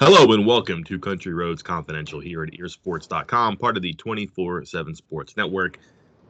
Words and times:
Hello 0.00 0.32
and 0.32 0.44
welcome 0.44 0.82
to 0.82 0.98
Country 0.98 1.32
Roads 1.32 1.62
Confidential 1.62 2.18
here 2.18 2.42
at 2.42 2.52
earsports.com, 2.52 3.56
part 3.56 3.76
of 3.76 3.82
the 3.84 3.94
24 3.94 4.64
7 4.64 4.92
Sports 4.96 5.36
Network. 5.36 5.78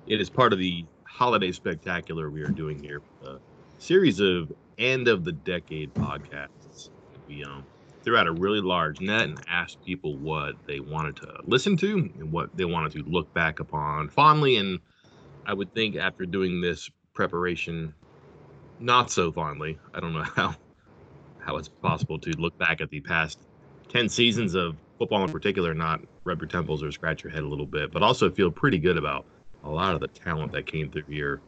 It 0.07 0.21
is 0.21 0.29
part 0.29 0.53
of 0.53 0.59
the 0.59 0.85
holiday 1.05 1.51
spectacular 1.51 2.29
we 2.29 2.43
are 2.43 2.51
doing 2.51 2.79
here, 2.79 3.01
a 3.27 3.39
series 3.79 4.21
of 4.21 4.53
end 4.77 5.09
of 5.09 5.25
the 5.25 5.33
decade 5.33 5.95
podcasts. 5.95 6.91
We 7.27 7.43
um, 7.43 7.65
threw 8.03 8.19
out 8.19 8.27
a 8.27 8.33
really 8.33 8.61
large 8.61 9.01
net 9.01 9.23
and 9.23 9.43
asked 9.49 9.83
people 9.83 10.19
what 10.19 10.57
they 10.67 10.81
wanted 10.81 11.17
to 11.17 11.41
listen 11.47 11.75
to 11.79 12.11
and 12.19 12.31
what 12.31 12.55
they 12.55 12.67
wanted 12.67 12.93
to 12.93 13.11
look 13.11 13.33
back 13.33 13.61
upon 13.61 14.11
fondly. 14.11 14.59
And 14.59 14.79
I 15.47 15.55
would 15.55 15.73
think 15.73 15.97
after 15.97 16.27
doing 16.27 16.61
this 16.61 16.91
preparation, 17.15 17.95
not 18.79 19.11
so 19.11 19.33
fondly. 19.33 19.79
I 19.95 20.01
don't 20.01 20.13
know 20.13 20.23
how 20.37 20.55
how 21.39 21.57
it's 21.57 21.69
possible 21.69 22.19
to 22.19 22.31
look 22.33 22.57
back 22.59 22.83
at 22.83 22.91
the 22.91 23.01
past 23.01 23.39
10 23.95 24.09
seasons 24.09 24.57
of 24.57 24.75
football 24.99 25.23
in 25.23 25.31
particular, 25.31 25.73
not 25.73 26.01
rub 26.25 26.41
your 26.41 26.49
temples 26.49 26.83
or 26.83 26.91
scratch 26.91 27.23
your 27.23 27.33
head 27.33 27.45
a 27.45 27.49
little 27.49 27.65
bit, 27.65 27.93
but 27.93 28.03
also 28.03 28.29
feel 28.29 28.51
pretty 28.51 28.77
good 28.77 28.97
about 28.97 29.25
a 29.63 29.71
lot 29.71 29.95
of 29.95 30.01
the 30.01 30.09
talent 30.09 30.51
that 30.51 30.67
came 30.67 30.91
through 30.91 31.05
here 31.09 31.41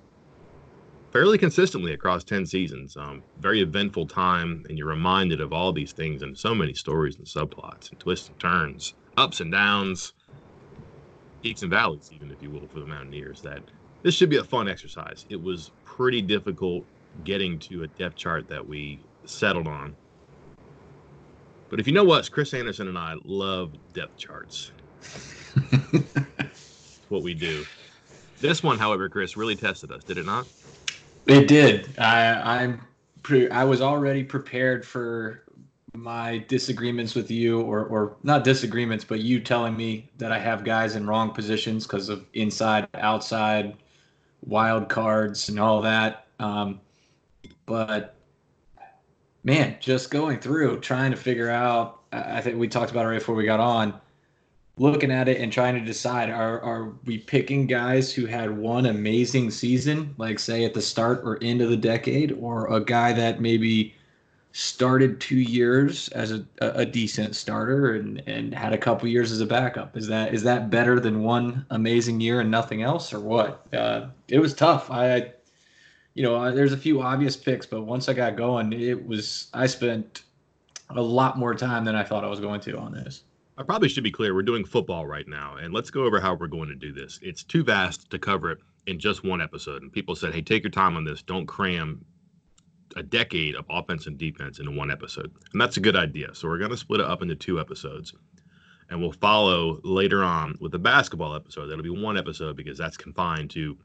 fairly 1.10 1.38
consistently 1.38 1.92
across 1.92 2.22
10 2.22 2.46
seasons. 2.46 2.96
Um, 2.96 3.24
very 3.40 3.62
eventful 3.62 4.06
time, 4.06 4.64
and 4.68 4.78
you're 4.78 4.86
reminded 4.86 5.40
of 5.40 5.52
all 5.52 5.72
these 5.72 5.90
things 5.90 6.22
and 6.22 6.38
so 6.38 6.54
many 6.54 6.72
stories 6.72 7.16
and 7.16 7.26
subplots 7.26 7.90
and 7.90 7.98
twists 7.98 8.28
and 8.28 8.38
turns, 8.38 8.94
ups 9.16 9.40
and 9.40 9.50
downs, 9.50 10.12
peaks 11.42 11.62
and 11.62 11.70
valleys, 11.70 12.10
even 12.14 12.30
if 12.30 12.40
you 12.40 12.50
will, 12.50 12.68
for 12.68 12.78
the 12.78 12.86
Mountaineers. 12.86 13.40
That 13.42 13.62
this 14.02 14.14
should 14.14 14.30
be 14.30 14.36
a 14.36 14.44
fun 14.44 14.68
exercise. 14.68 15.26
It 15.30 15.42
was 15.42 15.72
pretty 15.84 16.22
difficult 16.22 16.84
getting 17.24 17.58
to 17.60 17.82
a 17.82 17.88
depth 17.88 18.14
chart 18.14 18.46
that 18.48 18.64
we 18.64 19.00
settled 19.24 19.66
on 19.66 19.96
but 21.70 21.80
if 21.80 21.86
you 21.86 21.92
know 21.92 22.04
what, 22.04 22.30
Chris 22.30 22.54
Anderson 22.54 22.88
and 22.88 22.98
I 22.98 23.14
love 23.24 23.72
depth 23.92 24.16
charts. 24.16 24.72
what 27.08 27.22
we 27.22 27.34
do. 27.34 27.64
This 28.40 28.62
one, 28.62 28.78
however, 28.78 29.08
Chris 29.08 29.36
really 29.36 29.56
tested 29.56 29.90
us, 29.90 30.04
did 30.04 30.18
it 30.18 30.26
not? 30.26 30.46
It 31.26 31.48
did. 31.48 31.94
I, 31.98 32.62
I'm 32.62 32.80
pre- 33.22 33.50
I 33.50 33.64
was 33.64 33.80
already 33.80 34.22
prepared 34.22 34.86
for 34.86 35.42
my 35.94 36.38
disagreements 36.46 37.14
with 37.14 37.30
you, 37.30 37.60
or 37.60 37.86
or 37.86 38.16
not 38.22 38.44
disagreements, 38.44 39.04
but 39.04 39.20
you 39.20 39.40
telling 39.40 39.76
me 39.76 40.08
that 40.18 40.30
I 40.30 40.38
have 40.38 40.62
guys 40.62 40.94
in 40.94 41.06
wrong 41.06 41.30
positions 41.32 41.86
because 41.86 42.08
of 42.08 42.26
inside, 42.34 42.86
outside, 42.94 43.76
wild 44.44 44.88
cards, 44.88 45.48
and 45.48 45.58
all 45.58 45.80
that. 45.82 46.26
Um, 46.38 46.80
but 47.64 48.15
man, 49.46 49.76
just 49.80 50.10
going 50.10 50.40
through 50.40 50.80
trying 50.80 51.12
to 51.12 51.16
figure 51.16 51.48
out. 51.48 52.00
I 52.12 52.40
think 52.40 52.58
we 52.58 52.68
talked 52.68 52.90
about 52.90 53.06
it 53.06 53.08
right 53.08 53.18
before 53.18 53.34
we 53.34 53.44
got 53.44 53.60
on. 53.60 53.98
Looking 54.78 55.10
at 55.10 55.28
it 55.28 55.40
and 55.40 55.50
trying 55.50 55.74
to 55.76 55.80
decide: 55.80 56.28
are 56.28 56.60
are 56.60 56.92
we 57.06 57.16
picking 57.16 57.66
guys 57.66 58.12
who 58.12 58.26
had 58.26 58.58
one 58.58 58.84
amazing 58.84 59.50
season, 59.50 60.14
like 60.18 60.38
say 60.38 60.64
at 60.66 60.74
the 60.74 60.82
start 60.82 61.22
or 61.24 61.38
end 61.42 61.62
of 61.62 61.70
the 61.70 61.76
decade, 61.76 62.32
or 62.32 62.70
a 62.70 62.80
guy 62.80 63.14
that 63.14 63.40
maybe 63.40 63.94
started 64.52 65.20
two 65.20 65.36
years 65.36 66.08
as 66.08 66.32
a, 66.32 66.44
a 66.60 66.84
decent 66.84 67.36
starter 67.36 67.94
and, 67.94 68.22
and 68.26 68.54
had 68.54 68.72
a 68.72 68.78
couple 68.78 69.06
years 69.06 69.30
as 69.30 69.40
a 69.40 69.46
backup? 69.46 69.96
Is 69.96 70.08
that 70.08 70.34
is 70.34 70.42
that 70.42 70.68
better 70.68 71.00
than 71.00 71.22
one 71.22 71.64
amazing 71.70 72.20
year 72.20 72.40
and 72.40 72.50
nothing 72.50 72.82
else, 72.82 73.14
or 73.14 73.20
what? 73.20 73.66
Uh, 73.72 74.08
it 74.28 74.40
was 74.40 74.52
tough. 74.52 74.90
I 74.90 75.32
you 76.16 76.22
know, 76.22 76.34
uh, 76.34 76.50
there's 76.50 76.72
a 76.72 76.78
few 76.78 77.02
obvious 77.02 77.36
picks, 77.36 77.66
but 77.66 77.82
once 77.82 78.08
I 78.08 78.14
got 78.14 78.36
going, 78.36 78.72
it 78.72 79.06
was 79.06 79.48
I 79.52 79.66
spent 79.66 80.22
a 80.88 81.02
lot 81.02 81.38
more 81.38 81.54
time 81.54 81.84
than 81.84 81.94
I 81.94 82.02
thought 82.02 82.24
I 82.24 82.28
was 82.28 82.40
going 82.40 82.60
to 82.62 82.78
on 82.78 82.92
this. 82.92 83.24
I 83.58 83.62
probably 83.62 83.90
should 83.90 84.02
be 84.02 84.10
clear. 84.10 84.34
We're 84.34 84.42
doing 84.42 84.64
football 84.64 85.06
right 85.06 85.28
now, 85.28 85.56
and 85.56 85.74
let's 85.74 85.90
go 85.90 86.04
over 86.04 86.18
how 86.18 86.34
we're 86.34 86.46
going 86.46 86.70
to 86.70 86.74
do 86.74 86.90
this. 86.90 87.18
It's 87.20 87.44
too 87.44 87.62
vast 87.62 88.10
to 88.10 88.18
cover 88.18 88.50
it 88.50 88.58
in 88.86 88.98
just 88.98 89.24
one 89.24 89.42
episode. 89.42 89.82
And 89.82 89.92
people 89.92 90.16
said, 90.16 90.32
"Hey, 90.32 90.40
take 90.40 90.62
your 90.62 90.70
time 90.70 90.96
on 90.96 91.04
this. 91.04 91.20
Don't 91.20 91.44
cram 91.44 92.02
a 92.96 93.02
decade 93.02 93.54
of 93.54 93.66
offense 93.68 94.06
and 94.06 94.16
defense 94.16 94.58
into 94.58 94.70
one 94.70 94.90
episode." 94.90 95.30
And 95.52 95.60
that's 95.60 95.76
a 95.76 95.80
good 95.80 95.96
idea. 95.96 96.34
So 96.34 96.48
we're 96.48 96.58
going 96.58 96.70
to 96.70 96.78
split 96.78 97.00
it 97.00 97.06
up 97.06 97.20
into 97.20 97.34
two 97.34 97.60
episodes, 97.60 98.14
and 98.88 99.02
we'll 99.02 99.12
follow 99.12 99.80
later 99.84 100.24
on 100.24 100.56
with 100.62 100.72
the 100.72 100.78
basketball 100.78 101.34
episode. 101.34 101.66
That'll 101.66 101.82
be 101.82 101.90
one 101.90 102.16
episode 102.16 102.56
because 102.56 102.78
that's 102.78 102.96
confined 102.96 103.50
to 103.50 103.76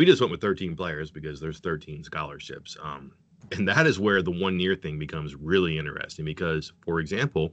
we 0.00 0.06
just 0.06 0.18
went 0.22 0.30
with 0.30 0.40
13 0.40 0.74
players 0.76 1.10
because 1.10 1.40
there's 1.42 1.58
13 1.60 2.02
scholarships. 2.04 2.74
Um, 2.82 3.12
and 3.52 3.68
that 3.68 3.86
is 3.86 4.00
where 4.00 4.22
the 4.22 4.30
one 4.30 4.58
year 4.58 4.74
thing 4.74 4.98
becomes 4.98 5.34
really 5.34 5.76
interesting 5.76 6.24
because, 6.24 6.72
for 6.86 7.00
example, 7.00 7.52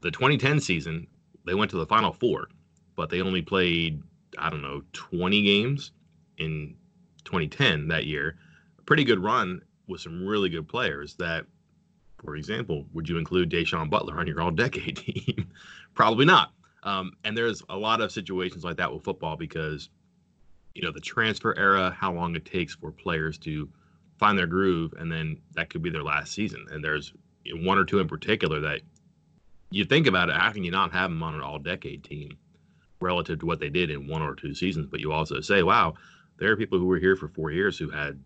the 0.00 0.12
2010 0.12 0.60
season, 0.60 1.08
they 1.44 1.54
went 1.54 1.72
to 1.72 1.76
the 1.76 1.86
Final 1.86 2.12
Four, 2.12 2.46
but 2.94 3.10
they 3.10 3.20
only 3.20 3.42
played, 3.42 4.00
I 4.38 4.48
don't 4.48 4.62
know, 4.62 4.82
20 4.92 5.42
games 5.42 5.90
in 6.38 6.76
2010 7.24 7.88
that 7.88 8.06
year. 8.06 8.36
A 8.78 8.82
pretty 8.82 9.02
good 9.02 9.18
run 9.20 9.60
with 9.88 10.02
some 10.02 10.24
really 10.24 10.50
good 10.50 10.68
players 10.68 11.16
that, 11.16 11.46
for 12.22 12.36
example, 12.36 12.86
would 12.92 13.08
you 13.08 13.18
include 13.18 13.50
Da'Sean 13.50 13.90
Butler 13.90 14.20
on 14.20 14.28
your 14.28 14.40
all 14.40 14.52
decade 14.52 14.96
team? 14.98 15.48
Probably 15.94 16.26
not. 16.26 16.52
Um, 16.84 17.14
and 17.24 17.36
there's 17.36 17.60
a 17.68 17.76
lot 17.76 18.00
of 18.00 18.12
situations 18.12 18.62
like 18.62 18.76
that 18.76 18.92
with 18.92 19.02
football 19.02 19.36
because 19.36 19.88
you 20.74 20.82
know 20.82 20.92
the 20.92 21.00
transfer 21.00 21.56
era, 21.56 21.96
how 21.98 22.12
long 22.12 22.34
it 22.34 22.44
takes 22.44 22.74
for 22.74 22.90
players 22.90 23.38
to 23.38 23.68
find 24.18 24.38
their 24.38 24.46
groove, 24.46 24.94
and 24.98 25.10
then 25.10 25.38
that 25.54 25.70
could 25.70 25.82
be 25.82 25.90
their 25.90 26.02
last 26.02 26.32
season. 26.32 26.66
And 26.70 26.84
there's 26.84 27.12
one 27.52 27.78
or 27.78 27.84
two 27.84 28.00
in 28.00 28.08
particular 28.08 28.60
that 28.60 28.80
you 29.70 29.84
think 29.84 30.06
about 30.06 30.28
it. 30.28 30.36
How 30.36 30.52
can 30.52 30.64
you 30.64 30.70
not 30.70 30.92
have 30.92 31.10
them 31.10 31.22
on 31.22 31.34
an 31.34 31.40
all-decade 31.40 32.04
team 32.04 32.38
relative 33.00 33.40
to 33.40 33.46
what 33.46 33.60
they 33.60 33.68
did 33.68 33.90
in 33.90 34.06
one 34.06 34.22
or 34.22 34.34
two 34.34 34.54
seasons? 34.54 34.86
But 34.86 35.00
you 35.00 35.12
also 35.12 35.40
say, 35.40 35.62
wow, 35.62 35.94
there 36.38 36.50
are 36.52 36.56
people 36.56 36.78
who 36.78 36.86
were 36.86 36.98
here 36.98 37.16
for 37.16 37.28
four 37.28 37.50
years 37.50 37.76
who 37.78 37.90
had 37.90 38.20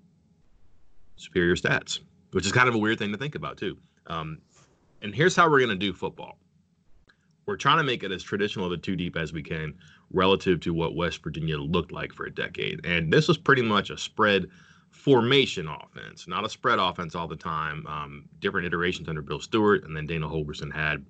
superior 1.16 1.56
stats, 1.56 2.00
which 2.32 2.46
is 2.46 2.52
kind 2.52 2.68
of 2.68 2.74
a 2.74 2.78
weird 2.78 2.98
thing 2.98 3.12
to 3.12 3.18
think 3.18 3.34
about 3.34 3.56
too. 3.56 3.76
Um, 4.06 4.38
and 5.02 5.14
here's 5.14 5.34
how 5.34 5.50
we're 5.50 5.58
going 5.58 5.70
to 5.70 5.76
do 5.76 5.92
football. 5.92 6.38
We're 7.46 7.56
trying 7.56 7.78
to 7.78 7.84
make 7.84 8.02
it 8.02 8.12
as 8.12 8.22
traditional 8.22 8.66
of 8.66 8.72
a 8.72 8.76
two 8.76 8.94
deep 8.94 9.16
as 9.16 9.32
we 9.32 9.42
can 9.42 9.74
relative 10.12 10.60
to 10.60 10.72
what 10.72 10.94
West 10.94 11.22
Virginia 11.22 11.58
looked 11.58 11.92
like 11.92 12.12
for 12.12 12.26
a 12.26 12.34
decade. 12.34 12.84
And 12.86 13.12
this 13.12 13.28
was 13.28 13.38
pretty 13.38 13.62
much 13.62 13.90
a 13.90 13.98
spread 13.98 14.46
formation 14.90 15.68
offense, 15.68 16.26
not 16.26 16.44
a 16.44 16.48
spread 16.48 16.78
offense 16.78 17.14
all 17.14 17.28
the 17.28 17.36
time. 17.36 17.86
Um, 17.86 18.24
different 18.40 18.66
iterations 18.66 19.08
under 19.08 19.22
Bill 19.22 19.40
Stewart, 19.40 19.84
and 19.84 19.96
then 19.96 20.06
Dana 20.06 20.26
Holgorsen 20.26 20.72
had 20.72 21.04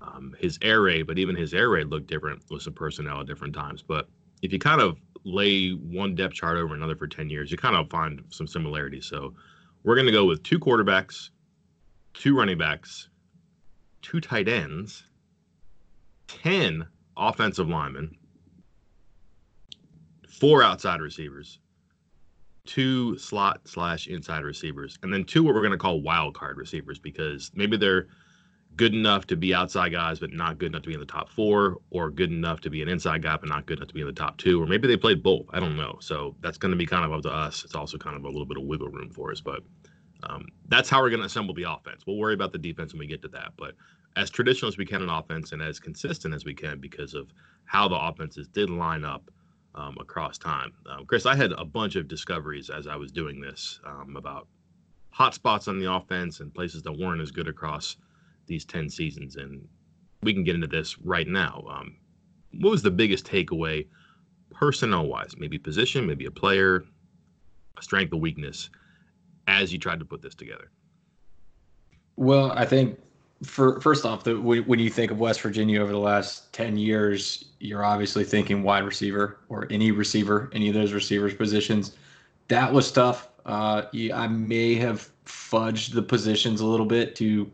um, 0.00 0.34
his 0.38 0.58
air 0.62 0.82
raid, 0.82 1.06
but 1.06 1.18
even 1.18 1.34
his 1.34 1.54
air 1.54 1.70
raid 1.70 1.86
looked 1.86 2.06
different 2.06 2.42
with 2.50 2.62
some 2.62 2.74
personnel 2.74 3.20
at 3.20 3.26
different 3.26 3.54
times. 3.54 3.82
But 3.82 4.08
if 4.42 4.52
you 4.52 4.58
kind 4.58 4.80
of 4.80 4.98
lay 5.24 5.70
one 5.70 6.14
depth 6.14 6.34
chart 6.34 6.58
over 6.58 6.74
another 6.74 6.96
for 6.96 7.06
10 7.06 7.30
years, 7.30 7.50
you 7.50 7.56
kind 7.56 7.76
of 7.76 7.88
find 7.88 8.22
some 8.28 8.46
similarities. 8.46 9.06
So 9.06 9.34
we're 9.82 9.94
going 9.94 10.06
to 10.06 10.12
go 10.12 10.26
with 10.26 10.42
two 10.42 10.58
quarterbacks, 10.58 11.30
two 12.12 12.36
running 12.36 12.58
backs, 12.58 13.08
two 14.02 14.20
tight 14.20 14.48
ends, 14.48 15.04
10 16.28 16.86
offensive 17.16 17.68
linemen, 17.68 18.16
four 20.34 20.62
outside 20.62 21.00
receivers, 21.00 21.58
two 22.66 23.16
slot 23.18 23.60
slash 23.64 24.06
inside 24.08 24.42
receivers, 24.44 24.98
and 25.02 25.12
then 25.12 25.24
two 25.24 25.42
what 25.42 25.54
we're 25.54 25.60
going 25.60 25.72
to 25.72 25.78
call 25.78 26.00
wild 26.00 26.34
card 26.34 26.56
receivers 26.56 26.98
because 26.98 27.50
maybe 27.54 27.76
they're 27.76 28.08
good 28.76 28.92
enough 28.92 29.24
to 29.28 29.36
be 29.36 29.54
outside 29.54 29.92
guys 29.92 30.18
but 30.18 30.32
not 30.32 30.58
good 30.58 30.66
enough 30.66 30.82
to 30.82 30.88
be 30.88 30.94
in 30.94 31.00
the 31.00 31.06
top 31.06 31.30
four, 31.30 31.78
or 31.90 32.10
good 32.10 32.30
enough 32.32 32.60
to 32.60 32.70
be 32.70 32.82
an 32.82 32.88
inside 32.88 33.22
guy 33.22 33.36
but 33.36 33.48
not 33.48 33.66
good 33.66 33.78
enough 33.78 33.88
to 33.88 33.94
be 33.94 34.00
in 34.00 34.06
the 34.06 34.12
top 34.12 34.36
two, 34.38 34.60
or 34.60 34.66
maybe 34.66 34.88
they 34.88 34.96
played 34.96 35.22
both. 35.22 35.46
I 35.52 35.60
don't 35.60 35.76
know. 35.76 35.98
So 36.00 36.34
that's 36.40 36.58
going 36.58 36.72
to 36.72 36.78
be 36.78 36.86
kind 36.86 37.04
of 37.04 37.12
up 37.12 37.22
to 37.22 37.30
us. 37.30 37.64
It's 37.64 37.74
also 37.74 37.98
kind 37.98 38.16
of 38.16 38.24
a 38.24 38.28
little 38.28 38.46
bit 38.46 38.56
of 38.56 38.64
wiggle 38.64 38.88
room 38.88 39.10
for 39.10 39.30
us, 39.30 39.40
but 39.40 39.62
um, 40.24 40.46
that's 40.68 40.88
how 40.88 41.02
we're 41.02 41.10
going 41.10 41.20
to 41.20 41.26
assemble 41.26 41.54
the 41.54 41.70
offense. 41.70 42.04
We'll 42.06 42.16
worry 42.16 42.34
about 42.34 42.52
the 42.52 42.58
defense 42.58 42.92
when 42.92 43.00
we 43.00 43.06
get 43.06 43.22
to 43.22 43.28
that, 43.28 43.52
but 43.56 43.74
as 44.16 44.30
traditional 44.30 44.68
as 44.68 44.78
we 44.78 44.86
can 44.86 45.02
in 45.02 45.08
offense 45.08 45.52
and 45.52 45.60
as 45.60 45.78
consistent 45.78 46.34
as 46.34 46.44
we 46.44 46.54
can 46.54 46.80
because 46.80 47.14
of 47.14 47.28
how 47.66 47.88
the 47.88 47.96
offenses 47.96 48.48
did 48.48 48.70
line 48.70 49.04
up 49.04 49.30
um, 49.74 49.96
across 50.00 50.38
time. 50.38 50.72
Um, 50.90 51.06
Chris, 51.06 51.26
I 51.26 51.34
had 51.34 51.52
a 51.52 51.64
bunch 51.64 51.96
of 51.96 52.08
discoveries 52.08 52.70
as 52.70 52.86
I 52.86 52.96
was 52.96 53.12
doing 53.12 53.40
this 53.40 53.80
um, 53.86 54.16
about 54.16 54.46
hot 55.10 55.34
spots 55.34 55.68
on 55.68 55.78
the 55.78 55.92
offense 55.92 56.40
and 56.40 56.54
places 56.54 56.82
that 56.82 56.92
weren't 56.92 57.20
as 57.20 57.30
good 57.30 57.48
across 57.48 57.96
these 58.46 58.64
10 58.64 58.88
seasons. 58.90 59.36
And 59.36 59.66
we 60.22 60.32
can 60.32 60.44
get 60.44 60.54
into 60.54 60.66
this 60.66 60.98
right 60.98 61.26
now. 61.26 61.64
Um, 61.70 61.96
what 62.60 62.70
was 62.70 62.82
the 62.82 62.90
biggest 62.90 63.26
takeaway 63.26 63.86
personnel 64.50 65.06
wise? 65.06 65.34
Maybe 65.36 65.58
position, 65.58 66.06
maybe 66.06 66.26
a 66.26 66.30
player, 66.30 66.84
a 67.78 67.82
strength, 67.82 68.12
a 68.12 68.16
weakness 68.16 68.70
as 69.46 69.72
you 69.72 69.78
tried 69.78 69.98
to 69.98 70.04
put 70.04 70.22
this 70.22 70.34
together? 70.34 70.70
Well, 72.16 72.52
I 72.52 72.64
think 72.64 72.98
for 73.44 73.80
first 73.80 74.04
off, 74.04 74.24
the, 74.24 74.40
when 74.40 74.78
you 74.78 74.90
think 74.90 75.10
of 75.10 75.18
West 75.18 75.40
Virginia 75.40 75.80
over 75.80 75.92
the 75.92 75.98
last 75.98 76.52
ten 76.52 76.76
years, 76.76 77.46
you're 77.60 77.84
obviously 77.84 78.24
thinking 78.24 78.62
wide 78.62 78.84
receiver 78.84 79.38
or 79.48 79.66
any 79.70 79.90
receiver, 79.90 80.50
any 80.52 80.68
of 80.68 80.74
those 80.74 80.92
receivers 80.92 81.34
positions. 81.34 81.96
That 82.48 82.72
was 82.72 82.90
tough. 82.90 83.28
Uh, 83.46 83.82
I 84.12 84.26
may 84.26 84.74
have 84.74 85.10
fudged 85.24 85.92
the 85.94 86.02
positions 86.02 86.60
a 86.60 86.66
little 86.66 86.86
bit 86.86 87.14
to 87.16 87.50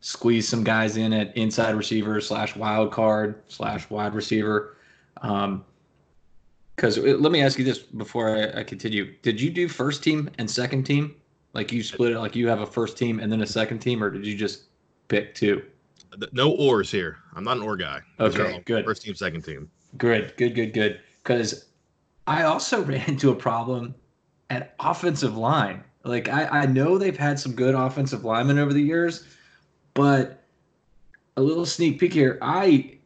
squeeze 0.00 0.46
some 0.48 0.64
guys 0.64 0.96
in 0.96 1.12
at 1.12 1.34
inside 1.36 1.74
receiver 1.74 2.20
slash 2.20 2.54
wild 2.56 2.92
card 2.92 3.42
slash 3.48 3.88
wide 3.90 4.14
receiver. 4.14 4.76
Um, 5.22 5.64
because 6.76 6.98
let 6.98 7.30
me 7.30 7.40
ask 7.40 7.58
you 7.58 7.64
this 7.64 7.78
before 7.78 8.36
I, 8.36 8.60
I, 8.60 8.62
continue: 8.64 9.14
Did 9.22 9.40
you 9.40 9.48
do 9.48 9.68
first 9.68 10.02
team 10.02 10.28
and 10.38 10.50
second 10.50 10.84
team? 10.84 11.14
Like 11.52 11.70
you 11.70 11.84
split 11.84 12.12
it, 12.12 12.18
like 12.18 12.34
you 12.34 12.48
have 12.48 12.60
a 12.60 12.66
first 12.66 12.98
team 12.98 13.20
and 13.20 13.30
then 13.30 13.42
a 13.42 13.46
second 13.46 13.78
team, 13.78 14.02
or 14.02 14.10
did 14.10 14.26
you 14.26 14.36
just 14.36 14.64
pick 15.08 15.34
two? 15.34 15.62
No 16.32 16.52
ors 16.52 16.90
here. 16.90 17.18
I'm 17.34 17.44
not 17.44 17.56
an 17.56 17.62
or 17.62 17.76
guy. 17.76 18.00
Okay, 18.20 18.62
good. 18.64 18.84
First 18.84 19.02
team, 19.02 19.14
second 19.14 19.42
team. 19.42 19.68
Good, 19.98 20.34
good, 20.36 20.54
good, 20.54 20.72
good. 20.72 21.00
Because 21.22 21.66
I 22.26 22.44
also 22.44 22.82
ran 22.84 23.08
into 23.08 23.30
a 23.30 23.34
problem 23.34 23.94
at 24.50 24.74
offensive 24.80 25.36
line. 25.36 25.82
Like 26.04 26.28
I, 26.28 26.46
I 26.46 26.66
know 26.66 26.98
they've 26.98 27.16
had 27.16 27.38
some 27.38 27.54
good 27.54 27.74
offensive 27.74 28.24
linemen 28.24 28.58
over 28.58 28.72
the 28.72 28.82
years, 28.82 29.26
but 29.94 30.44
a 31.36 31.42
little 31.42 31.66
sneak 31.66 31.98
peek 31.98 32.12
here. 32.12 32.38
I 32.42 32.98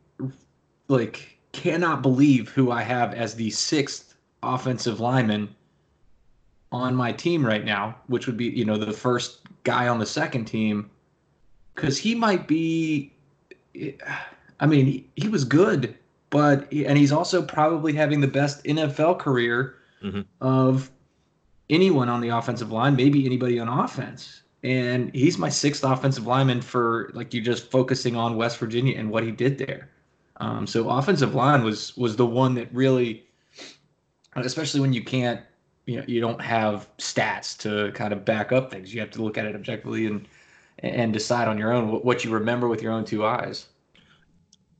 like 0.88 1.38
cannot 1.52 2.02
believe 2.02 2.48
who 2.50 2.70
I 2.70 2.82
have 2.82 3.14
as 3.14 3.34
the 3.34 3.50
sixth 3.50 4.14
offensive 4.42 5.00
lineman 5.00 5.54
on 6.70 6.94
my 6.94 7.12
team 7.12 7.44
right 7.44 7.64
now, 7.64 7.96
which 8.08 8.26
would 8.26 8.36
be, 8.36 8.46
you 8.46 8.64
know, 8.64 8.76
the 8.76 8.92
first 8.92 9.40
guy 9.64 9.88
on 9.88 9.98
the 9.98 10.06
second 10.06 10.44
team. 10.44 10.90
Cause 11.78 11.98
he 11.98 12.14
might 12.14 12.48
be, 12.48 13.12
I 14.60 14.66
mean, 14.66 14.86
he, 14.86 15.06
he 15.16 15.28
was 15.28 15.44
good, 15.44 15.96
but, 16.30 16.70
and 16.72 16.98
he's 16.98 17.12
also 17.12 17.42
probably 17.42 17.92
having 17.92 18.20
the 18.20 18.28
best 18.28 18.64
NFL 18.64 19.18
career 19.18 19.76
mm-hmm. 20.02 20.22
of 20.40 20.90
anyone 21.70 22.08
on 22.08 22.20
the 22.20 22.28
offensive 22.28 22.72
line, 22.72 22.96
maybe 22.96 23.24
anybody 23.24 23.58
on 23.58 23.68
offense. 23.68 24.42
And 24.62 25.14
he's 25.14 25.38
my 25.38 25.48
sixth 25.48 25.84
offensive 25.84 26.26
lineman 26.26 26.62
for 26.62 27.10
like 27.14 27.32
you 27.32 27.40
just 27.40 27.70
focusing 27.70 28.16
on 28.16 28.36
West 28.36 28.58
Virginia 28.58 28.98
and 28.98 29.10
what 29.10 29.22
he 29.22 29.30
did 29.30 29.58
there. 29.58 29.88
Um, 30.38 30.66
so 30.66 30.88
offensive 30.88 31.34
line 31.34 31.62
was 31.62 31.96
was 31.96 32.16
the 32.16 32.26
one 32.26 32.54
that 32.54 32.72
really, 32.72 33.24
especially 34.34 34.80
when 34.80 34.92
you 34.92 35.02
can't, 35.02 35.40
you 35.86 35.98
know, 35.98 36.04
you 36.06 36.20
don't 36.20 36.40
have 36.40 36.88
stats 36.98 37.56
to 37.58 37.92
kind 37.92 38.12
of 38.12 38.24
back 38.24 38.50
up 38.52 38.70
things. 38.70 38.92
You 38.92 39.00
have 39.00 39.10
to 39.12 39.22
look 39.22 39.38
at 39.38 39.46
it 39.46 39.54
objectively 39.54 40.06
and 40.06 40.26
and 40.80 41.12
decide 41.12 41.48
on 41.48 41.58
your 41.58 41.72
own 41.72 41.88
what 42.02 42.24
you 42.24 42.30
remember 42.30 42.68
with 42.68 42.82
your 42.82 42.92
own 42.92 43.04
two 43.04 43.24
eyes. 43.24 43.66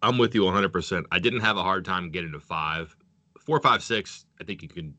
I'm 0.02 0.18
with 0.18 0.34
you 0.34 0.42
100%. 0.42 1.04
I 1.10 1.18
didn't 1.18 1.40
have 1.40 1.56
a 1.56 1.62
hard 1.62 1.84
time 1.84 2.10
getting 2.10 2.32
to 2.32 2.40
five, 2.40 2.94
four, 3.40 3.60
five, 3.60 3.82
six. 3.82 4.26
I 4.40 4.44
think 4.44 4.62
you 4.62 4.68
can 4.68 4.94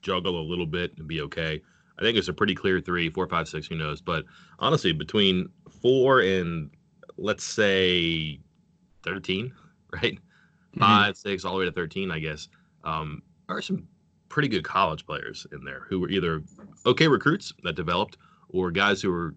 juggle 0.00 0.40
a 0.40 0.42
little 0.42 0.66
bit 0.66 0.96
and 0.98 1.06
be 1.06 1.20
okay. 1.22 1.60
I 1.98 2.02
think 2.02 2.16
it's 2.16 2.28
a 2.28 2.32
pretty 2.32 2.54
clear 2.54 2.80
three, 2.80 3.10
four, 3.10 3.26
five, 3.28 3.48
six. 3.48 3.66
Who 3.66 3.74
knows? 3.74 4.00
But 4.00 4.24
honestly, 4.58 4.92
between 4.92 5.48
four 5.82 6.20
and 6.20 6.70
let's 7.18 7.44
say 7.44 8.40
13, 9.02 9.52
right? 9.92 10.14
Mm-hmm. 10.14 10.80
Five, 10.80 11.16
six, 11.16 11.44
all 11.44 11.54
the 11.54 11.58
way 11.60 11.64
to 11.66 11.72
13, 11.72 12.10
I 12.10 12.18
guess. 12.18 12.48
Um, 12.84 13.22
are 13.48 13.60
some 13.60 13.86
pretty 14.28 14.48
good 14.48 14.64
college 14.64 15.06
players 15.06 15.46
in 15.52 15.64
there 15.64 15.86
who 15.88 16.00
were 16.00 16.08
either 16.08 16.42
okay 16.86 17.08
recruits 17.08 17.52
that 17.64 17.74
developed 17.74 18.18
or 18.50 18.70
guys 18.70 19.00
who 19.02 19.10
were 19.10 19.34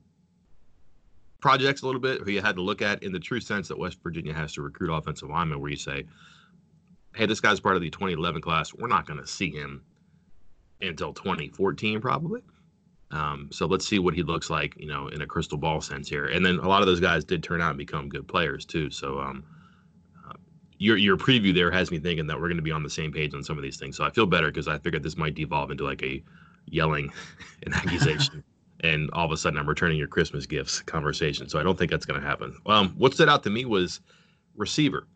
projects 1.42 1.82
a 1.82 1.86
little 1.86 2.00
bit 2.00 2.22
who 2.22 2.32
you 2.32 2.42
had 2.42 2.56
to 2.56 2.62
look 2.62 2.82
at 2.82 3.04
in 3.04 3.12
the 3.12 3.20
true 3.20 3.42
sense 3.42 3.68
that 3.68 3.78
West 3.78 3.98
Virginia 4.02 4.34
has 4.34 4.54
to 4.54 4.62
recruit 4.62 4.94
offensive 4.94 5.30
linemen, 5.30 5.60
where 5.60 5.72
you 5.72 5.78
say, 5.78 6.06
hey, 7.16 7.26
this 7.26 7.42
guy's 7.42 7.60
part 7.60 7.76
of 7.76 7.82
the 7.82 7.90
2011 7.90 8.42
class. 8.42 8.74
We're 8.74 8.88
not 8.88 9.06
going 9.06 9.20
to 9.20 9.28
see 9.28 9.52
him 9.52 9.84
until 10.80 11.14
2014, 11.14 12.00
probably. 12.00 12.42
Um, 13.12 13.50
so 13.52 13.66
let's 13.66 13.86
see 13.86 14.00
what 14.00 14.14
he 14.14 14.24
looks 14.24 14.50
like, 14.50 14.76
you 14.78 14.88
know, 14.88 15.10
in 15.10 15.22
a 15.22 15.28
crystal 15.28 15.58
ball 15.58 15.82
sense 15.82 16.08
here. 16.08 16.28
And 16.28 16.46
then 16.46 16.60
a 16.60 16.68
lot 16.68 16.82
of 16.82 16.88
those 16.88 17.02
guys 17.02 17.26
did 17.26 17.44
turn 17.44 17.62
out 17.62 17.70
and 17.70 17.78
become 17.78 18.08
good 18.08 18.28
players 18.28 18.66
too. 18.66 18.90
So 18.90 19.20
um, 19.20 19.44
uh, 20.30 20.34
your 20.78 20.96
your 20.96 21.18
preview 21.18 21.54
there 21.54 21.72
has 21.72 21.92
me 21.92 22.00
thinking 22.00 22.28
that 22.28 22.40
we're 22.40 22.48
going 22.48 22.56
to 22.56 22.64
be 22.64 22.72
on 22.72 22.84
the 22.84 22.90
same 22.90 23.12
page 23.12 23.34
on 23.34 23.44
some 23.44 23.58
of 23.58 23.64
these 23.64 23.78
things. 23.78 23.98
So 23.98 24.06
I 24.06 24.12
feel 24.12 24.26
better 24.26 24.48
because 24.48 24.70
I 24.70 24.78
figured 24.78 25.04
this 25.04 25.18
might 25.18 25.36
devolve 25.36 25.72
into 25.72 25.84
like 25.84 26.02
a 26.04 26.24
yelling 26.68 27.12
and 27.64 27.74
accusation. 27.74 28.44
And 28.82 29.10
all 29.14 29.26
of 29.26 29.32
a 29.32 29.38
sudden 29.38 29.58
I'm 29.58 29.70
returning 29.70 29.98
your 29.98 30.08
Christmas 30.08 30.46
gifts 30.46 30.82
conversation. 30.82 31.48
So 31.48 31.60
I 31.60 31.64
don't 31.64 31.78
think 31.78 31.92
that's 31.92 32.06
going 32.06 32.20
to 32.20 32.26
happen. 32.26 32.56
Um, 32.66 32.90
what 32.98 33.14
stood 33.14 33.30
out 33.30 33.44
to 33.44 33.50
me 33.50 33.66
was 33.66 34.02
receiver. 34.56 35.08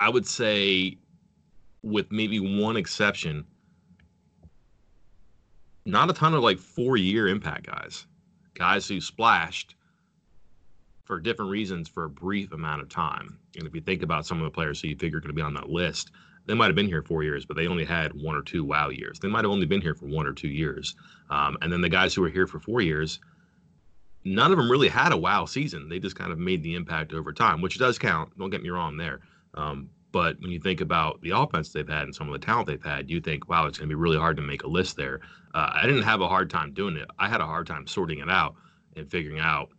I 0.00 0.08
would 0.08 0.26
say, 0.26 0.98
with 1.82 2.10
maybe 2.10 2.40
one 2.40 2.76
exception, 2.76 3.44
not 5.84 6.10
a 6.10 6.12
ton 6.12 6.34
of 6.34 6.42
like 6.42 6.58
four 6.58 6.96
year 6.96 7.28
impact 7.28 7.66
guys, 7.66 8.06
guys 8.54 8.86
who 8.88 9.00
splashed 9.00 9.76
for 11.04 11.20
different 11.20 11.50
reasons 11.50 11.88
for 11.88 12.04
a 12.04 12.10
brief 12.10 12.52
amount 12.52 12.80
of 12.80 12.88
time. 12.88 13.38
And 13.56 13.66
if 13.66 13.74
you 13.74 13.80
think 13.80 14.02
about 14.02 14.26
some 14.26 14.38
of 14.38 14.44
the 14.44 14.50
players 14.50 14.80
who 14.80 14.88
you 14.88 14.96
figure 14.96 15.18
are 15.18 15.20
going 15.20 15.30
to 15.30 15.34
be 15.34 15.42
on 15.42 15.54
that 15.54 15.68
list, 15.68 16.10
they 16.46 16.54
might 16.54 16.66
have 16.66 16.74
been 16.74 16.86
here 16.86 17.02
four 17.02 17.22
years, 17.22 17.44
but 17.44 17.56
they 17.56 17.66
only 17.66 17.84
had 17.84 18.12
one 18.12 18.34
or 18.34 18.42
two 18.42 18.64
wow 18.64 18.88
years. 18.88 19.18
They 19.18 19.28
might 19.28 19.44
have 19.44 19.52
only 19.52 19.66
been 19.66 19.80
here 19.80 19.94
for 19.94 20.06
one 20.06 20.26
or 20.26 20.32
two 20.32 20.48
years. 20.48 20.96
Um, 21.32 21.56
and 21.62 21.72
then 21.72 21.80
the 21.80 21.88
guys 21.88 22.12
who 22.14 22.20
were 22.20 22.28
here 22.28 22.46
for 22.46 22.60
four 22.60 22.82
years, 22.82 23.18
none 24.22 24.52
of 24.52 24.58
them 24.58 24.70
really 24.70 24.88
had 24.88 25.12
a 25.12 25.16
wow 25.16 25.46
season. 25.46 25.88
They 25.88 25.98
just 25.98 26.14
kind 26.14 26.30
of 26.30 26.38
made 26.38 26.62
the 26.62 26.74
impact 26.74 27.14
over 27.14 27.32
time, 27.32 27.62
which 27.62 27.78
does 27.78 27.98
count. 27.98 28.38
Don't 28.38 28.50
get 28.50 28.62
me 28.62 28.68
wrong 28.68 28.98
there. 28.98 29.20
Um, 29.54 29.88
but 30.12 30.38
when 30.40 30.50
you 30.50 30.60
think 30.60 30.82
about 30.82 31.22
the 31.22 31.30
offense 31.30 31.70
they've 31.70 31.88
had 31.88 32.02
and 32.02 32.14
some 32.14 32.28
of 32.28 32.38
the 32.38 32.46
talent 32.46 32.66
they've 32.66 32.84
had, 32.84 33.10
you 33.10 33.18
think, 33.18 33.48
wow, 33.48 33.64
it's 33.64 33.78
going 33.78 33.88
to 33.88 33.96
be 33.96 33.98
really 33.98 34.18
hard 34.18 34.36
to 34.36 34.42
make 34.42 34.62
a 34.62 34.66
list 34.68 34.98
there. 34.98 35.20
Uh, 35.54 35.70
I 35.72 35.86
didn't 35.86 36.02
have 36.02 36.20
a 36.20 36.28
hard 36.28 36.50
time 36.50 36.74
doing 36.74 36.98
it. 36.98 37.08
I 37.18 37.30
had 37.30 37.40
a 37.40 37.46
hard 37.46 37.66
time 37.66 37.86
sorting 37.86 38.18
it 38.18 38.28
out 38.28 38.54
and 38.94 39.10
figuring 39.10 39.40
out, 39.40 39.70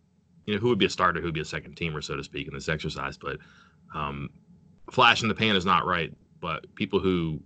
you 0.46 0.54
know, 0.54 0.60
who 0.60 0.68
would 0.70 0.78
be 0.78 0.86
a 0.86 0.90
starter, 0.90 1.20
who 1.20 1.26
would 1.28 1.34
be 1.34 1.40
a 1.40 1.44
second 1.44 1.76
teamer, 1.76 2.02
so 2.02 2.16
to 2.16 2.24
speak, 2.24 2.48
in 2.48 2.54
this 2.54 2.68
exercise. 2.68 3.16
But 3.16 3.38
um, 3.94 4.28
flash 4.90 5.22
in 5.22 5.28
the 5.28 5.36
pan 5.36 5.54
is 5.54 5.64
not 5.64 5.86
right. 5.86 6.12
But 6.40 6.74
people 6.74 6.98
who 6.98 7.40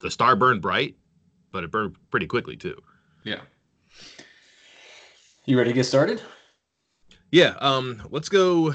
the 0.00 0.10
star 0.10 0.34
burned 0.34 0.60
bright, 0.60 0.96
but 1.52 1.62
it 1.62 1.70
burned 1.70 1.94
pretty 2.10 2.26
quickly 2.26 2.56
too. 2.56 2.76
Yeah. 3.24 3.40
You 5.44 5.58
ready 5.58 5.70
to 5.70 5.74
get 5.74 5.84
started? 5.84 6.22
Yeah. 7.30 7.54
Um. 7.60 8.02
Let's 8.10 8.28
go 8.28 8.74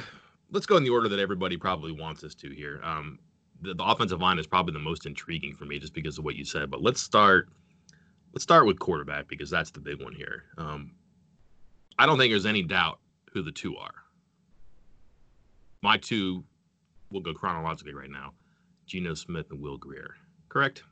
let's 0.51 0.65
go 0.65 0.77
in 0.77 0.83
the 0.83 0.89
order 0.89 1.09
that 1.09 1.19
everybody 1.19 1.57
probably 1.57 1.91
wants 1.91 2.23
us 2.23 2.33
to 2.35 2.49
here. 2.49 2.79
Um, 2.83 3.19
the, 3.61 3.73
the, 3.73 3.83
offensive 3.83 4.21
line 4.21 4.39
is 4.39 4.47
probably 4.47 4.73
the 4.73 4.79
most 4.79 5.05
intriguing 5.05 5.55
for 5.55 5.65
me 5.65 5.79
just 5.79 5.93
because 5.93 6.17
of 6.17 6.25
what 6.25 6.35
you 6.35 6.45
said. 6.45 6.69
But 6.69 6.81
let's 6.81 7.01
start. 7.01 7.49
Let's 8.33 8.43
start 8.43 8.65
with 8.65 8.79
quarterback 8.79 9.27
because 9.27 9.49
that's 9.49 9.71
the 9.71 9.79
big 9.79 10.01
one 10.01 10.13
here. 10.13 10.43
Um, 10.57 10.91
I 11.97 12.05
don't 12.05 12.17
think 12.17 12.31
there's 12.31 12.45
any 12.45 12.61
doubt 12.61 12.99
who 13.31 13.41
the 13.41 13.51
two 13.51 13.75
are. 13.77 13.93
My 15.81 15.97
two, 15.97 16.43
we'll 17.11 17.21
go 17.21 17.33
chronologically 17.33 17.93
right 17.93 18.09
now: 18.09 18.33
Geno 18.85 19.13
Smith 19.15 19.47
and 19.49 19.61
Will 19.61 19.77
Grier. 19.77 20.15
Correct? 20.49 20.83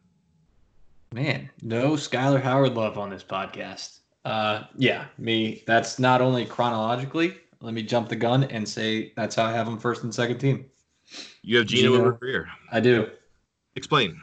Man, 1.16 1.50
no 1.62 1.92
Skyler 1.92 2.42
Howard 2.42 2.74
love 2.74 2.98
on 2.98 3.10
this 3.10 3.24
podcast. 3.24 4.00
Uh, 4.26 4.64
yeah, 4.76 5.06
me. 5.18 5.64
That's 5.66 5.98
not 5.98 6.20
only 6.22 6.46
chronologically, 6.46 7.38
let 7.62 7.74
me 7.74 7.84
jump 7.84 8.10
the 8.10 8.18
gun 8.18 8.44
and 8.44 8.68
say 8.68 9.14
that's 9.16 9.34
how 9.34 9.46
I 9.46 9.54
have 9.54 9.66
them 9.66 9.80
first 9.80 10.04
and 10.04 10.14
second 10.14 10.40
team. 10.40 10.66
You 11.42 11.60
have 11.60 11.68
Geno, 11.68 11.94
over 11.94 12.12
Grier. 12.12 12.50
I 12.70 12.82
do. 12.82 13.10
Explain. 13.78 14.20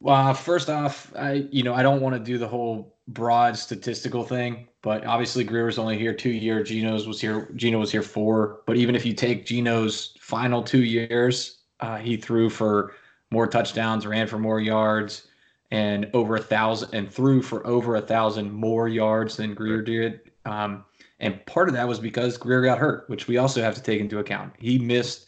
Well, 0.00 0.34
first 0.34 0.68
off, 0.68 1.12
I 1.16 1.46
you 1.52 1.62
know 1.62 1.72
I 1.72 1.84
don't 1.84 2.00
want 2.00 2.16
to 2.16 2.20
do 2.20 2.36
the 2.36 2.48
whole 2.48 2.96
broad 3.06 3.56
statistical 3.56 4.24
thing, 4.24 4.66
but 4.82 5.06
obviously 5.06 5.44
Grier 5.44 5.66
was 5.66 5.78
only 5.78 5.96
here 5.96 6.14
two 6.14 6.32
years. 6.32 6.68
Geno's 6.68 7.06
was 7.06 7.20
here. 7.20 7.48
Geno 7.54 7.78
was 7.78 7.92
here 7.92 8.02
four. 8.02 8.62
But 8.66 8.76
even 8.76 8.96
if 8.96 9.06
you 9.06 9.12
take 9.12 9.46
Geno's 9.46 10.16
final 10.18 10.64
two 10.64 10.82
years, 10.82 11.58
uh, 11.78 11.98
he 11.98 12.16
threw 12.16 12.50
for 12.50 12.94
more 13.30 13.46
touchdowns, 13.46 14.04
ran 14.04 14.26
for 14.26 14.40
more 14.40 14.58
yards, 14.58 15.27
and 15.70 16.10
over 16.14 16.36
a 16.36 16.42
thousand, 16.42 16.94
and 16.94 17.12
threw 17.12 17.42
for 17.42 17.66
over 17.66 17.96
a 17.96 18.00
thousand 18.00 18.50
more 18.52 18.88
yards 18.88 19.36
than 19.36 19.54
Grier 19.54 19.82
did. 19.82 20.20
Um, 20.44 20.84
and 21.20 21.44
part 21.46 21.68
of 21.68 21.74
that 21.74 21.88
was 21.88 21.98
because 21.98 22.36
Grier 22.36 22.62
got 22.62 22.78
hurt, 22.78 23.08
which 23.08 23.26
we 23.26 23.36
also 23.36 23.60
have 23.60 23.74
to 23.74 23.82
take 23.82 24.00
into 24.00 24.18
account. 24.18 24.52
He 24.58 24.78
missed 24.78 25.26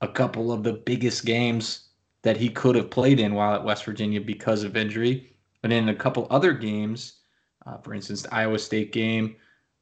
a 0.00 0.08
couple 0.08 0.52
of 0.52 0.62
the 0.62 0.72
biggest 0.72 1.24
games 1.24 1.88
that 2.22 2.36
he 2.36 2.48
could 2.48 2.76
have 2.76 2.90
played 2.90 3.20
in 3.20 3.34
while 3.34 3.54
at 3.54 3.64
West 3.64 3.84
Virginia 3.84 4.20
because 4.20 4.62
of 4.62 4.76
injury. 4.76 5.34
But 5.60 5.72
in 5.72 5.88
a 5.88 5.94
couple 5.94 6.26
other 6.30 6.52
games, 6.52 7.20
uh, 7.66 7.78
for 7.78 7.94
instance, 7.94 8.22
the 8.22 8.34
Iowa 8.34 8.58
State 8.58 8.92
game, 8.92 9.36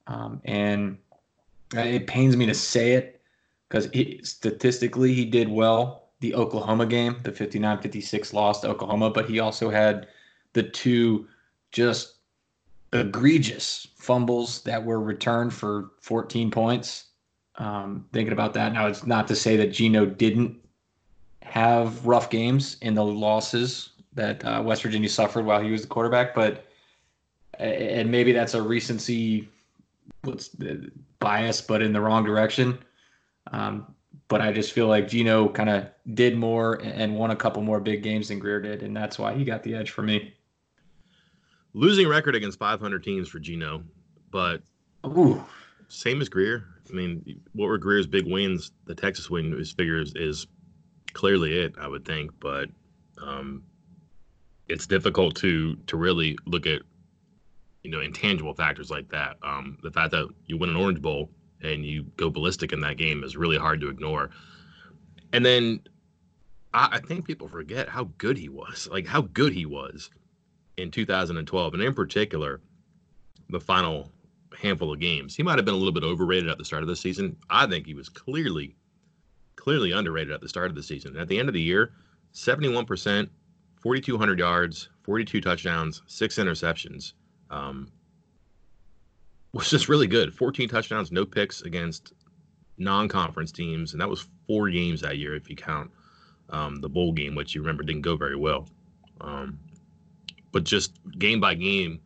um, 0.07 0.41
and 0.45 0.99
it 1.75 2.07
pains 2.07 2.37
me 2.37 2.47
to 2.47 2.55
say 2.55 2.93
it 2.93 3.21
because 3.69 3.89
statistically 4.23 5.15
he 5.15 5.25
did 5.25 5.49
well. 5.49 6.02
The 6.23 6.35
Oklahoma 6.35 6.87
game, 6.87 7.17
the 7.25 7.33
59 7.33 7.83
56 7.83 8.33
loss 8.33 8.61
to 8.61 8.69
Oklahoma, 8.69 9.11
but 9.11 9.29
he 9.29 9.41
also 9.41 9.71
had 9.71 10.07
the 10.53 10.63
two 10.63 11.27
just 11.73 12.15
egregious 12.93 13.89
fumbles 13.97 14.63
that 14.63 14.85
were 14.85 15.01
returned 15.01 15.53
for 15.53 15.91
14 16.01 16.51
points. 16.53 17.07
Um, 17.57 18.07
thinking 18.13 18.33
about 18.33 18.55
that 18.55 18.73
now, 18.73 18.87
it's 18.87 19.05
not 19.05 19.27
to 19.29 19.37
say 19.37 19.57
that 19.57 19.73
Geno 19.73 20.07
didn't 20.07 20.57
have 21.43 22.07
rough 22.07 22.31
games 22.31 22.77
in 22.83 22.95
the 22.95 23.05
losses 23.05 23.91
that 24.13 24.45
uh, 24.45 24.63
West 24.65 24.83
Virginia 24.83 25.09
suffered 25.09 25.45
while 25.45 25.61
he 25.61 25.73
was 25.73 25.83
the 25.83 25.89
quarterback, 25.89 26.37
but 26.37 26.67
and 27.59 28.11
maybe 28.11 28.31
that's 28.31 28.55
a 28.55 28.63
recency 28.63 29.49
what's 30.23 30.51
bias, 31.19 31.61
but 31.61 31.83
in 31.83 31.93
the 31.93 32.01
wrong 32.01 32.25
direction. 32.25 32.79
Um, 33.51 33.93
but 34.33 34.41
I 34.41 34.51
just 34.51 34.73
feel 34.73 34.87
like 34.87 35.09
Geno 35.09 35.51
kind 35.51 35.69
of 35.69 35.89
did 36.15 36.39
more 36.39 36.77
and 36.83 37.15
won 37.17 37.31
a 37.31 37.37
couple 37.37 37.61
more 37.61 37.81
big 37.81 38.03
games 38.03 38.29
than 38.29 38.39
Grier 38.39 38.63
did, 38.63 38.83
and 38.83 38.97
that's 38.97 39.19
why 39.19 39.35
he 39.35 39.45
got 39.45 39.63
the 39.63 39.75
edge 39.75 39.91
for 39.91 40.01
me. 40.01 40.33
Losing 41.75 42.09
record 42.09 42.35
against 42.35 42.59
500 42.59 43.05
teams 43.05 43.29
for 43.29 43.39
Geno, 43.39 43.85
but 44.31 44.63
Ooh. 45.07 45.45
same 45.89 46.23
as 46.23 46.31
Grier. 46.31 46.65
I 46.89 46.95
mean, 46.95 47.43
what 47.53 47.67
were 47.67 47.77
Grier's 47.77 48.07
big 48.07 48.27
wins? 48.27 48.73
The 48.87 48.95
Texas 48.95 49.29
win 49.29 49.53
is 49.53 49.71
figures 49.71 50.15
is 50.17 50.47
clearly 51.13 51.59
it, 51.59 51.75
I 51.79 51.87
would 51.87 52.07
think, 52.07 52.31
but 52.41 52.71
um, 53.23 53.63
it's 54.67 54.87
difficult 54.87 55.37
to 55.37 55.77
to 55.89 55.99
really 55.99 56.39
look 56.47 56.67
at 56.67 56.81
you 57.83 57.91
know 57.91 58.01
intangible 58.01 58.55
factors 58.55 58.91
like 58.91 59.11
that. 59.11 59.37
Um, 59.43 59.77
the 59.83 59.91
fact 59.91 60.13
that 60.13 60.27
you 60.47 60.57
win 60.57 60.71
an 60.71 60.77
Orange 60.77 61.03
Bowl 61.03 61.29
and 61.63 61.85
you 61.85 62.05
go 62.17 62.31
ballistic 62.31 62.73
in 62.73 62.81
that 62.81 62.97
game 62.97 63.25
is 63.25 63.37
really 63.37 63.57
hard 63.57 63.81
to 63.81 63.89
ignore. 63.89 64.31
And 65.33 65.45
then 65.45 65.81
I, 66.75 66.89
I 66.93 66.99
think 67.01 67.27
people 67.27 67.49
forget 67.49 67.89
how 67.89 68.05
good 68.19 68.37
he 68.37 68.49
was, 68.49 68.89
like 68.91 69.07
how 69.07 69.23
good 69.23 69.53
he 69.53 69.67
was 69.67 70.11
in 70.77 70.91
2012, 70.91 71.75
and 71.75 71.83
in 71.83 71.95
particular, 71.95 72.61
the 73.49 73.61
final 73.61 74.11
handful 74.59 74.93
of 74.93 75.01
games. 75.01 75.37
He 75.37 75.43
might 75.43 75.59
have 75.59 75.65
been 75.65 75.75
a 75.75 75.79
little 75.79 75.93
bit 75.93 76.05
overrated 76.05 76.49
at 76.49 76.59
the 76.59 76.65
start 76.65 76.83
of 76.83 76.89
the 76.89 76.97
season. 76.97 77.37
I 77.51 77.67
think 77.67 77.87
he 77.87 77.95
was 77.95 78.09
clearly, 78.09 78.77
clearly 79.57 79.93
underrated 79.93 80.33
at 80.33 80.41
the 80.41 80.49
start 80.49 80.71
of 80.71 80.77
the 80.77 80.83
season. 80.83 81.17
At 81.17 81.29
the 81.29 81.39
end 81.39 81.49
of 81.49 81.55
the 81.55 81.61
year, 81.61 81.93
71%, 82.35 83.29
4,200 83.81 84.39
yards, 84.39 84.89
42 85.03 85.41
touchdowns, 85.41 86.03
six 86.07 86.37
interceptions. 86.37 87.13
Um, 87.51 87.91
was 89.53 89.69
just 89.71 89.89
really 89.89 90.07
good. 90.07 90.35
14 90.35 90.69
touchdowns, 90.69 91.13
no 91.13 91.25
picks 91.25 91.63
against 91.63 92.13
non-conference 92.79 93.53
teams, 93.53 93.93
and 93.93 94.01
that 94.01 94.09
was 94.09 94.27
four 94.47 94.71
games 94.71 95.01
that 95.03 95.19
year 95.19 95.35
if 95.35 95.49
you 95.49 95.57
count 95.57 95.91
um, 96.51 96.81
the 96.81 96.89
bowl 96.89 97.13
game, 97.13 97.35
which 97.35 97.55
you 97.55 97.61
remember 97.61 97.83
didn't 97.83 98.03
go 98.03 98.17
very 98.17 98.37
well. 98.37 98.69
Um, 99.21 99.59
but 100.53 100.65
just 100.65 100.99
game 101.19 101.41
by 101.41 101.55
game 101.55 102.01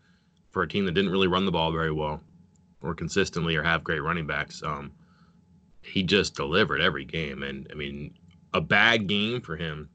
for 0.51 0.63
a 0.63 0.69
team 0.69 0.85
that 0.87 0.93
didn't 0.93 1.11
really 1.11 1.27
run 1.29 1.45
the 1.45 1.53
ball 1.53 1.73
very 1.73 1.93
well 1.93 2.21
or 2.83 2.95
consistently 2.95 3.57
or 3.57 3.63
have 3.63 3.85
great 3.85 4.03
running 4.03 4.27
backs, 4.27 4.63
um, 4.63 4.93
he 5.83 6.03
just 6.03 6.35
delivered 6.35 6.81
every 6.81 7.05
game. 7.05 7.43
And 7.43 7.69
I 7.71 7.75
mean, 7.75 8.15
a 8.55 8.61
bad 8.61 9.07
game 9.07 9.41
for 9.41 9.57
him. 9.57 9.89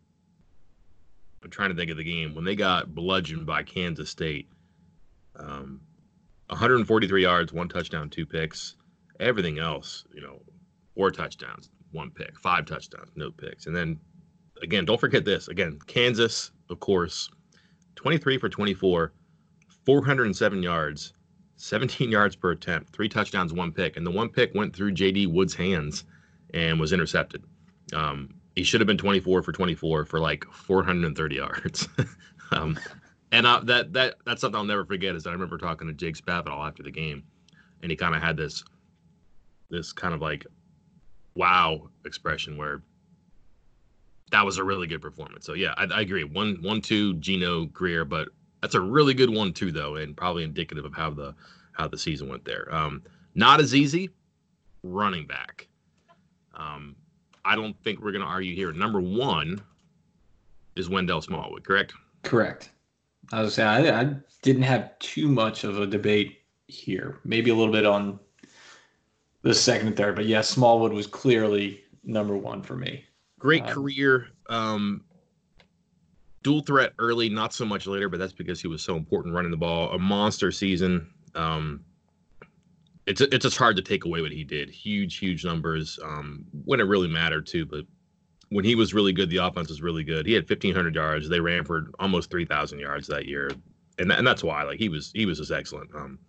I'm 1.43 1.50
trying 1.50 1.70
to 1.70 1.75
think 1.75 1.89
of 1.89 1.98
the 1.98 2.03
game 2.03 2.36
when 2.36 2.46
they 2.46 2.55
got 2.55 2.93
bludgeoned 2.93 3.46
by 3.46 3.63
Kansas 3.63 4.10
State. 4.10 4.48
Um, 5.36 5.81
143 6.51 7.22
yards, 7.22 7.53
one 7.53 7.70
touchdown, 7.70 8.10
two 8.10 8.25
picks. 8.25 8.75
Everything 9.20 9.60
else, 9.60 10.03
you 10.13 10.22
know, 10.22 10.41
four 10.96 11.10
touchdowns, 11.10 11.70
one 11.91 12.12
pick, 12.12 12.38
five 12.39 12.65
touchdowns, 12.65 13.10
no 13.15 13.31
picks. 13.31 13.67
And 13.67 13.75
then 13.75 14.00
again, 14.62 14.84
don't 14.84 15.00
forget 15.00 15.24
this. 15.24 15.48
Again, 15.48 15.79
Kansas, 15.88 16.51
of 16.70 16.79
course, 16.79 17.29
23 17.96 18.38
for 18.38 18.50
24, 18.50 19.13
407 19.86 20.63
yards, 20.63 21.13
17 21.55 22.12
yards 22.12 22.36
per 22.36 22.51
attempt, 22.51 22.91
three 22.93 23.08
touchdowns, 23.08 23.53
one 23.53 23.72
pick. 23.72 23.96
And 23.96 24.05
the 24.05 24.12
one 24.12 24.29
pick 24.29 24.53
went 24.53 24.75
through 24.75 24.93
JD 24.93 25.27
Woods' 25.27 25.53
hands 25.55 26.03
and 26.53 26.79
was 26.79 26.91
intercepted. 26.91 27.43
Um, 27.93 28.34
he 28.55 28.63
should 28.63 28.81
have 28.81 28.88
been 28.88 28.98
24 28.98 29.41
for 29.41 29.51
24 29.53 30.05
for 30.05 30.20
like 30.20 30.46
430 30.51 31.36
yards. 31.38 31.88
um, 32.51 32.77
and 33.32 33.46
uh, 33.46 33.62
that 33.64 33.94
that 33.94 34.16
that's 34.26 34.42
something 34.42 34.58
I'll 34.58 34.66
never 34.66 34.86
forget. 34.86 35.16
Is 35.16 35.28
I 35.28 35.32
remember 35.32 35.58
talking 35.58 35.88
to 35.88 35.94
Jake 35.94 36.16
Spavital 36.16 36.68
after 36.68 36.84
the 36.84 36.92
game, 36.92 37.24
and 37.82 37.92
he 37.92 37.96
kind 37.96 38.16
of 38.16 38.22
had 38.22 38.38
this 38.38 38.64
this 39.70 39.94
kind 39.94 40.14
of 40.14 40.22
like 40.22 40.46
wow 41.36 41.90
expression 42.06 42.58
where 42.58 42.82
that 44.32 44.46
was 44.46 44.58
a 44.58 44.64
really 44.64 44.88
good 44.88 45.02
performance. 45.02 45.46
So 45.46 45.54
yeah, 45.54 45.74
I, 45.78 45.86
I 45.86 46.02
agree. 46.02 46.24
One 46.24 46.58
one 46.62 46.82
two 46.82 47.16
Geno 47.16 47.66
Grier, 47.66 48.06
but 48.06 48.30
that's 48.62 48.76
a 48.76 48.82
really 48.82 49.14
good 49.14 49.30
one 49.30 49.54
too, 49.54 49.72
though, 49.72 49.96
and 49.96 50.16
probably 50.16 50.44
indicative 50.44 50.86
of 50.86 50.94
how 50.94 51.10
the 51.10 51.34
how 51.74 51.88
the 51.88 51.98
season 51.98 52.30
went 52.30 52.46
there. 52.46 52.74
Um, 52.74 53.04
not 53.36 53.60
as 53.60 53.74
easy 53.74 54.10
running 54.84 55.26
back. 55.26 55.68
Um, 56.54 56.96
I 57.46 57.56
don't 57.56 57.76
think 57.84 58.02
we're 58.02 58.12
going 58.12 58.24
to 58.24 58.28
argue 58.28 58.56
here. 58.56 58.72
Number 58.72 59.00
one 59.00 59.62
is 60.76 60.90
Wendell 60.90 61.22
Smallwood, 61.22 61.64
correct? 61.64 61.94
Correct. 62.24 62.70
I 63.32 63.42
was 63.42 63.54
saying 63.54 63.88
I, 63.88 64.02
I 64.02 64.16
didn't 64.42 64.64
have 64.64 64.98
too 65.00 65.28
much 65.28 65.64
of 65.64 65.80
a 65.80 65.88
debate 65.88 66.40
here. 66.68 67.20
Maybe 67.24 67.50
a 67.50 67.56
little 67.56 67.72
bit 67.72 67.86
on 67.86 68.20
the 69.42 69.54
second 69.54 69.88
and 69.88 69.98
third, 69.98 70.16
but 70.16 70.26
yeah, 70.26 70.42
Smallwood 70.42 70.94
was 70.94 71.08
clearly 71.08 71.82
number 72.04 72.36
one 72.38 72.62
for 72.62 72.76
me. 72.76 73.06
Great 73.40 73.64
um, 73.64 73.70
career. 73.70 74.28
Um, 74.50 75.04
dual 76.44 76.62
threat 76.62 76.94
early, 77.00 77.30
not 77.30 77.54
so 77.54 77.66
much 77.66 77.88
later, 77.88 78.10
but 78.10 78.20
that's 78.20 78.34
because 78.34 78.62
he 78.62 78.68
was 78.68 78.82
so 78.82 78.96
important 78.96 79.34
running 79.34 79.52
the 79.52 79.58
ball. 79.58 79.92
A 79.92 80.00
monster 80.00 80.52
season. 80.52 81.08
Um, 81.36 81.84
it's 83.08 83.22
it's 83.22 83.44
just 83.44 83.58
hard 83.58 83.76
to 83.78 83.82
take 83.82 84.06
away 84.06 84.22
what 84.22 84.32
he 84.32 84.44
did. 84.44 84.70
Huge, 84.70 85.18
huge 85.18 85.44
numbers 85.44 86.00
um, 86.04 86.46
when 86.66 86.80
it 86.80 86.84
really 86.84 87.08
mattered 87.08 87.48
too. 87.48 87.66
But 87.66 87.86
when 88.51 88.65
he 88.65 88.75
was 88.75 88.93
really 88.93 89.13
good, 89.13 89.29
the 89.29 89.38
offense 89.38 89.70
was 89.70 89.81
really 89.81 90.03
good. 90.03 90.25
He 90.25 90.34
had 90.34 90.48
1,500 90.48 90.93
yards. 90.93 91.29
They 91.29 91.39
ran 91.39 91.63
for 91.63 91.89
almost 92.00 92.29
3,000 92.29 92.79
yards 92.79 93.08
that 93.08 93.25
year, 93.25 93.50
and 93.98 94.12
and 94.12 94.27
that's 94.27 94.43
why 94.43 94.63
like 94.63 94.77
he 94.77 94.89
was 94.89 95.12
he 95.15 95.25
was 95.25 95.39
just 95.39 95.51
excellent. 95.51 95.89
Um, 95.96 96.20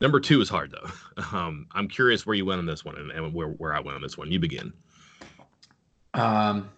number 0.00 0.20
two 0.20 0.40
is 0.40 0.48
hard 0.48 0.72
though. 0.72 0.90
Um, 1.32 1.66
I'm 1.72 1.88
curious 1.88 2.26
where 2.26 2.36
you 2.36 2.44
went 2.44 2.58
on 2.58 2.66
this 2.66 2.84
one 2.84 2.96
and, 2.96 3.10
and 3.10 3.34
where 3.34 3.48
where 3.48 3.74
I 3.74 3.80
went 3.80 3.96
on 3.96 4.02
this 4.02 4.16
one. 4.16 4.30
You 4.30 4.38
begin. 4.38 4.72
Um, 6.14 6.68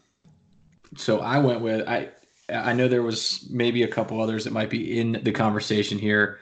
so 0.96 1.20
I 1.20 1.38
went 1.38 1.60
with 1.60 1.86
I. 1.86 2.10
I 2.50 2.72
know 2.72 2.88
there 2.88 3.02
was 3.02 3.46
maybe 3.50 3.82
a 3.82 3.88
couple 3.88 4.22
others 4.22 4.44
that 4.44 4.54
might 4.54 4.70
be 4.70 4.98
in 4.98 5.20
the 5.22 5.32
conversation 5.32 5.98
here 5.98 6.38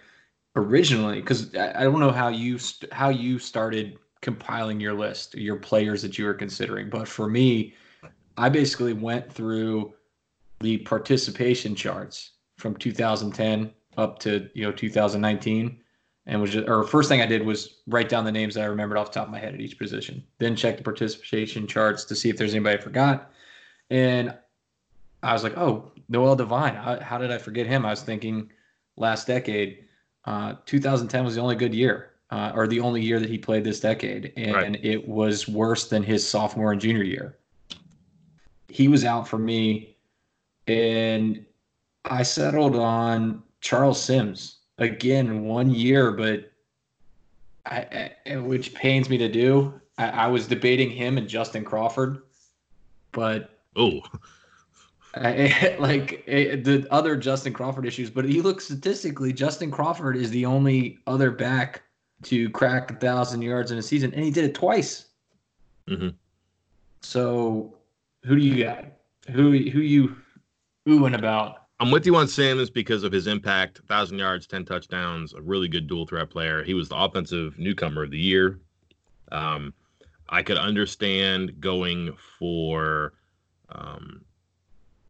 originally 0.55 1.21
because 1.21 1.53
I, 1.57 1.81
I 1.81 1.83
don't 1.83 1.99
know 1.99 2.13
how 2.13 2.29
you 2.29 2.59
st- 2.59 2.93
how 2.93 3.09
you 3.09 3.41
started 3.41 3.99
compiling 4.27 4.81
your 4.81 4.93
list, 4.93 5.37
your 5.37 5.55
players 5.55 6.03
that 6.03 6.19
you 6.19 6.25
were 6.25 6.35
considering. 6.35 6.91
But 6.91 7.07
for 7.07 7.29
me, 7.29 7.75
I 8.37 8.49
basically 8.49 8.93
went 8.93 9.33
through 9.33 9.95
the 10.59 10.79
participation 10.79 11.77
charts 11.77 12.33
from 12.57 12.75
2010 12.75 13.73
up 13.97 14.19
to 14.19 14.51
you 14.53 14.65
know 14.65 14.73
2019 14.73 15.79
and 16.27 16.41
was 16.41 16.51
just 16.51 16.69
or 16.69 16.83
first 16.83 17.09
thing 17.09 17.23
I 17.23 17.27
did 17.27 17.47
was 17.47 17.83
write 17.87 18.09
down 18.09 18.25
the 18.25 18.33
names 18.33 18.57
that 18.57 18.63
I 18.63 18.67
remembered 18.67 18.99
off 18.99 19.13
the 19.13 19.21
top 19.21 19.29
of 19.29 19.33
my 19.33 19.39
head 19.39 19.55
at 19.55 19.61
each 19.61 19.79
position. 19.79 20.25
Then 20.39 20.57
check 20.57 20.77
the 20.77 20.83
participation 20.83 21.69
charts 21.69 22.05
to 22.07 22.17
see 22.17 22.29
if 22.29 22.37
there's 22.37 22.53
anybody 22.53 22.79
I 22.79 22.81
forgot. 22.81 23.31
And 23.91 24.35
I 25.23 25.35
was 25.35 25.45
like, 25.45 25.57
oh, 25.57 25.93
Noel 26.09 26.35
Devine. 26.35 26.75
How, 26.75 26.99
how 26.99 27.17
did 27.17 27.31
I 27.31 27.39
forget 27.39 27.69
him? 27.69 27.87
I 27.87 27.91
was 27.91 28.03
thinking 28.03 28.51
last 28.97 29.29
decade 29.29 29.85
uh, 30.25 30.55
2010 30.67 31.25
was 31.25 31.37
the 31.37 31.41
only 31.41 31.55
good 31.55 31.73
year, 31.73 32.11
uh, 32.31 32.53
or 32.55 32.67
the 32.67 32.81
only 32.81 33.03
year 33.03 33.21
that 33.21 33.31
he 33.31 33.39
played 33.39 33.65
this 33.65 33.81
decade, 33.81 34.33
and 34.37 34.55
right. 34.55 34.85
it 34.85 35.07
was 35.07 35.47
worse 35.47 35.89
than 35.89 36.03
his 36.03 36.27
sophomore 36.27 36.73
and 36.73 36.81
junior 36.81 37.05
year. 37.05 37.39
He 38.69 38.89
was 38.89 39.05
out 39.05 39.29
for 39.29 39.39
me, 39.39 39.97
and 40.67 41.45
I 42.05 42.23
settled 42.23 42.77
on 42.77 43.43
Charles 43.61 44.03
Sims 44.03 44.59
again 44.79 45.45
one 45.45 45.71
year, 45.71 46.13
but 46.13 46.53
I, 47.65 48.13
I, 48.27 48.37
which 48.37 48.75
pains 48.75 49.09
me 49.09 49.19
to 49.19 49.29
do. 49.29 49.81
I, 49.99 50.09
I 50.09 50.27
was 50.27 50.47
debating 50.47 50.91
him 50.91 51.19
and 51.19 51.29
Justin 51.29 51.65
Crawford, 51.65 52.23
but 53.13 53.61
oh, 53.77 54.01
like 55.17 56.25
eh, 56.27 56.57
the 56.57 56.87
other 56.91 57.17
Justin 57.17 57.53
Crawford 57.53 57.87
issues, 57.87 58.11
but 58.11 58.25
he 58.25 58.43
looks 58.43 58.65
statistically, 58.65 59.33
Justin 59.33 59.71
Crawford 59.71 60.17
is 60.17 60.31
the 60.31 60.45
only 60.45 60.99
other 61.07 61.31
back 61.31 61.83
to 62.27 62.51
crack 62.51 62.91
a 62.91 62.95
thousand 62.95 63.43
yards 63.43 63.71
in 63.71 63.79
a 63.79 63.83
season, 63.83 64.13
and 64.13 64.25
he 64.25 64.31
did 64.31 64.45
it 64.45 64.55
twice. 64.55 65.07
Mm-hmm. 65.89 66.09
So, 67.03 67.75
who 68.25 68.37
do 68.37 68.43
you 68.43 68.65
got? 68.65 68.85
Who 69.31 69.51
who 69.53 69.81
you 69.81 70.17
oohing 70.89 71.17
about? 71.17 71.63
I'm 71.79 71.91
with 71.91 72.07
you 72.07 72.17
on 72.17 72.27
Sims 72.27 72.71
because 72.71 73.05
of 73.05 73.13
his 73.13 73.27
impact, 73.27 73.81
thousand 73.87 74.19
yards, 74.19 74.47
ten 74.47 74.65
touchdowns, 74.65 75.35
a 75.35 75.41
really 75.41 75.69
good 75.69 75.87
dual 75.87 76.07
threat 76.07 76.31
player. 76.31 76.65
He 76.65 76.75
was 76.75 76.89
the 76.89 76.97
offensive 76.97 77.59
newcomer 77.59 78.03
of 78.03 78.11
the 78.11 78.19
year. 78.19 78.59
Um, 79.31 79.73
I 80.29 80.43
could 80.43 80.59
understand 80.59 81.61
going 81.61 82.17
for 82.39 83.13
um, 83.69 84.25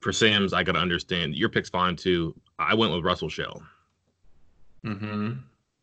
for 0.01 0.13
Sims, 0.13 0.53
I 0.53 0.65
could 0.65 0.77
understand 0.77 1.35
your 1.35 1.49
pick's 1.49 1.71
fine 1.71 1.97
too. 1.97 2.35
I 2.59 2.75
went 2.75 2.93
with 2.93 3.05
Rushel 3.05 3.31
Shell. 3.31 3.63
Mm-hmm. 4.85 5.33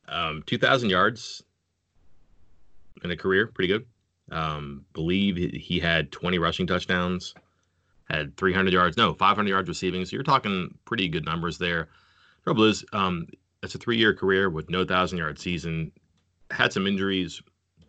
Um, 0.07 0.43
2,000 0.45 0.89
yards 0.89 1.43
in 3.03 3.11
a 3.11 3.17
career, 3.17 3.47
pretty 3.47 3.73
good. 3.73 3.85
Um, 4.31 4.85
believe 4.93 5.35
he 5.35 5.79
had 5.79 6.11
20 6.11 6.39
rushing 6.39 6.67
touchdowns, 6.67 7.33
had 8.09 8.35
300 8.37 8.73
yards, 8.73 8.97
no, 8.97 9.13
500 9.13 9.49
yards 9.49 9.67
receiving. 9.67 10.05
So 10.05 10.15
you're 10.15 10.23
talking 10.23 10.77
pretty 10.85 11.07
good 11.07 11.25
numbers 11.25 11.57
there. 11.57 11.89
Trouble 12.43 12.65
is, 12.65 12.85
um, 12.93 13.27
it's 13.61 13.75
a 13.75 13.77
three-year 13.77 14.13
career 14.13 14.49
with 14.49 14.69
no 14.69 14.85
thousand-yard 14.85 15.39
season. 15.39 15.91
had 16.51 16.73
some 16.73 16.85
injuries, 16.85 17.41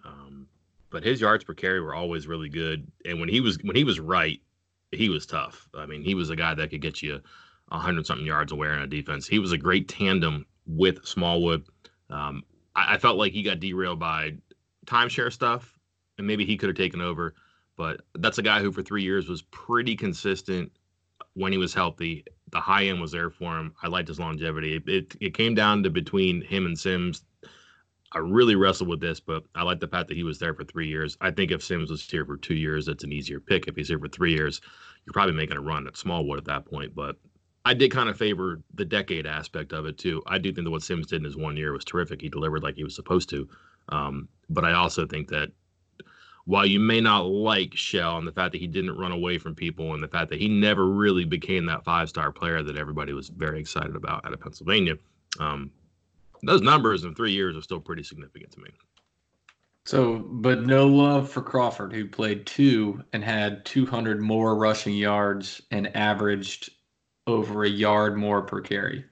um, 0.04 0.46
but 0.90 1.02
his 1.02 1.20
yards 1.20 1.44
per 1.44 1.54
carry 1.54 1.80
were 1.80 1.94
always 1.94 2.26
really 2.26 2.48
good. 2.48 2.90
And 3.04 3.18
when 3.20 3.28
he 3.28 3.40
was 3.40 3.58
when 3.62 3.76
he 3.76 3.84
was 3.84 3.98
right, 3.98 4.40
he 4.92 5.08
was 5.08 5.26
tough. 5.26 5.68
I 5.74 5.86
mean, 5.86 6.02
he 6.02 6.14
was 6.14 6.30
a 6.30 6.36
guy 6.36 6.54
that 6.54 6.70
could 6.70 6.80
get 6.80 7.02
you 7.02 7.20
hundred 7.70 8.06
something 8.06 8.26
yards 8.26 8.52
away 8.52 8.68
in 8.68 8.78
a 8.78 8.86
defense. 8.86 9.26
He 9.26 9.38
was 9.38 9.52
a 9.52 9.58
great 9.58 9.88
tandem 9.88 10.46
with 10.66 11.04
Smallwood. 11.04 11.64
Um, 12.10 12.44
I, 12.74 12.94
I, 12.94 12.98
felt 12.98 13.16
like 13.16 13.32
he 13.32 13.42
got 13.42 13.60
derailed 13.60 13.98
by 13.98 14.34
timeshare 14.86 15.32
stuff, 15.32 15.78
and 16.18 16.26
maybe 16.26 16.44
he 16.44 16.56
could 16.56 16.68
have 16.68 16.76
taken 16.76 17.00
over. 17.00 17.34
But 17.76 18.02
that's 18.14 18.38
a 18.38 18.42
guy 18.42 18.60
who, 18.60 18.70
for 18.70 18.82
three 18.82 19.02
years, 19.02 19.28
was 19.28 19.42
pretty 19.42 19.96
consistent 19.96 20.70
when 21.34 21.52
he 21.52 21.58
was 21.58 21.74
healthy. 21.74 22.24
The 22.50 22.60
high 22.60 22.84
end 22.84 23.00
was 23.00 23.12
there 23.12 23.30
for 23.30 23.58
him. 23.58 23.74
I 23.82 23.88
liked 23.88 24.08
his 24.08 24.20
longevity. 24.20 24.76
It, 24.76 24.88
it, 24.88 25.16
it 25.20 25.34
came 25.34 25.54
down 25.54 25.82
to 25.82 25.90
between 25.90 26.42
him 26.42 26.66
and 26.66 26.78
Sims. 26.78 27.24
I 28.12 28.18
really 28.18 28.54
wrestled 28.54 28.88
with 28.88 29.00
this, 29.00 29.18
but 29.18 29.42
I 29.56 29.64
like 29.64 29.80
the 29.80 29.88
fact 29.88 30.06
that 30.08 30.16
he 30.16 30.22
was 30.22 30.38
there 30.38 30.54
for 30.54 30.62
three 30.62 30.86
years. 30.86 31.16
I 31.20 31.32
think 31.32 31.50
if 31.50 31.64
Sims 31.64 31.90
was 31.90 32.08
here 32.08 32.24
for 32.24 32.36
two 32.36 32.54
years, 32.54 32.86
that's 32.86 33.02
an 33.02 33.12
easier 33.12 33.40
pick. 33.40 33.66
If 33.66 33.74
he's 33.74 33.88
here 33.88 33.98
for 33.98 34.08
three 34.08 34.32
years, 34.32 34.60
you're 35.04 35.12
probably 35.12 35.34
making 35.34 35.56
a 35.56 35.60
run 35.60 35.88
at 35.88 35.96
Smallwood 35.96 36.38
at 36.38 36.44
that 36.44 36.64
point. 36.64 36.94
But 36.94 37.16
I 37.64 37.74
did 37.74 37.90
kind 37.90 38.08
of 38.08 38.18
favor 38.18 38.60
the 38.74 38.84
decade 38.84 39.26
aspect 39.26 39.72
of 39.72 39.86
it 39.86 39.96
too. 39.96 40.22
I 40.26 40.38
do 40.38 40.52
think 40.52 40.66
that 40.66 40.70
what 40.70 40.82
Sims 40.82 41.06
did 41.06 41.16
in 41.16 41.24
his 41.24 41.36
one 41.36 41.56
year 41.56 41.72
was 41.72 41.84
terrific. 41.84 42.20
He 42.20 42.28
delivered 42.28 42.62
like 42.62 42.76
he 42.76 42.84
was 42.84 42.94
supposed 42.94 43.30
to. 43.30 43.48
Um, 43.88 44.28
but 44.50 44.64
I 44.64 44.72
also 44.72 45.06
think 45.06 45.28
that 45.28 45.50
while 46.46 46.66
you 46.66 46.78
may 46.78 47.00
not 47.00 47.22
like 47.22 47.74
Shell 47.74 48.18
and 48.18 48.26
the 48.26 48.32
fact 48.32 48.52
that 48.52 48.60
he 48.60 48.66
didn't 48.66 48.98
run 48.98 49.12
away 49.12 49.38
from 49.38 49.54
people 49.54 49.94
and 49.94 50.02
the 50.02 50.08
fact 50.08 50.28
that 50.30 50.40
he 50.40 50.48
never 50.48 50.86
really 50.86 51.24
became 51.24 51.64
that 51.66 51.84
five 51.84 52.10
star 52.10 52.30
player 52.30 52.62
that 52.62 52.76
everybody 52.76 53.14
was 53.14 53.30
very 53.30 53.60
excited 53.60 53.96
about 53.96 54.26
out 54.26 54.34
of 54.34 54.40
Pennsylvania, 54.40 54.96
um, 55.40 55.70
those 56.42 56.60
numbers 56.60 57.04
in 57.04 57.14
three 57.14 57.32
years 57.32 57.56
are 57.56 57.62
still 57.62 57.80
pretty 57.80 58.02
significant 58.02 58.52
to 58.52 58.60
me. 58.60 58.70
So, 59.86 60.18
but 60.18 60.64
no 60.64 60.86
love 60.86 61.30
for 61.30 61.42
Crawford, 61.42 61.92
who 61.92 62.06
played 62.06 62.46
two 62.46 63.02
and 63.12 63.22
had 63.22 63.64
200 63.64 64.20
more 64.20 64.56
rushing 64.56 64.94
yards 64.94 65.62
and 65.70 65.94
averaged 65.96 66.70
over 67.26 67.64
a 67.64 67.68
yard 67.68 68.16
more 68.16 68.42
per 68.42 68.60
carry. 68.60 69.04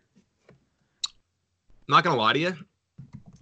Not 1.88 2.04
gonna 2.04 2.16
lie 2.16 2.32
to 2.32 2.38
you. 2.38 2.56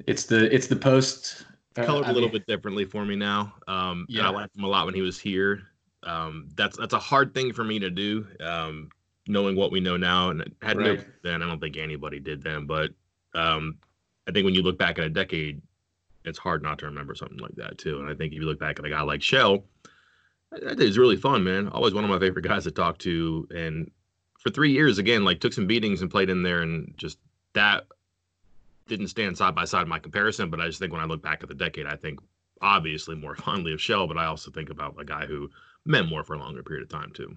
It's 0.07 0.25
the 0.25 0.53
it's 0.55 0.67
the 0.67 0.77
post 0.77 1.45
uh, 1.77 1.85
colored 1.85 2.07
a 2.07 2.13
little 2.13 2.29
mean, 2.29 2.33
bit 2.33 2.47
differently 2.47 2.85
for 2.85 3.05
me 3.05 3.17
now. 3.17 3.55
Um, 3.69 4.07
yeah, 4.09 4.27
I 4.27 4.31
liked 4.31 4.57
him 4.57 4.65
a 4.65 4.69
lot 4.69 4.87
when 4.87 4.95
he 4.95 5.03
was 5.03 5.19
here. 5.19 5.63
Um, 6.03 6.49
that's 6.55 6.77
that's 6.77 6.95
a 6.95 6.99
hard 6.99 7.35
thing 7.35 7.53
for 7.53 7.65
me 7.65 7.79
to 7.79 7.91
do. 7.91 8.27
Um, 8.41 8.91
knowing 9.29 9.57
what 9.57 9.71
we 9.71 9.81
know 9.81 9.97
now, 9.97 10.31
and 10.31 10.43
had 10.63 10.79
right. 10.79 10.99
no 10.99 11.05
then, 11.23 11.43
I 11.43 11.47
don't 11.47 11.61
think 11.61 11.77
anybody 11.77 12.19
did 12.19 12.43
then. 12.43 12.67
But 12.67 12.91
um, 13.35 13.79
I 14.27 14.33
think 14.33 14.45
when 14.45 14.55
you 14.55 14.63
look 14.63 14.79
back 14.79 14.99
at 14.99 15.05
a 15.05 15.11
decade, 15.11 15.61
it's 16.25 16.39
hard 16.39 16.63
not 16.63 16.79
to 16.81 16.87
remember 16.87 17.15
something 17.15 17.39
like 17.39 17.55
that 17.57 17.79
too. 17.79 18.01
And 18.01 18.09
I 18.09 18.15
think 18.15 18.33
if 18.33 18.41
you 18.41 18.47
look 18.47 18.59
back 18.59 18.79
at 18.79 18.85
a 18.85 18.91
guy 18.91 19.03
like 19.03 19.23
Shell, 19.23 19.65
that 20.51 20.81
is 20.81 20.99
really 20.99 21.17
fun, 21.17 21.45
man. 21.45 21.69
Always 21.69 21.95
one 21.95 22.05
of 22.05 22.11
my 22.11 22.19
favorite 22.19 22.45
guys 22.45 22.65
to 22.65 22.71
talk 22.71 22.99
to, 22.99 23.47
and 23.55 23.91
for 24.41 24.51
three 24.51 24.73
years 24.73 24.99
again, 24.99 25.25
like 25.25 25.41
took 25.41 25.53
some 25.53 25.67
beatings 25.67 26.03
and 26.03 26.11
played 26.11 26.31
in 26.31 26.43
there, 26.43 26.63
and 26.63 26.93
just 26.97 27.19
that 27.55 27.85
didn't 28.89 29.09
stand 29.09 29.37
side 29.37 29.55
by 29.55 29.65
side 29.65 29.83
in 29.83 29.89
my 29.89 29.99
comparison. 29.99 30.51
But 30.51 30.61
I 30.61 30.67
just 30.67 30.79
think 30.79 30.93
when 30.93 31.01
I 31.01 31.07
look 31.07 31.23
back 31.23 31.43
at 31.43 31.49
the 31.49 31.55
decade, 31.55 31.87
I 31.87 31.97
think 31.97 32.19
obviously 32.61 33.15
more 33.15 33.37
fondly 33.37 33.73
of 33.73 33.81
Shell, 33.81 34.07
but 34.07 34.19
I 34.19 34.27
also 34.27 34.51
think 34.51 34.71
about 34.71 34.97
a 34.99 35.05
guy 35.05 35.27
who 35.27 35.49
meant 35.85 36.09
more 36.09 36.25
for 36.25 36.35
a 36.35 36.39
longer 36.39 36.63
period 36.63 36.83
of 36.83 36.89
time 36.89 37.13
too. 37.15 37.37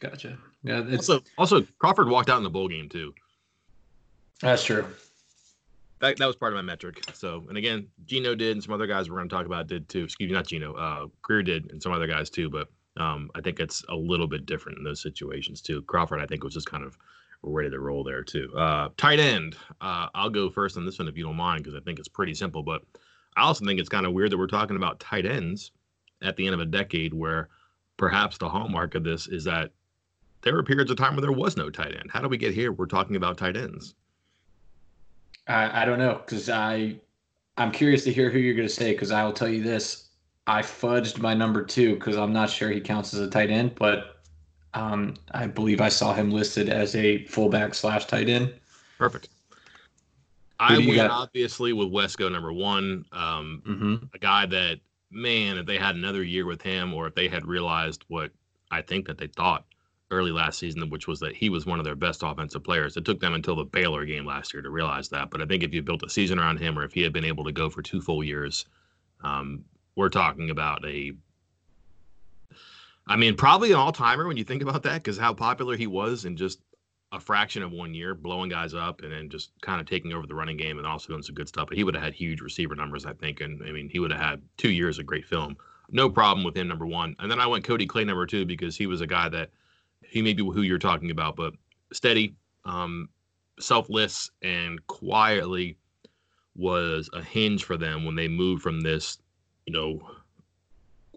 Gotcha. 0.00 0.36
Yeah. 0.62 0.84
Also, 0.92 1.22
also 1.38 1.62
Crawford 1.78 2.08
walked 2.08 2.28
out 2.28 2.38
in 2.38 2.42
the 2.42 2.50
bowl 2.50 2.68
game 2.68 2.88
too. 2.88 3.14
That's 4.40 4.64
true. 4.64 4.84
That, 6.00 6.16
that 6.16 6.26
was 6.26 6.34
part 6.34 6.52
of 6.52 6.56
my 6.56 6.62
metric. 6.62 7.00
So, 7.14 7.44
and 7.48 7.56
again, 7.56 7.86
Geno 8.06 8.34
did, 8.34 8.56
and 8.56 8.62
some 8.62 8.74
other 8.74 8.88
guys 8.88 9.08
we're 9.08 9.18
going 9.18 9.28
to 9.28 9.34
talk 9.34 9.46
about 9.46 9.68
did 9.68 9.88
too. 9.88 10.02
Excuse 10.02 10.28
me, 10.28 10.34
not 10.34 10.48
Geno. 10.48 10.74
Uh, 10.74 11.06
Grier 11.22 11.44
did, 11.44 11.70
and 11.70 11.80
some 11.80 11.92
other 11.92 12.08
guys 12.08 12.28
too. 12.28 12.50
But 12.50 12.68
um, 12.96 13.30
I 13.34 13.40
think 13.40 13.60
it's 13.60 13.84
a 13.88 13.94
little 13.94 14.26
bit 14.26 14.46
different 14.46 14.78
in 14.78 14.84
those 14.84 15.02
situations 15.02 15.60
too. 15.60 15.82
Crawford, 15.82 16.20
I 16.20 16.26
think, 16.26 16.44
was 16.44 16.54
just 16.54 16.70
kind 16.70 16.84
of 16.84 16.96
ready 17.42 17.70
to 17.70 17.80
roll 17.80 18.04
there 18.04 18.22
too. 18.22 18.52
Uh, 18.56 18.90
tight 18.96 19.18
end. 19.18 19.56
Uh, 19.80 20.08
I'll 20.14 20.30
go 20.30 20.50
first 20.50 20.76
on 20.76 20.84
this 20.84 20.98
one 20.98 21.08
if 21.08 21.16
you 21.16 21.24
don't 21.24 21.36
mind, 21.36 21.64
because 21.64 21.78
I 21.78 21.82
think 21.82 21.98
it's 21.98 22.08
pretty 22.08 22.34
simple. 22.34 22.62
But 22.62 22.82
I 23.36 23.42
also 23.42 23.64
think 23.64 23.80
it's 23.80 23.88
kind 23.88 24.06
of 24.06 24.12
weird 24.12 24.30
that 24.30 24.38
we're 24.38 24.46
talking 24.46 24.76
about 24.76 25.00
tight 25.00 25.26
ends 25.26 25.72
at 26.22 26.36
the 26.36 26.46
end 26.46 26.54
of 26.54 26.60
a 26.60 26.66
decade 26.66 27.14
where 27.14 27.48
perhaps 27.96 28.38
the 28.38 28.48
hallmark 28.48 28.94
of 28.94 29.04
this 29.04 29.26
is 29.26 29.44
that 29.44 29.70
there 30.42 30.54
were 30.54 30.62
periods 30.62 30.90
of 30.90 30.96
time 30.96 31.14
where 31.14 31.22
there 31.22 31.32
was 31.32 31.56
no 31.56 31.70
tight 31.70 31.94
end. 31.96 32.10
How 32.10 32.20
do 32.20 32.28
we 32.28 32.36
get 32.36 32.54
here? 32.54 32.72
We're 32.72 32.86
talking 32.86 33.16
about 33.16 33.38
tight 33.38 33.56
ends. 33.56 33.94
I, 35.48 35.82
I 35.82 35.84
don't 35.84 35.98
know 35.98 36.20
because 36.24 36.48
I 36.48 36.96
I'm 37.56 37.72
curious 37.72 38.04
to 38.04 38.12
hear 38.12 38.30
who 38.30 38.38
you're 38.38 38.54
going 38.54 38.68
to 38.68 38.74
say 38.74 38.92
because 38.92 39.10
I 39.10 39.24
will 39.24 39.32
tell 39.32 39.48
you 39.48 39.62
this 39.62 40.01
I 40.46 40.62
fudged 40.62 41.18
my 41.18 41.34
number 41.34 41.62
two 41.64 41.94
because 41.94 42.16
I'm 42.16 42.32
not 42.32 42.50
sure 42.50 42.70
he 42.70 42.80
counts 42.80 43.14
as 43.14 43.20
a 43.20 43.30
tight 43.30 43.50
end, 43.50 43.74
but 43.76 44.22
um, 44.74 45.14
I 45.32 45.46
believe 45.46 45.80
I 45.80 45.88
saw 45.88 46.14
him 46.14 46.30
listed 46.30 46.68
as 46.68 46.96
a 46.96 47.24
fullback 47.26 47.74
slash 47.74 48.06
tight 48.06 48.28
end. 48.28 48.52
Perfect. 48.98 49.28
I 50.58 50.78
went 50.78 50.96
got? 50.96 51.10
obviously 51.10 51.72
with 51.72 51.88
Wesco 51.88 52.30
number 52.30 52.52
one, 52.52 53.04
um, 53.12 53.62
mm-hmm. 53.66 54.04
a 54.14 54.18
guy 54.18 54.46
that 54.46 54.80
man, 55.10 55.58
if 55.58 55.66
they 55.66 55.76
had 55.76 55.96
another 55.96 56.22
year 56.22 56.46
with 56.46 56.62
him, 56.62 56.94
or 56.94 57.06
if 57.06 57.14
they 57.14 57.28
had 57.28 57.44
realized 57.46 58.04
what 58.08 58.30
I 58.70 58.80
think 58.82 59.06
that 59.06 59.18
they 59.18 59.26
thought 59.26 59.64
early 60.10 60.30
last 60.30 60.58
season, 60.58 60.88
which 60.90 61.08
was 61.08 61.20
that 61.20 61.34
he 61.34 61.48
was 61.48 61.66
one 61.66 61.78
of 61.78 61.84
their 61.84 61.96
best 61.96 62.22
offensive 62.22 62.62
players. 62.62 62.96
It 62.96 63.04
took 63.04 63.18
them 63.18 63.34
until 63.34 63.56
the 63.56 63.64
Baylor 63.64 64.04
game 64.04 64.26
last 64.26 64.52
year 64.54 64.62
to 64.62 64.70
realize 64.70 65.08
that. 65.08 65.30
But 65.30 65.42
I 65.42 65.46
think 65.46 65.62
if 65.62 65.74
you 65.74 65.82
built 65.82 66.02
a 66.04 66.10
season 66.10 66.38
around 66.38 66.58
him, 66.58 66.78
or 66.78 66.84
if 66.84 66.92
he 66.92 67.02
had 67.02 67.12
been 67.12 67.24
able 67.24 67.44
to 67.44 67.52
go 67.52 67.68
for 67.70 67.82
two 67.82 68.00
full 68.00 68.22
years, 68.22 68.66
um, 69.22 69.64
we're 69.96 70.08
talking 70.08 70.50
about 70.50 70.84
a 70.86 71.12
I 73.06 73.16
mean, 73.16 73.36
probably 73.36 73.72
an 73.72 73.76
all 73.76 73.92
timer 73.92 74.28
when 74.28 74.36
you 74.36 74.44
think 74.44 74.62
about 74.62 74.84
that, 74.84 75.02
because 75.02 75.18
how 75.18 75.34
popular 75.34 75.76
he 75.76 75.88
was 75.88 76.24
in 76.24 76.36
just 76.36 76.60
a 77.10 77.20
fraction 77.20 77.62
of 77.62 77.72
one 77.72 77.92
year, 77.94 78.14
blowing 78.14 78.48
guys 78.48 78.74
up 78.74 79.02
and 79.02 79.12
then 79.12 79.28
just 79.28 79.50
kind 79.60 79.80
of 79.80 79.86
taking 79.86 80.12
over 80.12 80.26
the 80.26 80.34
running 80.34 80.56
game 80.56 80.78
and 80.78 80.86
also 80.86 81.08
doing 81.08 81.22
some 81.22 81.34
good 81.34 81.48
stuff. 81.48 81.68
But 81.68 81.76
he 81.76 81.84
would 81.84 81.94
have 81.94 82.04
had 82.04 82.14
huge 82.14 82.40
receiver 82.40 82.74
numbers, 82.74 83.04
I 83.04 83.12
think. 83.12 83.40
And 83.40 83.62
I 83.64 83.72
mean, 83.72 83.88
he 83.88 83.98
would 83.98 84.12
have 84.12 84.20
had 84.20 84.42
two 84.56 84.70
years 84.70 84.98
of 84.98 85.06
great 85.06 85.26
film. 85.26 85.56
No 85.90 86.08
problem 86.08 86.44
with 86.44 86.56
him, 86.56 86.68
number 86.68 86.86
one. 86.86 87.14
And 87.18 87.30
then 87.30 87.40
I 87.40 87.46
went 87.46 87.64
Cody 87.64 87.86
Clay, 87.86 88.04
number 88.04 88.24
two, 88.24 88.46
because 88.46 88.76
he 88.76 88.86
was 88.86 89.02
a 89.02 89.06
guy 89.06 89.28
that 89.28 89.50
he 90.00 90.22
may 90.22 90.32
be 90.32 90.42
who 90.42 90.62
you're 90.62 90.78
talking 90.78 91.10
about, 91.10 91.36
but 91.36 91.54
steady, 91.92 92.34
um, 92.64 93.08
selfless, 93.60 94.30
and 94.40 94.84
quietly 94.86 95.76
was 96.54 97.10
a 97.12 97.22
hinge 97.22 97.64
for 97.64 97.76
them 97.76 98.04
when 98.04 98.14
they 98.14 98.28
moved 98.28 98.62
from 98.62 98.80
this 98.80 99.18
you 99.66 99.72
know, 99.72 100.00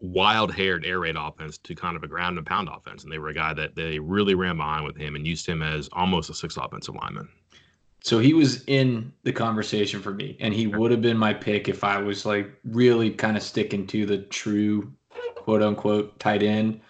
wild 0.01 0.53
haired 0.53 0.85
air 0.85 0.99
raid 0.99 1.15
offense 1.17 1.57
to 1.59 1.75
kind 1.75 1.95
of 1.95 2.03
a 2.03 2.07
ground 2.07 2.37
and 2.37 2.45
pound 2.45 2.69
offense. 2.69 3.03
And 3.03 3.11
they 3.11 3.17
were 3.17 3.29
a 3.29 3.33
guy 3.33 3.53
that 3.53 3.75
they 3.75 3.99
really 3.99 4.35
ran 4.35 4.57
behind 4.57 4.85
with 4.85 4.97
him 4.97 5.15
and 5.15 5.25
used 5.25 5.47
him 5.47 5.61
as 5.61 5.89
almost 5.93 6.29
a 6.29 6.33
six 6.33 6.57
offensive 6.57 6.95
lineman. 6.95 7.29
So 8.01 8.19
he 8.19 8.33
was 8.33 8.63
in 8.65 9.11
the 9.23 9.31
conversation 9.31 9.99
for 9.99 10.13
me, 10.13 10.37
and 10.39 10.53
he 10.53 10.67
would 10.67 10.91
have 10.91 11.01
been 11.01 11.17
my 11.17 11.33
pick 11.33 11.67
if 11.67 11.83
I 11.83 11.97
was 11.97 12.23
like 12.23 12.51
really 12.63 13.09
kind 13.09 13.35
of 13.35 13.41
sticking 13.41 13.87
to 13.87 14.05
the 14.05 14.19
true 14.19 14.93
quote 15.35 15.63
unquote 15.63 16.19
tight 16.19 16.43
end. 16.43 16.81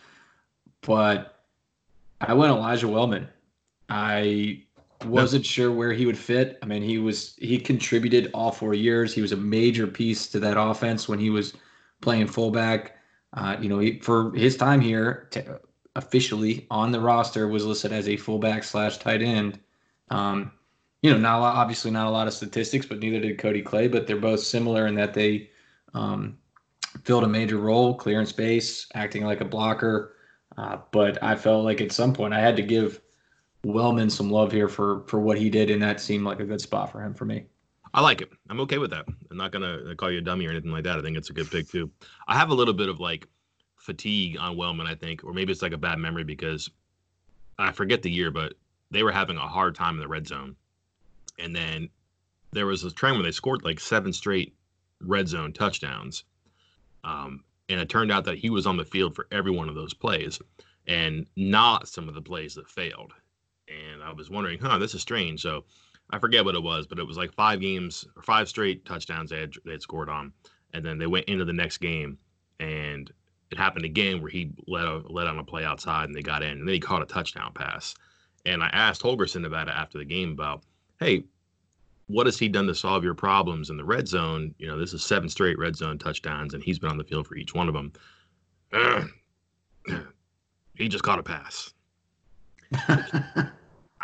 But 0.81 1.39
I 2.19 2.33
went 2.33 2.51
Elijah 2.51 2.89
Wellman. 2.89 3.29
I 3.87 4.64
wasn't 5.05 5.45
sure 5.45 5.71
where 5.71 5.93
he 5.93 6.05
would 6.05 6.17
fit. 6.17 6.57
I 6.61 6.65
mean, 6.65 6.83
he 6.83 6.97
was 6.97 7.35
he 7.37 7.57
contributed 7.59 8.29
all 8.33 8.51
four 8.51 8.73
years. 8.73 9.13
He 9.13 9.21
was 9.21 9.31
a 9.31 9.37
major 9.37 9.87
piece 9.87 10.27
to 10.27 10.39
that 10.39 10.59
offense 10.59 11.07
when 11.07 11.19
he 11.19 11.29
was 11.29 11.53
playing 12.01 12.27
fullback. 12.27 12.97
Uh, 13.33 13.57
you 13.59 13.67
know, 13.67 13.79
he, 13.79 13.99
for 13.99 14.33
his 14.33 14.55
time 14.55 14.79
here, 14.79 15.27
to, 15.31 15.59
officially 15.95 16.67
on 16.69 16.91
the 16.91 16.99
roster 16.99 17.47
was 17.47 17.65
listed 17.65 17.91
as 17.91 18.07
a 18.07 18.17
fullback 18.17 18.63
slash 18.63 18.97
tight 18.97 19.21
end. 19.21 19.59
Um, 20.09 20.51
you 21.01 21.11
know, 21.11 21.17
not 21.17 21.39
lot, 21.39 21.55
obviously 21.55 21.91
not 21.91 22.07
a 22.07 22.11
lot 22.11 22.27
of 22.27 22.33
statistics, 22.33 22.85
but 22.85 22.99
neither 22.99 23.19
did 23.19 23.37
Cody 23.37 23.61
Clay. 23.61 23.87
But 23.87 24.07
they're 24.07 24.17
both 24.17 24.39
similar 24.39 24.87
in 24.87 24.95
that 24.95 25.13
they 25.13 25.49
um, 25.93 26.37
filled 27.03 27.23
a 27.23 27.27
major 27.27 27.57
role, 27.57 27.93
clearing 27.95 28.25
space, 28.25 28.87
acting 28.93 29.25
like 29.25 29.41
a 29.41 29.45
blocker. 29.45 30.15
Uh, 30.57 30.77
but 30.91 31.21
I 31.21 31.35
felt 31.35 31.65
like 31.65 31.81
at 31.81 31.91
some 31.91 32.13
point 32.13 32.33
I 32.33 32.39
had 32.39 32.55
to 32.55 32.63
give 32.63 33.01
Wellman 33.65 34.11
some 34.11 34.29
love 34.29 34.51
here 34.51 34.67
for 34.67 35.01
for 35.07 35.19
what 35.19 35.37
he 35.37 35.49
did, 35.49 35.71
and 35.71 35.81
that 35.81 35.99
seemed 35.99 36.23
like 36.23 36.39
a 36.39 36.45
good 36.45 36.61
spot 36.61 36.91
for 36.91 37.01
him 37.01 37.13
for 37.13 37.25
me. 37.25 37.45
I 37.93 38.01
like 38.01 38.21
it. 38.21 38.29
I'm 38.49 38.59
okay 38.61 38.77
with 38.77 38.91
that. 38.91 39.05
I'm 39.31 39.37
not 39.37 39.51
gonna 39.51 39.95
call 39.95 40.11
you 40.11 40.19
a 40.19 40.21
dummy 40.21 40.45
or 40.45 40.51
anything 40.51 40.71
like 40.71 40.83
that. 40.83 40.99
I 40.99 41.01
think 41.01 41.17
it's 41.17 41.31
a 41.31 41.33
good 41.33 41.49
pick 41.49 41.69
too. 41.69 41.89
I 42.27 42.37
have 42.37 42.49
a 42.49 42.53
little 42.53 42.73
bit 42.73 42.89
of 42.89 42.99
like 42.99 43.27
fatigue 43.77 44.37
on 44.39 44.55
Wellman, 44.55 44.85
I 44.85 44.93
think, 44.95 45.23
or 45.23 45.33
maybe 45.33 45.51
it's 45.51 45.63
like 45.63 45.73
a 45.73 45.77
bad 45.77 45.97
memory 45.97 46.23
because 46.23 46.69
I 47.57 47.71
forget 47.71 48.03
the 48.03 48.11
year, 48.11 48.29
but 48.29 48.53
they 48.91 49.01
were 49.01 49.11
having 49.11 49.37
a 49.37 49.47
hard 49.47 49.73
time 49.73 49.95
in 49.95 49.99
the 49.99 50.07
red 50.07 50.27
zone, 50.27 50.55
and 51.39 51.55
then 51.55 51.89
there 52.51 52.67
was 52.67 52.83
a 52.83 52.91
trend 52.91 53.17
where 53.17 53.23
they 53.23 53.31
scored 53.31 53.63
like 53.63 53.79
seven 53.79 54.13
straight 54.13 54.53
red 55.01 55.27
zone 55.27 55.53
touchdowns, 55.53 56.23
um, 57.03 57.43
and 57.69 57.79
it 57.79 57.89
turned 57.89 58.11
out 58.11 58.25
that 58.25 58.37
he 58.37 58.51
was 58.51 58.67
on 58.67 58.77
the 58.77 58.85
field 58.85 59.15
for 59.15 59.27
every 59.31 59.51
one 59.51 59.69
of 59.69 59.75
those 59.75 59.93
plays, 59.93 60.39
and 60.87 61.25
not 61.35 61.87
some 61.87 62.07
of 62.07 62.13
the 62.13 62.21
plays 62.21 62.53
that 62.53 62.69
failed 62.69 63.11
and 63.67 64.03
I 64.03 64.11
was 64.11 64.29
wondering, 64.29 64.59
huh, 64.59 64.77
this 64.77 64.93
is 64.93 65.01
strange. 65.01 65.41
So 65.41 65.65
I 66.09 66.19
forget 66.19 66.45
what 66.45 66.55
it 66.55 66.63
was, 66.63 66.87
but 66.87 66.99
it 66.99 67.07
was 67.07 67.17
like 67.17 67.33
five 67.33 67.59
games 67.59 68.05
or 68.15 68.21
five 68.21 68.47
straight 68.47 68.85
touchdowns 68.85 69.29
they 69.29 69.39
had, 69.39 69.53
they 69.65 69.71
had 69.71 69.81
scored 69.81 70.09
on, 70.09 70.31
and 70.73 70.85
then 70.85 70.97
they 70.97 71.07
went 71.07 71.25
into 71.25 71.45
the 71.45 71.53
next 71.53 71.77
game, 71.77 72.17
and 72.59 73.11
it 73.51 73.57
happened 73.57 73.85
again 73.85 74.21
where 74.21 74.31
he 74.31 74.51
let 74.67 74.85
a, 74.85 75.01
let 75.09 75.27
on 75.27 75.39
a 75.39 75.43
play 75.43 75.63
outside 75.63 76.05
and 76.05 76.15
they 76.15 76.21
got 76.21 76.43
in, 76.43 76.59
and 76.59 76.67
then 76.67 76.73
he 76.73 76.79
caught 76.79 77.01
a 77.01 77.05
touchdown 77.05 77.51
pass. 77.53 77.95
And 78.45 78.61
I 78.63 78.67
asked 78.67 79.01
Holgorsen 79.01 79.45
about 79.45 79.67
it 79.67 79.73
after 79.75 79.97
the 79.97 80.05
game 80.05 80.31
about, 80.31 80.63
hey, 80.99 81.23
what 82.07 82.27
has 82.27 82.37
he 82.37 82.47
done 82.47 82.67
to 82.67 82.75
solve 82.75 83.03
your 83.03 83.15
problems 83.15 83.71
in 83.71 83.77
the 83.77 83.83
red 83.83 84.07
zone? 84.07 84.53
You 84.59 84.67
know, 84.67 84.77
this 84.77 84.93
is 84.93 85.03
seven 85.03 85.27
straight 85.29 85.57
red 85.57 85.75
zone 85.75 85.97
touchdowns, 85.97 86.53
and 86.53 86.63
he's 86.63 86.77
been 86.77 86.91
on 86.91 86.97
the 86.97 87.03
field 87.03 87.25
for 87.27 87.35
each 87.35 87.55
one 87.55 87.67
of 87.67 87.73
them. 87.73 89.09
he 90.75 90.87
just 90.87 91.03
caught 91.03 91.19
a 91.19 91.23
pass. 91.23 91.73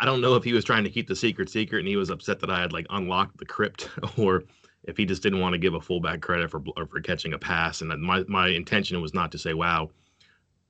I 0.02 0.04
don't 0.04 0.20
know 0.20 0.34
if 0.34 0.42
he 0.42 0.52
was 0.52 0.64
trying 0.64 0.82
to 0.82 0.90
keep 0.90 1.06
the 1.06 1.14
secret 1.14 1.48
secret 1.48 1.78
and 1.78 1.86
he 1.86 1.94
was 1.94 2.10
upset 2.10 2.40
that 2.40 2.50
I 2.50 2.60
had 2.60 2.72
like 2.72 2.86
unlocked 2.90 3.38
the 3.38 3.46
crypt, 3.46 3.88
or 4.18 4.42
if 4.82 4.96
he 4.96 5.06
just 5.06 5.22
didn't 5.22 5.38
want 5.38 5.52
to 5.52 5.58
give 5.58 5.74
a 5.74 5.80
fullback 5.80 6.20
credit 6.20 6.50
for 6.50 6.60
for 6.90 7.00
catching 7.00 7.34
a 7.34 7.38
pass. 7.38 7.82
And 7.82 8.02
my 8.02 8.24
my 8.26 8.48
intention 8.48 9.00
was 9.00 9.14
not 9.14 9.30
to 9.30 9.38
say, 9.38 9.54
"Wow, 9.54 9.90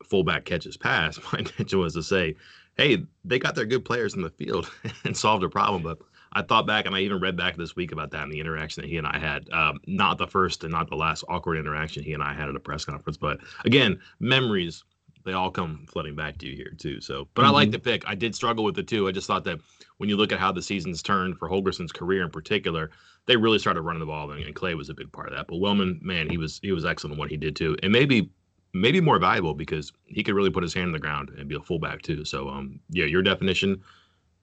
fullback 0.05 0.45
catches 0.45 0.77
pass." 0.77 1.18
My 1.33 1.38
intention 1.38 1.79
was 1.79 1.95
to 1.95 2.03
say, 2.03 2.37
"Hey, 2.77 3.07
they 3.25 3.38
got 3.38 3.55
their 3.55 3.64
good 3.64 3.87
players 3.87 4.12
in 4.12 4.21
the 4.21 4.29
field 4.29 4.71
and 5.05 5.16
solved 5.16 5.45
a 5.45 5.49
problem." 5.49 5.83
But 5.83 6.01
I 6.35 6.42
thought 6.42 6.66
back 6.66 6.85
and 6.85 6.95
I 6.95 7.01
even 7.01 7.18
read 7.18 7.35
back 7.35 7.57
this 7.57 7.75
week 7.75 7.92
about 7.92 8.11
that 8.11 8.25
and 8.25 8.33
the 8.33 8.40
interaction 8.40 8.83
that 8.83 8.90
he 8.90 8.99
and 8.99 9.07
I 9.07 9.18
had. 9.18 9.49
Um, 9.51 9.81
not 9.87 10.18
the 10.18 10.27
first 10.27 10.62
and 10.62 10.73
not 10.73 10.90
the 10.90 10.97
last 10.97 11.25
awkward 11.27 11.57
interaction 11.57 12.03
he 12.03 12.12
and 12.12 12.23
I 12.23 12.35
had 12.35 12.51
at 12.51 12.57
a 12.57 12.61
press 12.61 12.85
conference, 12.85 13.16
but 13.16 13.40
again, 13.64 13.99
memories 14.21 14.85
they 15.24 15.32
all 15.32 15.50
come 15.50 15.87
flooding 15.88 16.16
back 16.16 16.38
to 16.38 16.46
you 16.46 16.56
here 16.56 16.72
too. 16.76 17.00
So, 17.00 17.28
but 17.35 17.42
mm-hmm. 17.42 17.50
I 17.50 17.52
like 17.52 17.68
mm-hmm. 17.68 17.72
the 17.72 17.78
pick. 17.78 18.04
I 18.06 18.14
did 18.14 18.35
struggle 18.35 18.64
with 18.64 18.78
it 18.78 18.88
too. 18.88 19.08
I 19.08 19.12
just 19.12 19.26
thought 19.26 19.44
that 19.44 19.61
when 19.98 20.08
you 20.08 20.16
look 20.16 20.32
at 20.32 20.38
how 20.38 20.52
the 20.52 20.62
season's 20.62 21.02
turned 21.02 21.38
for 21.38 21.48
Holgorsen's 21.48 21.92
career 21.92 22.22
in 22.22 22.30
particular, 22.30 22.90
they 23.26 23.37
really 23.37 23.58
started 23.58 23.82
running 23.82 24.00
the 24.00 24.06
ball, 24.06 24.30
and, 24.30 24.42
and 24.42 24.54
Clay 24.54 24.74
was 24.74 24.88
a 24.88 24.94
big 24.94 25.12
part 25.12 25.28
of 25.28 25.35
that. 25.35 25.46
But 25.46 25.58
Wellman, 25.58 26.00
man, 26.02 26.28
he 26.28 26.38
was 26.38 26.58
he 26.62 26.72
was 26.72 26.85
excellent 26.85 27.14
in 27.14 27.18
what 27.18 27.30
he 27.30 27.37
did 27.37 27.56
too, 27.56 27.76
and 27.82 27.92
maybe 27.92 28.30
maybe 28.72 29.00
more 29.00 29.18
valuable 29.18 29.54
because 29.54 29.92
he 30.06 30.22
could 30.22 30.35
really 30.35 30.50
put 30.50 30.62
his 30.62 30.74
hand 30.74 30.87
in 30.87 30.92
the 30.92 30.98
ground 30.98 31.30
and 31.37 31.48
be 31.48 31.54
a 31.54 31.61
fullback 31.61 32.02
too. 32.02 32.24
So, 32.24 32.48
um, 32.48 32.80
yeah, 32.90 33.04
your 33.04 33.22
definition 33.22 33.82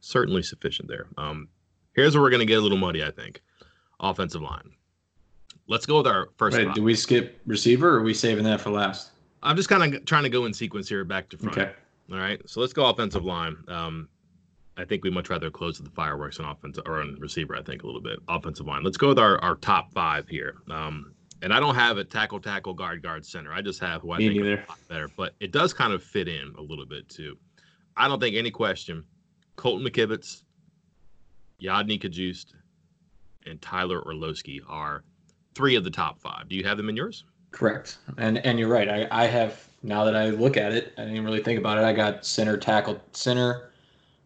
certainly 0.01 0.43
sufficient 0.43 0.87
there. 0.87 1.07
Um, 1.17 1.49
here's 1.93 2.15
where 2.15 2.21
we're 2.21 2.29
gonna 2.29 2.45
get 2.45 2.59
a 2.59 2.61
little 2.61 2.77
muddy, 2.77 3.03
I 3.03 3.11
think. 3.11 3.41
Offensive 3.99 4.41
line. 4.41 4.71
Let's 5.67 5.85
go 5.85 5.97
with 5.97 6.07
our 6.07 6.29
first. 6.37 6.57
Wait, 6.57 6.73
do 6.73 6.83
we 6.83 6.95
skip 6.95 7.41
receiver, 7.45 7.89
or 7.89 7.99
are 7.99 8.03
we 8.03 8.13
saving 8.13 8.45
that 8.45 8.61
for 8.61 8.69
last? 8.69 9.11
I'm 9.41 9.56
just 9.56 9.69
kind 9.69 9.95
of 9.95 10.06
trying 10.06 10.23
to 10.23 10.30
go 10.30 10.45
in 10.45 10.54
sequence 10.54 10.89
here, 10.89 11.04
back 11.06 11.30
to 11.30 11.38
front. 11.38 11.58
Okay. 11.58 11.71
All 12.12 12.17
right. 12.17 12.41
So 12.49 12.60
let's 12.62 12.73
go 12.73 12.86
offensive 12.89 13.23
line. 13.23 13.56
Um, 13.67 14.10
I 14.78 14.86
think 14.86 15.04
we 15.04 15.10
much 15.10 15.30
rather 15.30 15.52
close 15.52 15.80
with 15.80 15.89
the 15.89 15.95
fireworks 15.95 16.39
on 16.39 16.45
offense 16.45 16.80
or 16.86 17.02
on 17.02 17.17
receiver. 17.19 17.56
I 17.56 17.62
think 17.62 17.84
a 17.84 17.86
little 17.86 18.02
bit 18.02 18.19
offensive 18.28 18.65
line. 18.65 18.84
Let's 18.84 18.97
go 18.97 19.10
with 19.10 19.19
our, 19.19 19.38
our 19.43 19.56
top 19.56 19.91
five 19.93 20.28
here. 20.28 20.56
Um, 20.69 21.13
and 21.41 21.54
I 21.54 21.60
don't 21.60 21.75
have 21.75 21.97
a 21.97 22.04
tackle, 22.04 22.39
tackle, 22.39 22.73
guard, 22.73 23.02
guard, 23.02 23.25
center. 23.25 23.54
I 23.54 23.62
just 23.62 23.80
have 23.80 24.02
who 24.02 24.12
I 24.12 24.17
Me 24.17 24.30
think 24.30 24.41
neither. 24.41 24.65
better. 24.88 25.10
But 25.15 25.36
it 25.39 25.52
does 25.52 25.73
kind 25.73 25.93
of 25.93 26.04
fit 26.04 26.28
in 26.28 26.54
a 26.58 26.62
little 26.62 26.86
bit 26.86 27.08
too. 27.10 27.38
I 27.95 28.08
don't 28.08 28.19
think 28.19 28.36
any 28.36 28.52
question. 28.52 29.04
Colton 29.56 29.86
McKivitz, 29.86 30.43
Yodny 31.62 32.02
Cajuste, 32.02 32.54
and 33.45 33.62
Tyler 33.62 34.02
Orlowski 34.06 34.62
are 34.67 35.04
three 35.56 35.75
of 35.75 35.84
the 35.84 35.91
top 35.91 36.19
five. 36.19 36.47
Do 36.47 36.56
you 36.56 36.63
have 36.63 36.78
them 36.78 36.89
in 36.89 36.95
yours? 36.95 37.25
Correct. 37.51 37.97
And 38.17 38.38
and 38.45 38.59
you're 38.59 38.69
right. 38.69 38.89
I, 38.89 39.07
I 39.12 39.25
have 39.25 39.67
now 39.83 40.03
that 40.03 40.15
I 40.15 40.29
look 40.29 40.57
at 40.57 40.71
it, 40.71 40.93
I 40.97 41.05
didn't 41.05 41.23
really 41.23 41.43
think 41.43 41.59
about 41.59 41.77
it. 41.77 41.83
I 41.83 41.93
got 41.93 42.25
center, 42.25 42.57
tackle, 42.57 43.01
center, 43.13 43.71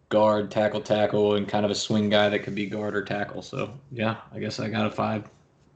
guard, 0.10 0.52
tackle, 0.52 0.82
tackle, 0.82 1.36
and 1.36 1.48
kind 1.48 1.66
of 1.66 1.72
a 1.72 1.76
swing 1.76 2.10
guy 2.10 2.30
that 2.30 2.40
could 2.40 2.56
be 2.56 2.66
guard 2.66 2.96
or 2.96 3.04
tackle. 3.04 3.42
So 3.42 3.74
yeah, 3.92 4.18
I 4.34 4.40
guess 4.40 4.60
I 4.60 4.70
got 4.70 4.86
a 4.86 4.92
five. 4.92 5.30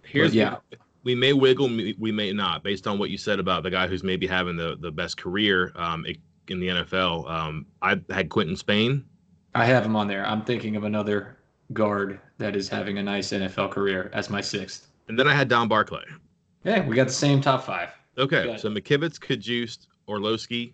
Here's 0.04 0.32
but, 0.32 0.36
yeah. 0.36 0.56
We 1.04 1.16
may 1.16 1.32
wiggle, 1.32 1.70
we 1.98 2.12
may 2.12 2.34
not, 2.34 2.64
based 2.64 2.86
on 2.86 3.00
what 3.00 3.10
you 3.10 3.18
said 3.18 3.40
about 3.40 3.64
the 3.64 3.70
guy 3.70 3.88
who's 3.88 4.04
maybe 4.04 4.28
having 4.28 4.58
the, 4.58 4.76
the 4.80 4.92
best 4.92 5.18
career 5.18 5.72
um, 5.76 6.06
in 6.50 6.60
the 6.60 6.68
NFL. 6.68 7.30
Um, 7.30 7.66
I 7.82 8.00
had 8.10 8.30
Quinton 8.30 8.58
Spain. 8.58 9.06
I 9.56 9.66
have 9.66 9.86
him 9.86 9.96
on 9.96 10.08
there. 10.08 10.26
I'm 10.26 10.44
thinking 10.44 10.76
of 10.76 10.84
another 10.84 11.38
guard 11.74 12.20
that 12.38 12.56
is 12.56 12.68
having 12.68 12.98
a 12.98 13.04
nice 13.04 13.32
NFL 13.32 13.72
career 13.72 14.10
as 14.14 14.30
my 14.30 14.42
sixth. 14.42 14.88
And 15.08 15.18
then 15.18 15.28
I 15.28 15.34
had 15.34 15.48
Don 15.48 15.68
Barclay. 15.68 16.04
Yeah, 16.68 16.86
we 16.86 16.96
got 16.96 17.08
the 17.08 17.14
same 17.14 17.40
top 17.40 17.64
five. 17.64 17.90
Okay, 18.18 18.58
so 18.58 18.70
McKivitz, 18.70 19.20
Cajuste, 19.20 19.88
Orlowski, 20.08 20.74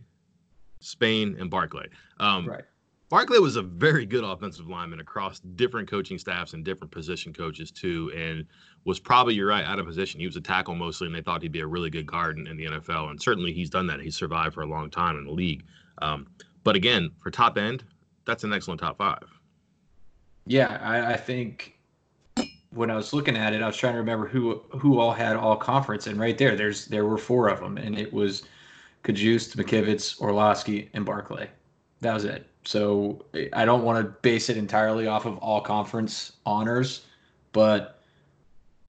Spain, 0.79 1.36
and 1.39 1.51
Barclay. 1.51 1.88
Um, 2.19 2.47
right. 2.47 2.63
Barclay 3.10 3.38
was 3.38 3.58
a 3.58 3.62
very 3.62 4.08
good 4.08 4.23
offensive 4.23 4.67
lineman 4.67 4.99
across 4.99 5.39
different 5.39 5.88
coaching 5.88 6.17
staffs 6.17 6.53
and 6.53 6.65
different 6.65 6.89
position 6.89 7.32
coaches 7.32 7.69
too, 7.69 8.12
and 8.15 8.45
was 8.86 8.99
probably 8.99 9.36
you're 9.36 9.47
right 9.47 9.63
out 9.65 9.77
of 9.77 9.86
position. 9.86 10.19
He 10.19 10.25
was 10.25 10.36
a 10.36 10.41
tackle 10.41 10.73
mostly, 10.73 11.06
and 11.06 11.15
they 11.15 11.21
thought 11.21 11.43
he'd 11.43 11.51
be 11.51 11.60
a 11.60 11.67
really 11.67 11.91
good 11.91 12.08
guard 12.08 12.39
in, 12.39 12.47
in 12.47 12.58
the 12.58 12.65
NFL, 12.65 13.12
and 13.12 13.21
certainly 13.21 13.53
he's 13.53 13.69
done 13.69 13.86
that. 13.86 13.99
He's 13.99 14.15
survived 14.15 14.56
for 14.56 14.62
a 14.62 14.65
long 14.65 14.89
time 14.89 15.15
in 15.17 15.25
the 15.25 15.32
league. 15.32 15.63
Um, 16.01 16.25
but 16.63 16.75
again, 16.75 17.12
for 17.21 17.29
top 17.29 17.56
end, 17.56 17.84
that's 18.25 18.43
an 18.43 18.51
excellent 18.51 18.79
top 18.79 18.97
five. 18.97 19.25
Yeah, 20.47 20.79
I, 20.82 21.13
I 21.13 21.17
think 21.17 21.72
when 22.73 22.89
I 22.89 22.95
was 22.95 23.13
looking 23.13 23.38
at 23.38 23.53
it, 23.53 23.62
I 23.62 23.67
was 23.67 23.77
trying 23.77 23.93
to 23.93 23.99
remember 23.99 24.27
who 24.27 24.62
who 24.69 24.99
all 24.99 25.13
had 25.13 25.36
all 25.36 25.55
conference, 25.55 26.07
and 26.07 26.19
right 26.19 26.38
there, 26.38 26.55
there's 26.55 26.86
there 26.88 27.05
were 27.05 27.17
four 27.17 27.47
of 27.47 27.59
them, 27.59 27.77
and 27.77 27.97
it 27.97 28.12
was 28.12 28.43
Cajuste, 29.03 29.55
McKivitz, 29.55 30.19
Orlowski, 30.21 30.89
and 30.93 31.05
Barclay. 31.05 31.49
That 32.01 32.13
was 32.13 32.25
it. 32.25 32.47
So 32.65 33.25
I 33.53 33.65
don't 33.65 33.83
want 33.83 34.03
to 34.03 34.12
base 34.21 34.49
it 34.49 34.57
entirely 34.57 35.07
off 35.07 35.25
of 35.25 35.38
all 35.39 35.62
conference 35.62 36.33
honors, 36.45 37.01
but 37.51 38.01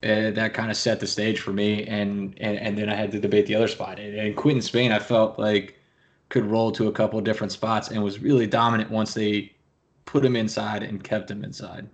uh, 0.03 0.31
that 0.31 0.55
kind 0.55 0.71
of 0.71 0.77
set 0.77 1.01
the 1.01 1.07
stage 1.07 1.41
for 1.41 1.53
me. 1.53 1.85
And, 1.87 2.35
and 2.41 2.59
and 2.59 2.79
then 2.79 2.89
I 2.89 2.95
had 2.95 3.11
to 3.13 3.21
debate 3.21 3.47
the 3.47 3.55
other 3.55 3.69
spot. 3.69 3.99
And, 3.99 4.15
and 4.15 4.37
Quinton 4.37 4.63
Spain, 4.63 4.93
I 4.93 4.99
felt 4.99 5.39
like 5.39 5.79
could 6.29 6.45
roll 6.45 6.73
to 6.73 6.89
a 6.89 6.93
couple 6.93 7.19
of 7.19 7.25
different 7.25 7.53
spots 7.53 7.89
and 7.89 8.03
was 8.03 8.21
really 8.21 8.47
dominant 8.47 8.91
once 8.91 9.15
they 9.15 9.53
put 10.05 10.25
him 10.25 10.37
inside 10.37 10.83
and 10.83 11.03
kept 11.03 11.31
him 11.31 11.45
inside. 11.45 11.89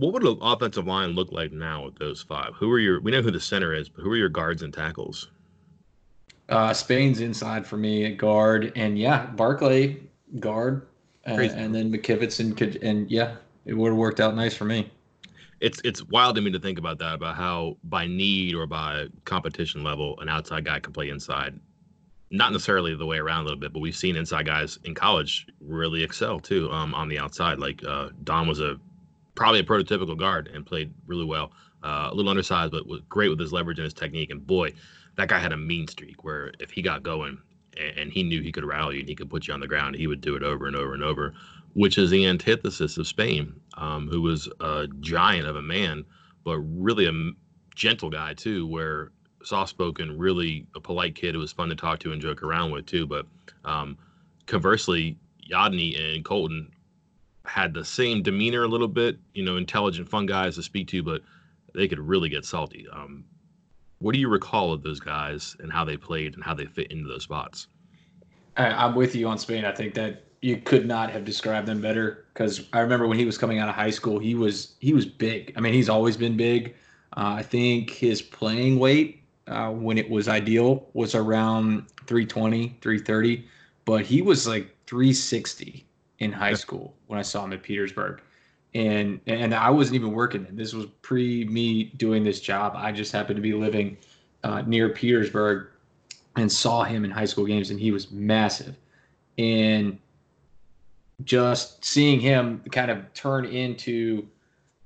What 0.00 0.14
would 0.14 0.22
an 0.22 0.38
offensive 0.40 0.86
line 0.86 1.10
look 1.10 1.30
like 1.30 1.52
now 1.52 1.84
with 1.84 1.98
those 1.98 2.22
five? 2.22 2.54
Who 2.54 2.72
are 2.72 2.78
your? 2.78 3.02
We 3.02 3.10
know 3.10 3.20
who 3.20 3.30
the 3.30 3.38
center 3.38 3.74
is, 3.74 3.90
but 3.90 4.02
who 4.02 4.10
are 4.10 4.16
your 4.16 4.30
guards 4.30 4.62
and 4.62 4.72
tackles? 4.72 5.30
Uh, 6.48 6.72
Spain's 6.72 7.20
inside 7.20 7.66
for 7.66 7.76
me 7.76 8.06
at 8.06 8.16
guard, 8.16 8.72
and 8.76 8.98
yeah, 8.98 9.26
Barclay 9.26 9.98
guard, 10.38 10.86
and, 11.24 11.42
and 11.42 11.74
then 11.74 11.92
McKivitz 11.92 12.40
and 12.40 12.56
could, 12.56 12.82
and 12.82 13.10
yeah, 13.10 13.36
it 13.66 13.74
would 13.74 13.90
have 13.90 13.98
worked 13.98 14.20
out 14.20 14.34
nice 14.34 14.54
for 14.54 14.64
me. 14.64 14.90
It's 15.60 15.82
it's 15.84 16.02
wild 16.04 16.36
to 16.36 16.40
me 16.40 16.50
to 16.50 16.58
think 16.58 16.78
about 16.78 16.98
that 17.00 17.14
about 17.14 17.36
how 17.36 17.76
by 17.84 18.06
need 18.06 18.54
or 18.54 18.66
by 18.66 19.08
competition 19.26 19.84
level 19.84 20.18
an 20.20 20.30
outside 20.30 20.64
guy 20.64 20.80
can 20.80 20.94
play 20.94 21.10
inside. 21.10 21.60
Not 22.30 22.52
necessarily 22.52 22.94
the 22.94 23.04
way 23.04 23.18
around 23.18 23.42
a 23.42 23.44
little 23.44 23.60
bit, 23.60 23.74
but 23.74 23.80
we've 23.80 23.94
seen 23.94 24.16
inside 24.16 24.46
guys 24.46 24.78
in 24.84 24.94
college 24.94 25.46
really 25.60 26.02
excel 26.02 26.40
too 26.40 26.70
um, 26.72 26.94
on 26.94 27.10
the 27.10 27.18
outside. 27.18 27.58
Like 27.58 27.84
uh, 27.84 28.08
Don 28.24 28.48
was 28.48 28.60
a 28.60 28.80
probably 29.40 29.60
a 29.60 29.64
prototypical 29.64 30.18
guard 30.18 30.50
and 30.52 30.66
played 30.66 30.92
really 31.06 31.24
well. 31.24 31.50
Uh, 31.82 32.10
a 32.10 32.14
little 32.14 32.28
undersized, 32.28 32.72
but 32.72 32.86
was 32.86 33.00
great 33.08 33.30
with 33.30 33.40
his 33.40 33.54
leverage 33.54 33.78
and 33.78 33.84
his 33.84 33.94
technique. 33.94 34.28
And 34.28 34.46
boy, 34.46 34.74
that 35.16 35.28
guy 35.28 35.38
had 35.38 35.54
a 35.54 35.56
mean 35.56 35.88
streak 35.88 36.22
where 36.24 36.52
if 36.60 36.70
he 36.70 36.82
got 36.82 37.02
going 37.02 37.38
and, 37.78 37.98
and 37.98 38.12
he 38.12 38.22
knew 38.22 38.42
he 38.42 38.52
could 38.52 38.66
rally 38.66 38.96
you 38.96 39.00
and 39.00 39.08
he 39.08 39.14
could 39.14 39.30
put 39.30 39.48
you 39.48 39.54
on 39.54 39.60
the 39.60 39.66
ground, 39.66 39.96
he 39.96 40.06
would 40.06 40.20
do 40.20 40.36
it 40.36 40.42
over 40.42 40.66
and 40.66 40.76
over 40.76 40.92
and 40.92 41.02
over, 41.02 41.32
which 41.72 41.96
is 41.96 42.10
the 42.10 42.26
antithesis 42.26 42.98
of 42.98 43.06
Spain, 43.06 43.58
um, 43.78 44.08
who 44.08 44.20
was 44.20 44.46
a 44.60 44.86
giant 45.00 45.46
of 45.48 45.56
a 45.56 45.62
man, 45.62 46.04
but 46.44 46.58
really 46.58 47.06
a 47.06 47.30
gentle 47.74 48.10
guy 48.10 48.34
too, 48.34 48.66
where 48.66 49.10
soft 49.42 49.70
spoken, 49.70 50.18
really 50.18 50.66
a 50.74 50.80
polite 50.80 51.14
kid 51.14 51.34
who 51.34 51.40
was 51.40 51.50
fun 51.50 51.70
to 51.70 51.74
talk 51.74 51.98
to 52.00 52.12
and 52.12 52.20
joke 52.20 52.42
around 52.42 52.72
with 52.72 52.84
too. 52.84 53.06
But 53.06 53.24
um, 53.64 53.96
conversely, 54.44 55.16
Yodny 55.50 55.98
and 55.98 56.26
Colton 56.26 56.70
had 57.50 57.74
the 57.74 57.84
same 57.84 58.22
demeanor 58.22 58.62
a 58.62 58.68
little 58.68 58.86
bit, 58.86 59.18
you 59.34 59.44
know, 59.44 59.56
intelligent, 59.56 60.08
fun 60.08 60.24
guys 60.24 60.54
to 60.54 60.62
speak 60.62 60.86
to, 60.86 61.02
but 61.02 61.20
they 61.74 61.88
could 61.88 61.98
really 61.98 62.28
get 62.28 62.44
salty. 62.44 62.86
Um, 62.92 63.24
what 63.98 64.12
do 64.12 64.20
you 64.20 64.28
recall 64.28 64.72
of 64.72 64.84
those 64.84 65.00
guys 65.00 65.56
and 65.58 65.72
how 65.72 65.84
they 65.84 65.96
played 65.96 66.34
and 66.34 66.44
how 66.44 66.54
they 66.54 66.66
fit 66.66 66.92
into 66.92 67.08
those 67.08 67.24
spots? 67.24 67.66
I, 68.56 68.86
am 68.86 68.94
with 68.94 69.16
you 69.16 69.26
on 69.26 69.36
Spain. 69.36 69.64
I 69.64 69.72
think 69.72 69.94
that 69.94 70.22
you 70.42 70.58
could 70.58 70.86
not 70.86 71.10
have 71.10 71.24
described 71.24 71.66
them 71.66 71.80
better 71.80 72.26
because 72.32 72.68
I 72.72 72.80
remember 72.80 73.08
when 73.08 73.18
he 73.18 73.24
was 73.24 73.36
coming 73.36 73.58
out 73.58 73.68
of 73.68 73.74
high 73.74 73.90
school, 73.90 74.20
he 74.20 74.36
was 74.36 74.76
he 74.78 74.94
was 74.94 75.04
big. 75.04 75.52
I 75.56 75.60
mean, 75.60 75.74
he's 75.74 75.88
always 75.88 76.16
been 76.16 76.36
big. 76.36 76.76
Uh, 77.16 77.34
I 77.38 77.42
think 77.42 77.90
his 77.90 78.22
playing 78.22 78.78
weight 78.78 79.24
uh, 79.48 79.70
when 79.70 79.98
it 79.98 80.08
was 80.08 80.28
ideal 80.28 80.88
was 80.92 81.16
around 81.16 81.88
320, 82.06 82.76
330, 82.80 83.44
but 83.84 84.06
he 84.06 84.22
was 84.22 84.46
like 84.46 84.74
360 84.86 85.84
in 86.20 86.32
high 86.32 86.54
school 86.54 86.94
when 87.06 87.18
I 87.18 87.22
saw 87.22 87.44
him 87.44 87.52
at 87.52 87.62
Petersburg. 87.62 88.22
And 88.72 89.20
and 89.26 89.52
I 89.52 89.68
wasn't 89.68 89.96
even 89.96 90.12
working. 90.12 90.46
This 90.52 90.72
was 90.72 90.86
pre 91.02 91.44
me 91.46 91.84
doing 91.96 92.22
this 92.22 92.40
job. 92.40 92.74
I 92.76 92.92
just 92.92 93.10
happened 93.10 93.36
to 93.36 93.42
be 93.42 93.52
living 93.52 93.96
uh, 94.44 94.62
near 94.62 94.90
Petersburg 94.90 95.66
and 96.36 96.50
saw 96.50 96.84
him 96.84 97.04
in 97.04 97.10
high 97.10 97.24
school 97.24 97.46
games, 97.46 97.70
and 97.70 97.80
he 97.80 97.90
was 97.90 98.12
massive. 98.12 98.76
And 99.38 99.98
just 101.24 101.84
seeing 101.84 102.20
him 102.20 102.62
kind 102.70 102.92
of 102.92 103.12
turn 103.12 103.44
into, 103.44 104.26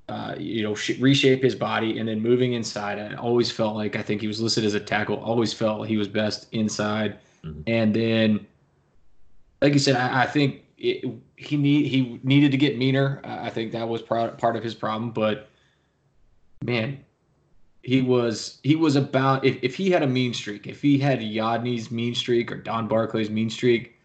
uh, 0.09 0.35
you 0.38 0.62
know, 0.62 0.75
sh- 0.75 0.99
reshape 0.99 1.42
his 1.42 1.55
body 1.55 1.99
and 1.99 2.09
then 2.09 2.20
moving 2.20 2.55
inside. 2.55 2.99
I 2.99 3.14
always 3.16 3.51
felt 3.51 3.77
like 3.77 3.97
I 3.97 4.03
think 4.03 4.23
he 4.23 4.27
was 4.27 4.40
listed 4.40 4.64
as 4.64 4.73
a 4.73 4.81
tackle. 4.81 5.16
Always 5.16 5.53
felt 5.53 5.87
he 5.87 5.99
was 5.99 6.09
best 6.09 6.47
inside, 6.53 7.18
mm-hmm. 7.44 7.61
and 7.66 7.94
then, 7.94 8.47
like 9.61 9.75
you 9.75 9.79
said, 9.79 9.97
I, 9.97 10.23
I 10.23 10.27
think 10.27 10.62
it, 10.79 11.05
he 11.37 11.57
need 11.57 11.87
he 11.87 12.20
needed 12.23 12.53
to 12.53 12.57
get 12.57 12.79
meaner. 12.79 13.20
I 13.25 13.51
think 13.51 13.73
that 13.73 13.88
was 13.88 14.03
part 14.03 14.38
part 14.38 14.57
of 14.57 14.62
his 14.62 14.75
problem. 14.75 15.11
But 15.11 15.49
man, 16.62 17.05
he 17.83 18.03
was 18.03 18.61
he 18.62 18.77
was 18.77 18.97
about 18.97 19.44
if, 19.44 19.59
if 19.62 19.75
he 19.75 19.90
had 19.90 20.03
a 20.03 20.07
mean 20.07 20.35
streak, 20.35 20.66
if 20.66 20.81
he 20.81 20.99
had 20.99 21.23
Yodny's 21.23 21.90
mean 21.90 22.14
streak 22.14 22.53
or 22.53 22.57
Don 22.57 22.88
Barclay's 22.88 23.31
mean 23.31 23.51
streak, 23.51 23.97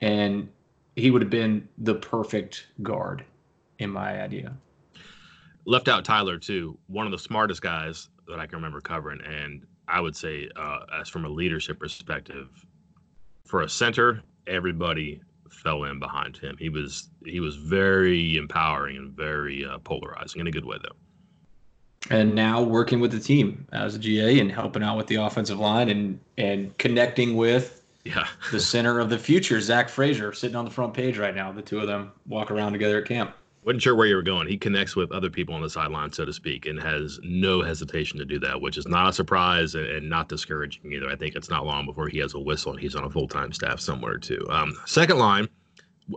and 0.00 0.48
he 0.96 1.10
would 1.10 1.22
have 1.22 1.30
been 1.30 1.68
the 1.78 1.94
perfect 1.94 2.66
guard, 2.82 3.24
in 3.78 3.90
my 3.90 4.20
idea. 4.22 4.54
Left 5.64 5.88
out 5.88 6.04
Tyler 6.04 6.38
too, 6.38 6.78
one 6.86 7.06
of 7.06 7.12
the 7.12 7.18
smartest 7.18 7.62
guys 7.62 8.08
that 8.26 8.40
I 8.40 8.46
can 8.46 8.56
remember 8.56 8.80
covering, 8.80 9.20
and 9.20 9.66
I 9.86 10.00
would 10.00 10.16
say, 10.16 10.48
uh, 10.56 10.80
as 11.00 11.08
from 11.08 11.24
a 11.24 11.28
leadership 11.28 11.78
perspective, 11.78 12.48
for 13.44 13.62
a 13.62 13.68
center, 13.68 14.22
everybody 14.46 15.20
fell 15.50 15.84
in 15.84 15.98
behind 15.98 16.36
him. 16.36 16.56
He 16.58 16.68
was 16.68 17.08
he 17.24 17.40
was 17.40 17.56
very 17.56 18.36
empowering 18.36 18.96
and 18.96 19.12
very 19.12 19.64
uh, 19.64 19.78
polarizing 19.78 20.40
in 20.40 20.46
a 20.46 20.50
good 20.50 20.64
way 20.64 20.76
though. 20.82 22.14
And 22.14 22.34
now 22.34 22.62
working 22.62 23.00
with 23.00 23.10
the 23.10 23.20
team 23.20 23.66
as 23.72 23.94
a 23.94 23.98
GA 23.98 24.38
and 24.38 24.50
helping 24.50 24.82
out 24.82 24.96
with 24.96 25.08
the 25.08 25.16
offensive 25.16 25.58
line 25.58 25.88
and 25.88 26.20
and 26.36 26.76
connecting 26.78 27.36
with 27.36 27.84
yeah 28.04 28.28
the 28.50 28.60
center 28.60 29.00
of 29.00 29.10
the 29.10 29.18
future, 29.18 29.60
Zach 29.60 29.88
Frazier, 29.88 30.32
sitting 30.32 30.56
on 30.56 30.64
the 30.64 30.70
front 30.70 30.94
page 30.94 31.18
right 31.18 31.34
now. 31.34 31.52
The 31.52 31.62
two 31.62 31.80
of 31.80 31.86
them 31.86 32.12
walk 32.26 32.50
around 32.50 32.72
together 32.72 32.98
at 32.98 33.06
camp 33.06 33.34
wasn't 33.68 33.82
sure 33.82 33.94
where 33.94 34.06
you 34.06 34.16
were 34.16 34.22
going. 34.22 34.48
He 34.48 34.56
connects 34.56 34.96
with 34.96 35.12
other 35.12 35.28
people 35.28 35.54
on 35.54 35.60
the 35.60 35.68
sideline, 35.68 36.10
so 36.10 36.24
to 36.24 36.32
speak, 36.32 36.64
and 36.64 36.80
has 36.80 37.20
no 37.22 37.60
hesitation 37.60 38.18
to 38.18 38.24
do 38.24 38.38
that, 38.38 38.58
which 38.58 38.78
is 38.78 38.88
not 38.88 39.10
a 39.10 39.12
surprise 39.12 39.74
and, 39.74 40.08
not 40.08 40.30
discouraging 40.30 40.90
either. 40.90 41.06
I 41.06 41.16
think 41.16 41.36
it's 41.36 41.50
not 41.50 41.66
long 41.66 41.84
before 41.84 42.08
he 42.08 42.16
has 42.20 42.32
a 42.32 42.38
whistle 42.38 42.72
and 42.72 42.80
he's 42.80 42.94
on 42.94 43.04
a 43.04 43.10
full 43.10 43.28
time 43.28 43.52
staff 43.52 43.78
somewhere 43.78 44.16
too. 44.16 44.42
Um, 44.48 44.74
second 44.86 45.18
line, 45.18 45.50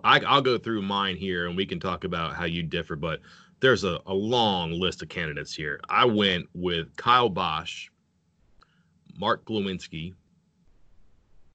I, 0.01 0.19
will 0.33 0.41
go 0.41 0.57
through 0.57 0.81
mine 0.83 1.17
here 1.17 1.47
and 1.47 1.57
we 1.57 1.65
can 1.65 1.77
talk 1.77 2.05
about 2.05 2.35
how 2.35 2.45
you 2.45 2.63
differ, 2.63 2.95
but 2.95 3.19
there's 3.59 3.83
a, 3.83 3.99
a 4.05 4.13
long 4.13 4.71
list 4.71 5.01
of 5.01 5.09
candidates 5.09 5.53
here. 5.53 5.81
I 5.89 6.05
went 6.05 6.47
with 6.53 6.95
Kyle 6.95 7.27
Bosch, 7.27 7.89
Mark 9.17 9.43
Glowinski, 9.43 10.13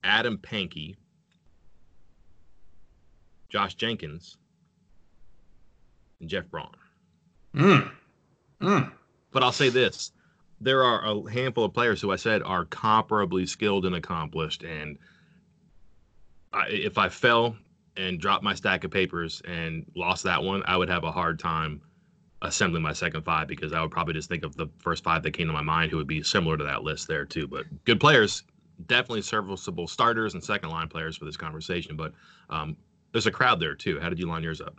Adam 0.04 0.36
Pankey, 0.36 0.96
Josh 3.48 3.76
Jenkins 3.76 4.36
and 6.20 6.28
Jeff 6.28 6.48
Braun. 6.50 6.70
Mm. 7.54 7.90
Mm. 8.60 8.92
But 9.32 9.42
I'll 9.42 9.52
say 9.52 9.68
this 9.68 10.12
there 10.60 10.82
are 10.82 11.04
a 11.04 11.30
handful 11.30 11.64
of 11.64 11.74
players 11.74 12.00
who 12.00 12.10
I 12.10 12.16
said 12.16 12.42
are 12.42 12.64
comparably 12.64 13.48
skilled 13.48 13.84
and 13.84 13.94
accomplished. 13.94 14.62
And 14.62 14.98
I, 16.52 16.68
if 16.68 16.98
I 16.98 17.08
fell 17.08 17.56
and 17.96 18.20
dropped 18.20 18.42
my 18.42 18.54
stack 18.54 18.84
of 18.84 18.90
papers 18.90 19.42
and 19.46 19.84
lost 19.94 20.24
that 20.24 20.42
one, 20.42 20.62
I 20.66 20.76
would 20.76 20.88
have 20.88 21.04
a 21.04 21.12
hard 21.12 21.38
time 21.38 21.82
assembling 22.42 22.82
my 22.82 22.92
second 22.92 23.22
five 23.22 23.48
because 23.48 23.72
I 23.72 23.80
would 23.80 23.90
probably 23.90 24.14
just 24.14 24.28
think 24.28 24.44
of 24.44 24.56
the 24.56 24.68
first 24.78 25.02
five 25.02 25.22
that 25.22 25.32
came 25.32 25.46
to 25.46 25.52
my 25.52 25.62
mind 25.62 25.90
who 25.90 25.96
would 25.96 26.06
be 26.06 26.22
similar 26.22 26.56
to 26.56 26.64
that 26.64 26.82
list 26.82 27.08
there 27.08 27.24
too. 27.24 27.46
But 27.46 27.64
good 27.84 28.00
players, 28.00 28.44
definitely 28.86 29.22
serviceable 29.22 29.88
starters 29.88 30.34
and 30.34 30.42
second 30.42 30.70
line 30.70 30.88
players 30.88 31.16
for 31.16 31.24
this 31.24 31.36
conversation. 31.36 31.96
But 31.96 32.12
um, 32.50 32.76
there's 33.12 33.26
a 33.26 33.30
crowd 33.30 33.60
there 33.60 33.74
too. 33.74 33.98
How 34.00 34.08
did 34.08 34.18
you 34.18 34.26
line 34.26 34.42
yours 34.42 34.60
up? 34.60 34.78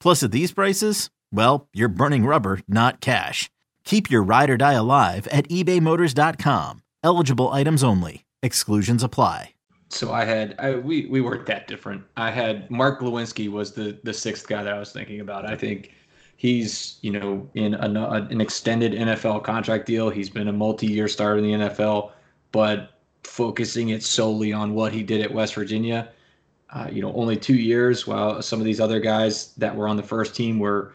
Plus, 0.00 0.22
at 0.22 0.32
these 0.32 0.52
prices, 0.52 1.10
well, 1.32 1.68
you're 1.72 1.88
burning 1.88 2.24
rubber, 2.24 2.60
not 2.68 3.00
cash. 3.00 3.50
Keep 3.84 4.10
your 4.10 4.22
ride 4.22 4.50
or 4.50 4.56
die 4.56 4.74
alive 4.74 5.26
at 5.28 5.48
ebaymotors.com. 5.48 6.82
Eligible 7.02 7.52
items 7.52 7.84
only. 7.84 8.24
Exclusions 8.42 9.02
apply. 9.02 9.52
So 9.88 10.12
I 10.12 10.24
had 10.24 10.56
I, 10.58 10.74
we 10.74 11.06
we 11.06 11.20
weren't 11.20 11.46
that 11.46 11.68
different. 11.68 12.02
I 12.16 12.30
had 12.30 12.68
Mark 12.70 13.00
Glowinski 13.00 13.48
was 13.48 13.72
the 13.72 13.98
the 14.02 14.12
sixth 14.12 14.48
guy 14.48 14.64
that 14.64 14.72
I 14.72 14.78
was 14.78 14.92
thinking 14.92 15.20
about. 15.20 15.46
I 15.46 15.56
think 15.56 15.92
he's 16.36 16.98
you 17.02 17.12
know 17.12 17.48
in 17.54 17.74
an, 17.74 17.96
an 17.96 18.40
extended 18.40 18.92
NFL 18.92 19.44
contract 19.44 19.86
deal. 19.86 20.10
He's 20.10 20.28
been 20.28 20.48
a 20.48 20.52
multi-year 20.52 21.06
starter 21.06 21.38
in 21.38 21.44
the 21.44 21.66
NFL, 21.66 22.10
but 22.50 22.98
focusing 23.22 23.90
it 23.90 24.02
solely 24.02 24.52
on 24.52 24.74
what 24.74 24.92
he 24.92 25.02
did 25.04 25.20
at 25.20 25.32
West 25.32 25.54
Virginia 25.54 26.08
uh, 26.70 26.88
you 26.90 27.00
know, 27.00 27.12
only 27.14 27.36
two 27.36 27.54
years, 27.54 28.06
while 28.06 28.42
some 28.42 28.58
of 28.58 28.64
these 28.64 28.80
other 28.80 29.00
guys 29.00 29.52
that 29.54 29.74
were 29.74 29.88
on 29.88 29.96
the 29.96 30.02
first 30.02 30.34
team 30.34 30.58
were 30.58 30.92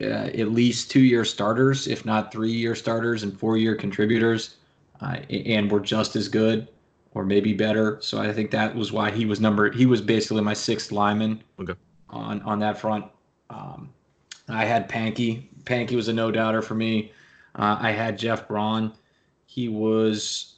uh, 0.00 0.04
at 0.06 0.52
least 0.52 0.90
two 0.90 1.02
year 1.02 1.24
starters, 1.24 1.86
if 1.86 2.04
not 2.04 2.32
three 2.32 2.52
year 2.52 2.74
starters 2.74 3.22
and 3.22 3.38
four 3.38 3.56
year 3.56 3.74
contributors, 3.74 4.56
uh, 5.00 5.16
and 5.30 5.70
were 5.70 5.80
just 5.80 6.16
as 6.16 6.28
good 6.28 6.68
or 7.12 7.24
maybe 7.24 7.52
better. 7.52 7.98
So 8.00 8.18
I 8.18 8.32
think 8.32 8.50
that 8.50 8.74
was 8.74 8.90
why 8.90 9.10
he 9.10 9.24
was 9.24 9.40
number. 9.40 9.70
He 9.70 9.86
was 9.86 10.00
basically 10.00 10.42
my 10.42 10.54
sixth 10.54 10.92
lineman 10.92 11.42
okay. 11.60 11.74
on 12.10 12.42
on 12.42 12.58
that 12.60 12.78
front. 12.78 13.04
Um, 13.50 13.90
I 14.48 14.64
had 14.64 14.88
Pankey. 14.88 15.44
Pankey 15.64 15.94
was 15.94 16.08
a 16.08 16.12
no 16.12 16.30
doubter 16.30 16.60
for 16.60 16.74
me. 16.74 17.12
Uh, 17.54 17.78
I 17.80 17.92
had 17.92 18.18
Jeff 18.18 18.48
Braun. 18.48 18.92
He 19.46 19.68
was 19.68 20.56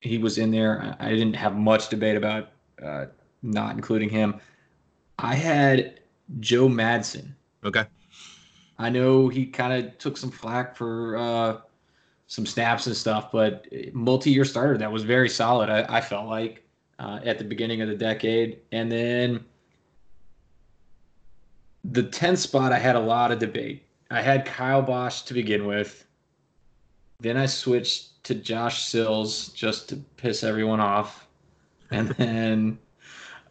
he 0.00 0.18
was 0.18 0.38
in 0.38 0.50
there. 0.50 0.96
I 1.00 1.10
didn't 1.10 1.34
have 1.34 1.56
much 1.56 1.88
debate 1.88 2.16
about 2.16 2.50
uh, 2.82 3.06
not 3.42 3.74
including 3.74 4.08
him. 4.08 4.40
I 5.18 5.34
had 5.34 6.00
Joe 6.40 6.68
Madsen. 6.68 7.34
Okay. 7.64 7.84
I 8.78 8.88
know 8.88 9.28
he 9.28 9.46
kind 9.46 9.72
of 9.84 9.98
took 9.98 10.16
some 10.16 10.30
flack 10.30 10.74
for 10.74 11.16
uh, 11.16 11.58
some 12.26 12.46
snaps 12.46 12.86
and 12.86 12.96
stuff, 12.96 13.30
but 13.30 13.66
multi-year 13.92 14.44
starter 14.44 14.78
that 14.78 14.90
was 14.90 15.02
very 15.02 15.28
solid. 15.28 15.68
I, 15.68 15.84
I 15.96 16.00
felt 16.00 16.28
like 16.28 16.64
uh, 16.98 17.20
at 17.24 17.38
the 17.38 17.44
beginning 17.44 17.82
of 17.82 17.88
the 17.88 17.94
decade, 17.94 18.60
and 18.72 18.90
then 18.90 19.44
the 21.84 22.04
10th 22.04 22.38
spot, 22.38 22.72
I 22.72 22.78
had 22.78 22.96
a 22.96 23.00
lot 23.00 23.32
of 23.32 23.38
debate. 23.38 23.84
I 24.10 24.22
had 24.22 24.44
Kyle 24.44 24.82
Bosch 24.82 25.22
to 25.22 25.34
begin 25.34 25.66
with. 25.66 26.06
Then 27.20 27.36
I 27.36 27.46
switched 27.46 28.22
to 28.24 28.34
Josh 28.34 28.84
Sills 28.84 29.48
just 29.48 29.88
to 29.90 29.96
piss 30.16 30.42
everyone 30.42 30.80
off. 30.80 31.26
And 31.90 32.08
then 32.10 32.78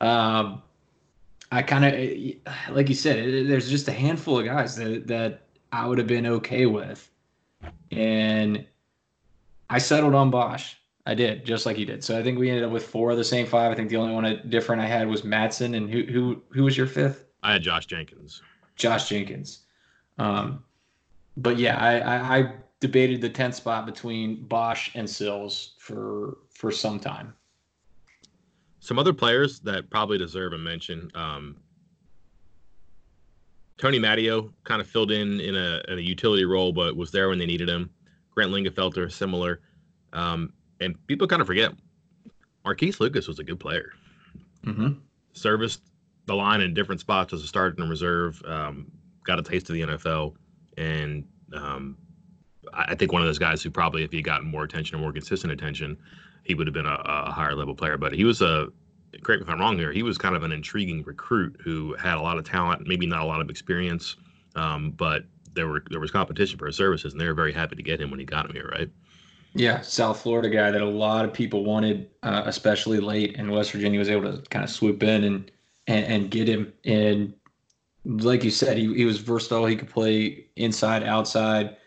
um, 0.01 0.61
I 1.51 1.61
kind 1.61 1.85
of, 1.85 2.75
like 2.75 2.89
you 2.89 2.95
said, 2.95 3.47
there's 3.47 3.69
just 3.69 3.87
a 3.87 3.91
handful 3.91 4.39
of 4.39 4.45
guys 4.45 4.75
that, 4.75 5.07
that 5.07 5.47
I 5.71 5.85
would 5.87 5.97
have 5.97 6.07
been 6.07 6.25
okay 6.25 6.65
with. 6.65 7.09
And 7.91 8.65
I 9.69 9.79
settled 9.79 10.15
on 10.15 10.29
Bosch. 10.29 10.75
I 11.05 11.15
did, 11.15 11.43
just 11.43 11.65
like 11.65 11.77
you 11.77 11.85
did. 11.85 12.03
So 12.03 12.17
I 12.17 12.23
think 12.23 12.37
we 12.37 12.49
ended 12.49 12.63
up 12.63 12.71
with 12.71 12.85
four 12.85 13.09
of 13.09 13.17
the 13.17 13.23
same 13.23 13.47
five. 13.47 13.71
I 13.71 13.75
think 13.75 13.89
the 13.89 13.97
only 13.97 14.13
one 14.13 14.41
different 14.49 14.81
I 14.81 14.85
had 14.85 15.07
was 15.07 15.23
Madsen. 15.23 15.75
And 15.75 15.89
who 15.89 16.03
who 16.03 16.41
who 16.49 16.63
was 16.63 16.77
your 16.77 16.85
fifth? 16.85 17.25
I 17.41 17.53
had 17.53 17.63
Josh 17.63 17.87
Jenkins. 17.87 18.43
Josh 18.75 19.09
Jenkins. 19.09 19.61
Um, 20.19 20.63
but 21.37 21.57
yeah, 21.57 21.77
I, 21.77 21.99
I, 21.99 22.37
I 22.37 22.53
debated 22.79 23.21
the 23.21 23.29
tenth 23.29 23.55
spot 23.55 23.85
between 23.85 24.45
Bosch 24.45 24.91
and 24.93 25.09
Sills 25.09 25.75
for 25.79 26.37
for 26.51 26.71
some 26.71 26.99
time. 26.99 27.33
Some 28.79 28.97
other 28.97 29.13
players 29.13 29.59
that 29.61 29.89
probably 29.89 30.17
deserve 30.17 30.53
a 30.53 30.57
mention. 30.57 31.11
Um, 31.15 31.57
Tony 33.77 33.99
Matteo 33.99 34.53
kind 34.63 34.81
of 34.81 34.87
filled 34.87 35.11
in 35.11 35.39
in 35.39 35.55
a, 35.55 35.81
in 35.87 35.99
a, 35.99 36.01
utility 36.01 36.45
role, 36.45 36.71
but 36.71 36.95
was 36.95 37.11
there 37.11 37.29
when 37.29 37.39
they 37.39 37.45
needed 37.45 37.69
him. 37.69 37.89
Grant 38.31 38.51
Lingenfelter, 38.51 39.11
similar. 39.11 39.61
Um, 40.13 40.53
and 40.81 40.95
people 41.07 41.27
kind 41.27 41.41
of 41.41 41.47
forget 41.47 41.71
Marquise 42.65 42.99
Lucas 42.99 43.27
was 43.27 43.39
a 43.39 43.43
good 43.43 43.59
player. 43.59 43.91
Mm-hmm. 44.65 44.93
Serviced 45.33 45.81
the 46.25 46.35
line 46.35 46.61
in 46.61 46.73
different 46.73 47.01
spots 47.01 47.33
as 47.33 47.43
a 47.43 47.47
starter 47.47 47.81
and 47.81 47.89
reserve. 47.89 48.41
Um, 48.45 48.91
got 49.23 49.39
a 49.39 49.43
taste 49.43 49.69
of 49.69 49.75
the 49.75 49.81
NFL, 49.81 50.35
and 50.77 51.25
um, 51.53 51.97
I 52.73 52.95
think 52.95 53.11
one 53.11 53.21
of 53.21 53.27
those 53.27 53.39
guys 53.39 53.61
who 53.63 53.69
probably, 53.69 54.03
if 54.03 54.11
he 54.11 54.21
gotten 54.21 54.47
more 54.47 54.63
attention 54.63 54.97
or 54.97 54.99
more 54.99 55.13
consistent 55.13 55.51
attention, 55.53 55.97
he 56.49 56.55
would 56.55 56.65
have 56.65 56.73
been 56.73 56.87
a, 56.87 57.01
a 57.05 57.31
higher 57.31 57.55
level 57.55 57.75
player. 57.75 57.95
But 57.95 58.11
he 58.11 58.25
was 58.25 58.41
a 58.41 58.69
correct 59.21 59.41
me 59.41 59.45
if 59.45 59.49
I'm 59.49 59.59
wrong 59.59 59.77
here. 59.77 59.91
He 59.93 60.01
was 60.01 60.17
kind 60.17 60.35
of 60.35 60.43
an 60.43 60.51
intriguing 60.51 61.03
recruit 61.03 61.55
who 61.63 61.93
had 61.93 62.15
a 62.15 62.21
lot 62.21 62.39
of 62.39 62.43
talent, 62.43 62.87
maybe 62.87 63.05
not 63.05 63.21
a 63.21 63.25
lot 63.25 63.39
of 63.39 63.51
experience, 63.51 64.15
um, 64.55 64.91
but 64.91 65.25
there 65.53 65.67
were 65.67 65.83
there 65.91 65.99
was 65.99 66.09
competition 66.09 66.57
for 66.57 66.65
his 66.65 66.75
services, 66.75 67.13
and 67.13 67.21
they 67.21 67.27
were 67.27 67.35
very 67.35 67.53
happy 67.53 67.75
to 67.75 67.83
get 67.83 68.01
him 68.01 68.09
when 68.09 68.19
he 68.19 68.25
got 68.25 68.47
him 68.47 68.53
here, 68.53 68.67
right? 68.71 68.89
Yeah, 69.53 69.81
South 69.81 70.21
Florida 70.21 70.49
guy 70.49 70.71
that 70.71 70.81
a 70.81 70.85
lot 70.85 71.23
of 71.23 71.33
people 71.33 71.63
wanted, 71.63 72.09
uh, 72.23 72.43
especially 72.45 72.99
late, 72.99 73.35
and 73.37 73.51
West 73.51 73.71
Virginia 73.71 73.99
was 73.99 74.09
able 74.09 74.31
to 74.31 74.41
kind 74.49 74.65
of 74.65 74.71
swoop 74.71 75.03
in 75.03 75.23
and 75.23 75.51
and, 75.85 76.05
and 76.05 76.31
get 76.31 76.49
him. 76.49 76.73
And 76.83 77.33
like 78.05 78.43
you 78.43 78.51
said, 78.51 78.77
he, 78.77 78.91
he 78.95 79.05
was 79.05 79.19
versatile. 79.19 79.67
He 79.67 79.75
could 79.75 79.89
play 79.89 80.47
inside, 80.55 81.03
outside. 81.03 81.77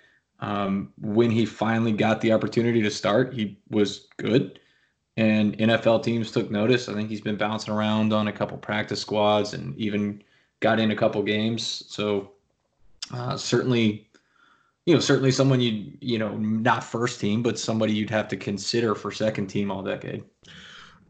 Um, 0.42 0.92
when 1.00 1.30
he 1.30 1.46
finally 1.46 1.92
got 1.92 2.20
the 2.20 2.32
opportunity 2.32 2.82
to 2.82 2.90
start, 2.90 3.32
he 3.32 3.56
was 3.70 4.08
good. 4.18 4.58
And 5.16 5.56
NFL 5.56 6.02
teams 6.02 6.32
took 6.32 6.50
notice. 6.50 6.88
I 6.88 6.94
think 6.94 7.08
he's 7.08 7.20
been 7.20 7.36
bouncing 7.36 7.72
around 7.72 8.12
on 8.12 8.28
a 8.28 8.32
couple 8.32 8.58
practice 8.58 9.00
squads 9.00 9.54
and 9.54 9.76
even 9.78 10.22
got 10.60 10.80
in 10.80 10.90
a 10.90 10.96
couple 10.96 11.22
games. 11.22 11.84
So 11.88 12.32
uh, 13.12 13.36
certainly 13.36 14.08
you 14.84 14.94
know, 14.94 15.00
certainly 15.00 15.30
someone 15.30 15.60
you 15.60 15.92
you 16.00 16.18
know 16.18 16.36
not 16.36 16.82
first 16.82 17.20
team, 17.20 17.42
but 17.42 17.58
somebody 17.58 17.92
you'd 17.92 18.10
have 18.10 18.28
to 18.28 18.36
consider 18.36 18.94
for 18.94 19.10
second 19.10 19.46
team 19.46 19.70
all 19.70 19.82
decade. 19.82 20.24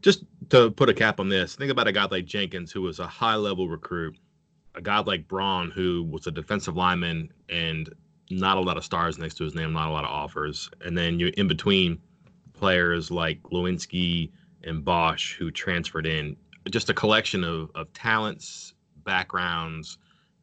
Just 0.01 0.25
to 0.49 0.69
put 0.69 0.89
a 0.89 0.93
cap 0.93 1.19
on 1.19 1.29
this, 1.29 1.55
think 1.55 1.71
about 1.71 1.87
a 1.87 1.91
guy 1.91 2.05
like 2.05 2.25
Jenkins, 2.25 2.71
who 2.71 2.81
was 2.81 2.99
a 2.99 3.07
high 3.07 3.35
level 3.35 3.67
recruit, 3.67 4.17
a 4.75 4.81
guy 4.81 4.99
like 4.99 5.27
Braun, 5.27 5.71
who 5.71 6.03
was 6.03 6.27
a 6.27 6.31
defensive 6.31 6.75
lineman 6.75 7.31
and 7.49 7.89
not 8.29 8.57
a 8.57 8.61
lot 8.61 8.77
of 8.77 8.83
stars 8.83 9.17
next 9.17 9.35
to 9.35 9.43
his 9.43 9.55
name, 9.55 9.73
not 9.73 9.89
a 9.89 9.91
lot 9.91 10.03
of 10.03 10.09
offers, 10.09 10.69
and 10.81 10.97
then 10.97 11.19
you're 11.19 11.29
in 11.29 11.47
between 11.47 11.99
players 12.53 13.11
like 13.11 13.41
Glowinski 13.43 14.31
and 14.63 14.83
Bosch 14.83 15.35
who 15.37 15.51
transferred 15.51 16.05
in, 16.05 16.35
just 16.69 16.89
a 16.89 16.93
collection 16.93 17.43
of 17.43 17.69
of 17.75 17.91
talents, 17.93 18.73
backgrounds, 19.03 19.97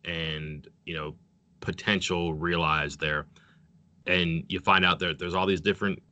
and 0.04 0.68
you 0.84 0.94
know 0.94 1.14
potential 1.60 2.34
realized 2.34 3.00
there. 3.00 3.26
And 4.06 4.44
you 4.48 4.60
find 4.60 4.84
out 4.84 4.98
that 5.00 5.18
there's 5.18 5.34
all 5.34 5.46
these 5.46 5.60
different 5.60 6.02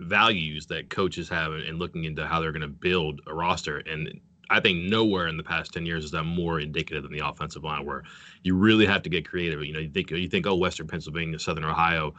values 0.00 0.66
that 0.66 0.90
coaches 0.90 1.28
have 1.28 1.52
in, 1.52 1.78
looking 1.78 2.04
into 2.04 2.26
how 2.26 2.40
they're 2.40 2.52
going 2.52 2.62
to 2.62 2.68
build 2.68 3.20
a 3.26 3.34
roster. 3.34 3.78
And 3.78 4.20
I 4.50 4.60
think 4.60 4.90
nowhere 4.90 5.28
in 5.28 5.36
the 5.36 5.42
past 5.44 5.72
10 5.72 5.86
years 5.86 6.04
is 6.04 6.10
that 6.10 6.24
more 6.24 6.58
indicative 6.58 7.04
than 7.04 7.12
the 7.12 7.26
offensive 7.26 7.62
line, 7.62 7.86
where 7.86 8.02
you 8.42 8.56
really 8.56 8.84
have 8.84 9.02
to 9.02 9.08
get 9.08 9.28
creative. 9.28 9.62
You 9.64 9.72
know, 9.72 9.78
you 9.78 9.88
think, 9.88 10.10
you 10.10 10.28
think, 10.28 10.46
oh, 10.46 10.56
Western 10.56 10.88
Pennsylvania, 10.88 11.38
Southern 11.38 11.64
Ohio, 11.64 12.14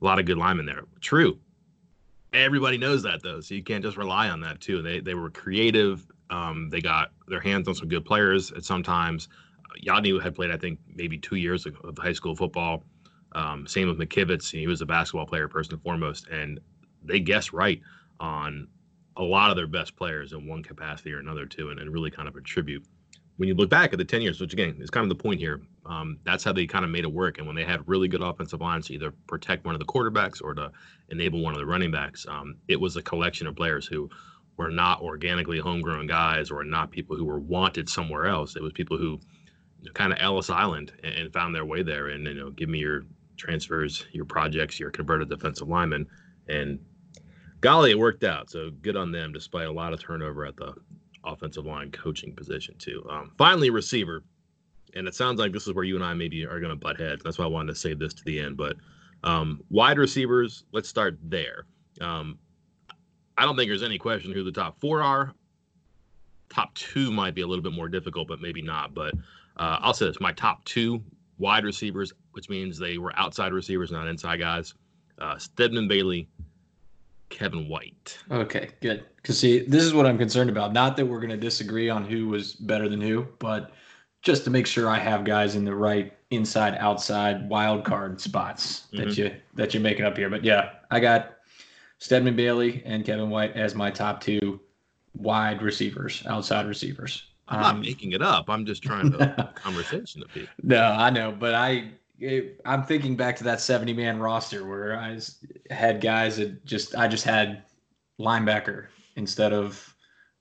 a 0.00 0.04
lot 0.04 0.18
of 0.18 0.24
good 0.24 0.38
linemen 0.38 0.66
there. 0.66 0.84
True. 1.00 1.38
Everybody 2.32 2.78
knows 2.78 3.02
that 3.04 3.22
though, 3.22 3.40
so 3.40 3.54
you 3.54 3.62
can't 3.62 3.84
just 3.84 3.96
rely 3.96 4.28
on 4.28 4.40
that 4.40 4.60
too. 4.60 4.82
They 4.82 4.98
they 4.98 5.14
were 5.14 5.30
creative. 5.30 6.04
Um, 6.30 6.68
they 6.68 6.80
got 6.80 7.12
their 7.28 7.38
hands 7.38 7.68
on 7.68 7.76
some 7.76 7.86
good 7.86 8.04
players 8.04 8.50
at 8.50 8.64
sometimes. 8.64 9.28
Yodny 9.86 10.20
had 10.20 10.34
played, 10.34 10.50
I 10.50 10.56
think, 10.56 10.80
maybe 10.92 11.16
two 11.16 11.36
years 11.36 11.64
of 11.66 11.76
high 11.98 12.12
school 12.12 12.34
football. 12.34 12.82
Um, 13.34 13.66
same 13.66 13.88
with 13.88 13.98
McKivitz. 13.98 14.50
He 14.50 14.66
was 14.66 14.80
a 14.80 14.86
basketball 14.86 15.26
player, 15.26 15.48
first 15.48 15.72
and 15.72 15.82
foremost. 15.82 16.26
And 16.28 16.60
they 17.02 17.20
guessed 17.20 17.52
right 17.52 17.80
on 18.20 18.68
a 19.16 19.22
lot 19.22 19.50
of 19.50 19.56
their 19.56 19.66
best 19.66 19.96
players 19.96 20.32
in 20.32 20.46
one 20.46 20.62
capacity 20.62 21.12
or 21.12 21.18
another, 21.18 21.46
too, 21.46 21.70
and, 21.70 21.80
and 21.80 21.92
really 21.92 22.10
kind 22.10 22.28
of 22.28 22.36
a 22.36 22.40
tribute. 22.40 22.84
When 23.36 23.48
you 23.48 23.54
look 23.54 23.70
back 23.70 23.92
at 23.92 23.98
the 23.98 24.04
10 24.04 24.22
years, 24.22 24.40
which 24.40 24.52
again 24.52 24.76
is 24.80 24.90
kind 24.90 25.04
of 25.04 25.08
the 25.16 25.20
point 25.20 25.40
here, 25.40 25.60
um, 25.86 26.18
that's 26.24 26.44
how 26.44 26.52
they 26.52 26.66
kind 26.66 26.84
of 26.84 26.90
made 26.90 27.04
it 27.04 27.12
work. 27.12 27.38
And 27.38 27.46
when 27.46 27.56
they 27.56 27.64
had 27.64 27.86
really 27.88 28.06
good 28.06 28.22
offensive 28.22 28.60
lines 28.60 28.86
to 28.86 28.94
either 28.94 29.12
protect 29.26 29.64
one 29.64 29.74
of 29.74 29.80
the 29.80 29.86
quarterbacks 29.86 30.40
or 30.42 30.54
to 30.54 30.70
enable 31.08 31.42
one 31.42 31.52
of 31.52 31.58
the 31.58 31.66
running 31.66 31.90
backs, 31.90 32.26
um, 32.28 32.56
it 32.68 32.80
was 32.80 32.96
a 32.96 33.02
collection 33.02 33.48
of 33.48 33.56
players 33.56 33.86
who 33.86 34.08
were 34.56 34.70
not 34.70 35.00
organically 35.02 35.58
homegrown 35.58 36.06
guys 36.06 36.50
or 36.50 36.64
not 36.64 36.92
people 36.92 37.16
who 37.16 37.24
were 37.24 37.40
wanted 37.40 37.88
somewhere 37.88 38.26
else. 38.26 38.54
It 38.54 38.62
was 38.62 38.72
people 38.72 38.96
who 38.96 39.18
kind 39.92 40.12
of 40.12 40.18
Ellis 40.20 40.48
Island 40.48 40.92
and, 41.02 41.14
and, 41.14 41.32
found 41.32 41.54
their 41.54 41.64
way 41.64 41.82
there. 41.82 42.08
And 42.08 42.26
you 42.26 42.34
know, 42.34 42.50
give 42.50 42.68
me 42.68 42.78
your 42.78 43.02
transfers, 43.36 44.06
your 44.12 44.24
projects, 44.24 44.78
your 44.80 44.90
converted 44.90 45.28
defensive 45.28 45.68
linemen, 45.68 46.06
and 46.48 46.78
golly, 47.64 47.92
it 47.92 47.98
worked 47.98 48.24
out. 48.24 48.50
So 48.50 48.70
good 48.82 48.94
on 48.94 49.10
them, 49.10 49.32
despite 49.32 49.66
a 49.66 49.72
lot 49.72 49.94
of 49.94 50.00
turnover 50.00 50.44
at 50.44 50.54
the 50.54 50.74
offensive 51.24 51.64
line 51.64 51.90
coaching 51.90 52.36
position 52.36 52.74
too. 52.78 53.04
Um, 53.10 53.32
finally, 53.38 53.70
receiver, 53.70 54.22
and 54.94 55.08
it 55.08 55.14
sounds 55.14 55.40
like 55.40 55.50
this 55.50 55.66
is 55.66 55.72
where 55.72 55.82
you 55.82 55.96
and 55.96 56.04
I 56.04 56.12
maybe 56.12 56.44
are 56.44 56.60
going 56.60 56.70
to 56.70 56.76
butt 56.76 57.00
heads. 57.00 57.22
That's 57.24 57.38
why 57.38 57.46
I 57.46 57.48
wanted 57.48 57.72
to 57.72 57.78
save 57.78 57.98
this 57.98 58.12
to 58.12 58.24
the 58.24 58.38
end. 58.38 58.58
But 58.58 58.76
um, 59.24 59.62
wide 59.70 59.96
receivers, 59.96 60.64
let's 60.72 60.90
start 60.90 61.18
there. 61.22 61.64
Um, 62.02 62.38
I 63.38 63.46
don't 63.46 63.56
think 63.56 63.70
there's 63.70 63.82
any 63.82 63.96
question 63.96 64.30
who 64.30 64.44
the 64.44 64.52
top 64.52 64.78
four 64.78 65.02
are. 65.02 65.32
Top 66.50 66.74
two 66.74 67.10
might 67.10 67.34
be 67.34 67.40
a 67.40 67.46
little 67.46 67.64
bit 67.64 67.72
more 67.72 67.88
difficult, 67.88 68.28
but 68.28 68.42
maybe 68.42 68.60
not. 68.60 68.92
But 68.92 69.14
uh, 69.56 69.78
I'll 69.80 69.94
say 69.94 70.04
this: 70.04 70.20
my 70.20 70.32
top 70.32 70.62
two 70.66 71.02
wide 71.38 71.64
receivers, 71.64 72.12
which 72.32 72.50
means 72.50 72.78
they 72.78 72.98
were 72.98 73.18
outside 73.18 73.54
receivers, 73.54 73.90
not 73.90 74.06
inside 74.06 74.38
guys. 74.38 74.74
Uh, 75.18 75.38
Stedman 75.38 75.88
Bailey, 75.88 76.28
Kevin 77.34 77.68
White. 77.68 78.16
Okay, 78.30 78.70
good. 78.80 79.04
Because 79.16 79.40
see, 79.40 79.58
this 79.66 79.82
is 79.82 79.92
what 79.92 80.06
I'm 80.06 80.16
concerned 80.16 80.50
about. 80.50 80.72
Not 80.72 80.96
that 80.96 81.04
we're 81.04 81.18
going 81.18 81.30
to 81.30 81.36
disagree 81.36 81.90
on 81.90 82.04
who 82.04 82.28
was 82.28 82.54
better 82.54 82.88
than 82.88 83.00
who, 83.00 83.26
but 83.40 83.72
just 84.22 84.44
to 84.44 84.50
make 84.50 84.68
sure 84.68 84.88
I 84.88 84.98
have 85.00 85.24
guys 85.24 85.56
in 85.56 85.64
the 85.64 85.74
right 85.74 86.16
inside 86.30 86.76
outside 86.78 87.48
wild 87.48 87.84
card 87.84 88.20
spots 88.20 88.86
that 88.92 89.08
mm-hmm. 89.08 89.20
you 89.20 89.34
that 89.54 89.74
you're 89.74 89.82
making 89.82 90.04
up 90.04 90.16
here. 90.16 90.30
But 90.30 90.44
yeah, 90.44 90.74
I 90.92 91.00
got 91.00 91.38
Stedman 91.98 92.36
Bailey 92.36 92.82
and 92.86 93.04
Kevin 93.04 93.30
White 93.30 93.56
as 93.56 93.74
my 93.74 93.90
top 93.90 94.20
two 94.20 94.60
wide 95.16 95.60
receivers, 95.60 96.22
outside 96.26 96.66
receivers. 96.66 97.24
I'm 97.48 97.60
not 97.60 97.74
um, 97.74 97.80
making 97.80 98.12
it 98.12 98.22
up. 98.22 98.48
I'm 98.48 98.64
just 98.64 98.82
trying 98.82 99.10
to 99.10 99.52
conversation 99.56 100.22
to 100.22 100.28
people. 100.28 100.54
No, 100.62 100.82
I 100.82 101.10
know, 101.10 101.32
but 101.32 101.54
I 101.54 101.90
I'm 102.64 102.84
thinking 102.84 103.16
back 103.16 103.36
to 103.36 103.44
that 103.44 103.60
70 103.60 103.92
man 103.92 104.18
roster 104.18 104.66
where 104.66 104.98
I 104.98 105.18
had 105.70 106.00
guys 106.00 106.36
that 106.36 106.64
just 106.64 106.94
I 106.94 107.08
just 107.08 107.24
had 107.24 107.64
linebacker 108.20 108.86
instead 109.16 109.52
of 109.52 109.94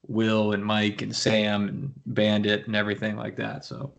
Will 0.08 0.54
and 0.54 0.64
Mike 0.64 1.02
and 1.02 1.16
Sam 1.16 1.68
and 1.68 1.94
Bandit 2.06 2.68
and 2.68 2.76
everything 2.76 3.16
like 3.16 3.36
that. 3.38 3.66
So 3.66 3.92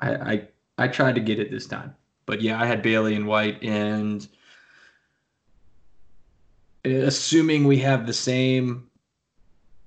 I 0.00 0.14
I, 0.14 0.48
I 0.78 0.88
tried 0.88 1.14
to 1.14 1.20
get 1.20 1.38
it 1.38 1.50
this 1.50 1.66
time. 1.66 1.94
But 2.26 2.42
yeah, 2.42 2.60
I 2.60 2.66
had 2.66 2.82
Bailey 2.82 3.14
and 3.14 3.26
White 3.26 3.62
and 3.62 4.28
assuming 6.84 7.64
we 7.64 7.78
have 7.78 8.06
the 8.06 8.12
same 8.12 8.86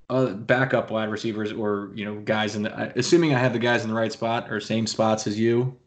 uh, 0.10 0.28
backup 0.34 0.92
wide 0.92 1.10
receivers 1.10 1.52
or 1.52 1.92
you 1.96 2.06
know 2.06 2.20
guys 2.22 2.56
in 2.56 2.64
the 2.64 2.98
assuming 2.98 3.34
I 3.34 3.40
have 3.40 3.54
the 3.54 3.60
guys 3.60 3.84
in 3.84 3.90
the 3.90 3.96
right 3.96 4.12
spot 4.12 4.52
or 4.52 4.60
same 4.60 4.86
spots 4.86 5.26
as 5.28 5.40
you, 5.40 5.78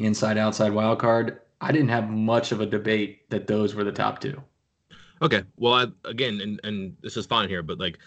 inside 0.00 0.38
outside 0.38 0.72
wild 0.72 0.98
card. 0.98 1.40
I 1.60 1.72
didn't 1.72 1.88
have 1.88 2.08
much 2.08 2.52
of 2.52 2.60
a 2.60 2.66
debate 2.66 3.28
that 3.30 3.46
those 3.46 3.74
were 3.74 3.84
the 3.84 3.92
top 3.92 4.20
two. 4.20 4.42
Okay, 5.22 5.42
well, 5.56 5.74
I, 5.74 5.86
again, 6.08 6.40
and 6.40 6.60
and 6.64 6.96
this 7.02 7.16
is 7.16 7.26
fine 7.26 7.48
here, 7.48 7.62
but 7.62 7.78
like 7.78 7.98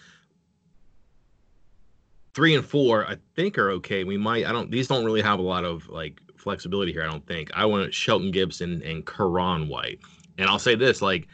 three 2.34 2.56
and 2.56 2.64
four, 2.64 3.06
I 3.06 3.16
think 3.36 3.56
are 3.58 3.70
okay. 3.72 4.02
We 4.02 4.16
might, 4.16 4.44
I 4.44 4.52
don't, 4.52 4.70
these 4.70 4.88
don't 4.88 5.04
really 5.04 5.22
have 5.22 5.38
a 5.38 5.42
lot 5.42 5.64
of 5.64 5.88
like 5.88 6.20
flexibility 6.36 6.92
here. 6.92 7.04
I 7.04 7.10
don't 7.10 7.26
think. 7.26 7.50
I 7.54 7.64
went 7.66 7.94
Shelton 7.94 8.32
Gibson 8.32 8.82
and 8.82 9.06
Ka'Raun 9.06 9.68
White, 9.68 10.00
and 10.38 10.48
I'll 10.48 10.58
say 10.58 10.74
this, 10.74 11.00
like 11.00 11.28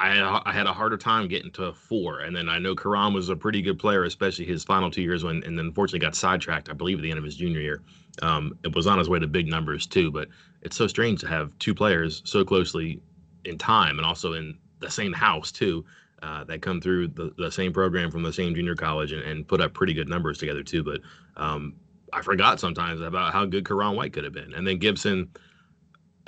I 0.00 0.10
had, 0.10 0.18
a, 0.18 0.42
I 0.46 0.52
had 0.52 0.66
a 0.66 0.72
harder 0.72 0.96
time 0.96 1.26
getting 1.26 1.50
to 1.52 1.72
four, 1.72 2.20
and 2.20 2.34
then 2.34 2.48
I 2.48 2.58
know 2.58 2.74
Ka'Raun 2.74 3.12
was 3.12 3.30
a 3.30 3.36
pretty 3.36 3.60
good 3.62 3.78
player, 3.78 4.04
especially 4.04 4.44
his 4.44 4.62
final 4.62 4.90
two 4.90 5.02
years 5.02 5.24
when, 5.24 5.42
and 5.42 5.58
then 5.58 5.66
unfortunately 5.66 5.98
got 5.98 6.14
sidetracked. 6.14 6.70
I 6.70 6.72
believe 6.72 6.98
at 6.98 7.02
the 7.02 7.10
end 7.10 7.18
of 7.18 7.24
his 7.24 7.36
junior 7.36 7.60
year, 7.60 7.82
um, 8.22 8.56
it 8.62 8.74
was 8.74 8.86
on 8.86 8.98
his 8.98 9.08
way 9.08 9.18
to 9.18 9.26
big 9.26 9.48
numbers 9.48 9.86
too. 9.86 10.12
But 10.12 10.28
it's 10.62 10.76
so 10.76 10.86
strange 10.86 11.20
to 11.20 11.28
have 11.28 11.50
two 11.58 11.74
players 11.74 12.22
so 12.24 12.44
closely 12.44 13.00
in 13.44 13.58
time 13.58 13.98
and 13.98 14.06
also 14.06 14.34
in 14.34 14.56
the 14.78 14.90
same 14.90 15.12
house 15.12 15.50
too. 15.50 15.84
Uh, 16.20 16.42
that 16.42 16.60
come 16.62 16.80
through 16.80 17.06
the, 17.06 17.32
the 17.38 17.50
same 17.50 17.72
program 17.72 18.10
from 18.10 18.24
the 18.24 18.32
same 18.32 18.52
junior 18.52 18.74
college 18.74 19.12
and, 19.12 19.22
and 19.22 19.46
put 19.46 19.60
up 19.60 19.72
pretty 19.72 19.94
good 19.94 20.08
numbers 20.08 20.36
together 20.36 20.64
too. 20.64 20.82
But 20.82 21.00
um, 21.36 21.74
I 22.12 22.22
forgot 22.22 22.58
sometimes 22.58 23.00
about 23.00 23.32
how 23.32 23.44
good 23.44 23.64
Ka'Raun 23.64 23.94
White 23.94 24.12
could 24.12 24.24
have 24.24 24.32
been. 24.32 24.52
And 24.52 24.66
then 24.66 24.78
Gibson, 24.78 25.30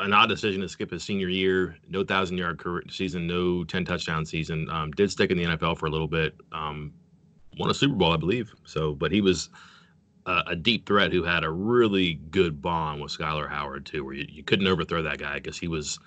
an 0.00 0.12
odd 0.12 0.28
decision 0.28 0.60
to 0.62 0.68
skip 0.68 0.90
his 0.90 1.04
senior 1.04 1.28
year, 1.28 1.76
no 1.88 2.02
thousand 2.04 2.38
yard 2.38 2.60
season, 2.90 3.26
no 3.26 3.64
10 3.64 3.84
touchdown 3.84 4.24
season. 4.24 4.68
Um, 4.70 4.90
did 4.92 5.10
stick 5.10 5.30
in 5.30 5.38
the 5.38 5.44
NFL 5.44 5.78
for 5.78 5.86
a 5.86 5.90
little 5.90 6.08
bit. 6.08 6.34
Um, 6.52 6.92
won 7.58 7.70
a 7.70 7.74
Super 7.74 7.94
Bowl, 7.94 8.12
I 8.12 8.16
believe. 8.16 8.52
So, 8.64 8.94
but 8.94 9.12
he 9.12 9.20
was 9.20 9.50
a, 10.26 10.42
a, 10.48 10.56
deep 10.56 10.86
threat 10.86 11.12
who 11.12 11.22
had 11.22 11.44
a 11.44 11.50
really 11.50 12.14
good 12.14 12.60
bond 12.62 13.00
with 13.00 13.16
Skyler 13.16 13.48
Howard 13.48 13.86
too, 13.86 14.04
where 14.04 14.14
you, 14.14 14.26
you 14.28 14.42
couldn't 14.42 14.66
overthrow 14.66 15.02
that 15.02 15.18
guy 15.18 15.34
because 15.34 15.58
he 15.58 15.68
was 15.68 15.98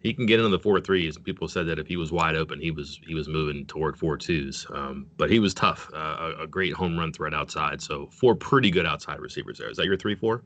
he 0.00 0.14
can 0.14 0.26
get 0.26 0.38
into 0.38 0.50
the 0.50 0.58
four 0.58 0.80
threes. 0.80 1.18
People 1.18 1.48
said 1.48 1.66
that 1.66 1.78
if 1.78 1.86
he 1.86 1.96
was 1.96 2.12
wide 2.12 2.36
open, 2.36 2.60
he 2.60 2.70
was 2.70 3.00
he 3.06 3.14
was 3.14 3.28
moving 3.28 3.66
toward 3.66 3.96
four 3.96 4.16
twos. 4.16 4.66
Um, 4.72 5.06
but 5.16 5.30
he 5.30 5.38
was 5.38 5.54
tough, 5.54 5.90
uh, 5.94 6.32
a, 6.38 6.42
a, 6.42 6.46
great 6.46 6.72
home 6.72 6.98
run 6.98 7.12
threat 7.12 7.34
outside. 7.34 7.80
So 7.80 8.06
four 8.12 8.34
pretty 8.34 8.70
good 8.70 8.86
outside 8.86 9.20
receivers 9.20 9.58
there. 9.58 9.70
Is 9.70 9.76
that 9.78 9.86
your 9.86 9.96
three 9.96 10.14
four? 10.14 10.42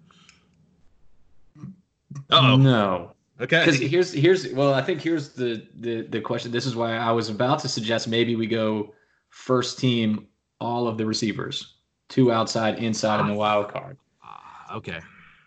Oh 2.31 2.57
no. 2.57 3.13
Okay. 3.41 3.65
Because 3.65 3.81
here's 3.81 4.13
here's 4.13 4.53
well, 4.53 4.75
I 4.75 4.83
think 4.83 5.01
here's 5.01 5.31
the 5.31 5.67
the 5.77 6.03
the 6.03 6.21
question. 6.21 6.53
This 6.53 6.67
is 6.67 6.77
why 6.77 6.97
I 6.97 7.11
was 7.11 7.29
about 7.29 7.59
to 7.61 7.69
suggest 7.69 8.09
maybe 8.09 8.37
we 8.37 8.47
go 8.47 8.93
first 9.31 9.79
team 9.79 10.27
all 10.61 10.87
of 10.87 10.99
the 10.99 11.07
receivers, 11.07 11.77
two 12.09 12.33
outside, 12.33 12.79
inside, 12.79 13.21
and 13.21 13.31
the 13.31 13.35
wild 13.35 13.69
card. 13.69 13.97
Uh, 14.23 14.77
okay. 14.77 15.01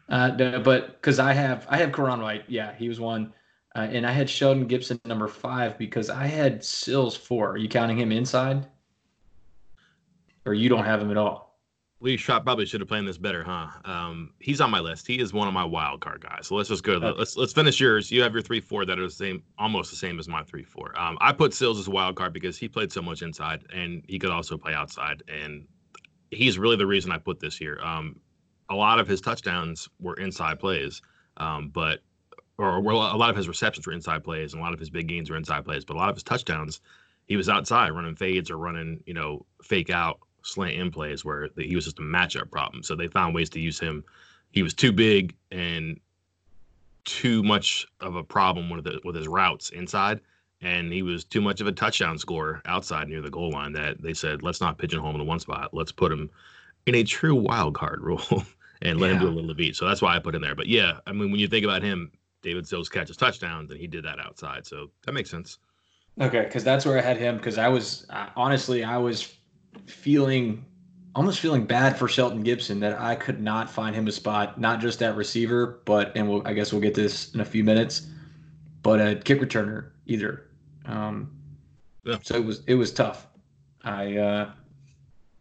Uh, 0.09 0.59
but 0.59 0.93
because 0.93 1.20
I 1.20 1.34
have 1.34 1.68
I 1.70 1.78
have 1.78 1.91
Ka'Raun 1.91 2.22
White, 2.22 2.45
yeah, 2.47 2.74
he 2.76 2.89
was 2.89 2.99
one. 2.99 3.34
Uh, 3.76 3.88
and 3.91 4.05
I 4.05 4.11
had 4.11 4.30
Shelton 4.30 4.68
Gibson 4.68 4.99
number 5.05 5.28
five 5.28 5.78
because 5.80 6.09
I 6.09 6.28
had 6.28 6.64
Sills 6.64 7.16
four. 7.16 7.51
Are 7.51 7.57
you 7.57 7.68
counting 7.68 7.97
him 7.97 8.11
inside? 8.11 8.68
Or 10.45 10.53
you 10.53 10.70
don't 10.70 10.86
have 10.86 11.01
him 11.01 11.09
at 11.09 11.18
all? 11.18 11.53
We 12.04 12.18
shot, 12.18 12.43
probably 12.43 12.66
should 12.66 12.82
have 12.82 12.89
planned 12.89 13.08
this 13.08 13.18
better, 13.18 13.45
huh? 13.45 13.70
Um, 13.86 14.34
he's 14.39 14.60
on 14.60 14.70
my 14.70 14.82
list. 14.82 15.08
He 15.08 15.22
is 15.22 15.32
one 15.32 15.47
of 15.47 15.54
my 15.54 15.64
wild 15.64 16.01
card 16.01 16.20
guys. 16.22 16.47
So 16.47 16.56
let's 16.56 16.68
just 16.68 16.84
go. 16.84 16.95
Okay. 16.95 17.18
Let's 17.18 17.38
let's 17.38 17.54
finish 17.54 17.80
yours. 17.80 18.12
You 18.12 18.22
have 18.24 18.34
your 18.34 18.41
three 18.41 18.60
four 18.60 18.84
that 18.84 18.99
are 18.99 19.06
the 19.06 19.10
same, 19.10 19.41
almost 19.58 19.89
the 19.89 19.95
same 19.95 20.20
as 20.20 20.28
my 20.28 20.43
three 20.43 20.66
four. 20.66 20.99
Um, 20.99 21.18
I 21.22 21.32
put 21.32 21.54
Sills 21.54 21.80
as 21.80 21.88
a 21.88 21.91
wild 21.91 22.18
card 22.18 22.34
because 22.34 22.58
he 22.58 22.68
played 22.68 22.91
so 22.91 23.01
much 23.01 23.22
inside 23.22 23.64
and 23.74 24.04
he 24.10 24.20
could 24.20 24.32
also 24.32 24.58
play 24.58 24.74
outside, 24.74 25.24
and 25.30 25.66
he's 26.30 26.60
really 26.60 26.76
the 26.76 26.86
reason 26.86 27.10
I 27.10 27.20
put 27.20 27.39
this 27.39 27.56
here. 27.56 27.80
Um, 27.82 28.20
a 28.70 28.76
lot 28.76 28.99
of 28.99 29.08
his 29.08 29.22
touchdowns 29.22 29.88
were 30.01 30.16
inside 30.16 30.60
plays, 30.60 31.01
um, 31.38 31.70
but 31.70 32.01
or 32.58 32.82
well, 32.82 32.97
a 32.97 33.16
lot 33.16 33.30
of 33.30 33.38
his 33.38 33.47
receptions 33.47 33.88
were 33.88 33.93
inside 33.93 34.26
plays 34.26 34.51
and 34.51 34.62
a 34.62 34.64
lot 34.66 34.74
of 34.74 34.80
his 34.82 34.89
big 34.89 35.08
gains 35.08 35.30
were 35.30 35.38
inside 35.38 35.64
plays, 35.64 35.86
but 35.86 35.95
a 35.95 35.99
lot 35.99 36.10
of 36.10 36.18
his 36.18 36.24
touchdowns, 36.24 36.82
he 37.28 37.38
was 37.38 37.47
outside 37.47 37.91
running 37.91 38.18
fades 38.18 38.51
or 38.51 38.58
running, 38.58 39.01
you 39.06 39.14
know, 39.14 39.45
fake 39.62 39.89
out 39.89 40.20
slant 40.43 40.75
in 40.75 40.91
plays 40.91 41.25
where 41.25 41.49
he 41.57 41.75
was 41.75 41.85
just 41.85 41.99
a 41.99 42.03
matchup 42.03 42.51
problem. 42.51 42.83
So 42.83 42.95
they 42.95 43.07
found 43.07 43.33
ways 43.33 43.49
to 43.51 43.59
use 43.59 43.79
him. 43.79 44.03
He 44.51 44.61
was 44.61 44.73
too 44.73 44.91
big 44.91 45.35
and 45.51 45.99
too 47.05 47.43
much 47.43 47.87
of 47.99 48.15
a 48.15 48.23
problem 48.23 48.69
with 48.69 48.83
the, 48.83 48.99
with 49.03 49.15
his 49.15 49.27
routes 49.27 49.71
inside, 49.71 50.19
and 50.61 50.93
he 50.93 51.01
was 51.01 51.23
too 51.23 51.41
much 51.41 51.59
of 51.59 51.67
a 51.67 51.71
touchdown 51.71 52.17
scorer 52.17 52.61
outside 52.65 53.09
near 53.09 53.21
the 53.21 53.29
goal 53.29 53.51
line. 53.51 53.73
That 53.73 54.01
they 54.01 54.13
said, 54.13 54.43
let's 54.43 54.61
not 54.61 54.77
pigeonhole 54.77 55.13
him 55.13 55.21
in 55.21 55.27
one 55.27 55.39
spot. 55.39 55.73
Let's 55.73 55.91
put 55.91 56.11
him 56.11 56.29
in 56.85 56.95
a 56.95 57.03
true 57.03 57.35
wild 57.35 57.75
card 57.75 58.01
role 58.03 58.43
and 58.81 58.99
let 58.99 59.07
yeah. 59.07 59.13
him 59.15 59.21
do 59.21 59.27
a 59.29 59.35
little 59.35 59.53
bit. 59.53 59.75
So 59.75 59.87
that's 59.87 60.01
why 60.01 60.15
I 60.15 60.19
put 60.19 60.35
him 60.35 60.41
there. 60.41 60.55
But 60.55 60.67
yeah, 60.67 60.99
I 61.07 61.11
mean, 61.11 61.31
when 61.31 61.39
you 61.39 61.47
think 61.47 61.65
about 61.65 61.81
him, 61.81 62.11
David 62.41 62.67
Sills 62.67 62.89
catches 62.89 63.17
touchdowns, 63.17 63.71
and 63.71 63.79
he 63.79 63.87
did 63.87 64.03
that 64.05 64.19
outside. 64.19 64.65
So 64.65 64.91
that 65.05 65.13
makes 65.13 65.29
sense. 65.29 65.57
Okay, 66.21 66.43
because 66.43 66.63
that's 66.63 66.85
where 66.85 66.97
I 66.97 67.01
had 67.01 67.17
him. 67.17 67.37
Because 67.37 67.57
I 67.57 67.69
was 67.69 68.05
uh, 68.09 68.27
honestly, 68.35 68.83
I 68.83 68.97
was 68.97 69.35
feeling 69.86 70.65
almost 71.15 71.39
feeling 71.39 71.65
bad 71.65 71.97
for 71.97 72.07
Shelton 72.07 72.41
Gibson 72.41 72.80
that 72.80 72.99
I 72.99 73.15
could 73.15 73.39
not 73.39 73.69
find 73.69 73.95
him 73.95 74.07
a 74.07 74.11
spot, 74.11 74.59
not 74.59 74.82
just 74.82 75.01
at 75.03 75.15
receiver, 75.15 75.82
but 75.86 76.15
and 76.15 76.28
we'll, 76.30 76.47
I 76.47 76.53
guess 76.53 76.71
we'll 76.71 76.82
get 76.82 76.95
this 76.95 77.34
in 77.34 77.41
a 77.41 77.45
few 77.45 77.63
minutes, 77.63 78.07
but 78.82 78.99
a 78.99 79.15
kick 79.15 79.39
returner 79.39 79.91
either. 80.05 80.49
Um, 80.86 81.32
yeah. 82.03 82.17
So 82.21 82.36
it 82.36 82.45
was 82.45 82.63
it 82.67 82.76
was 82.76 82.91
tough. 82.91 83.28
I 83.84 84.17
uh, 84.17 84.51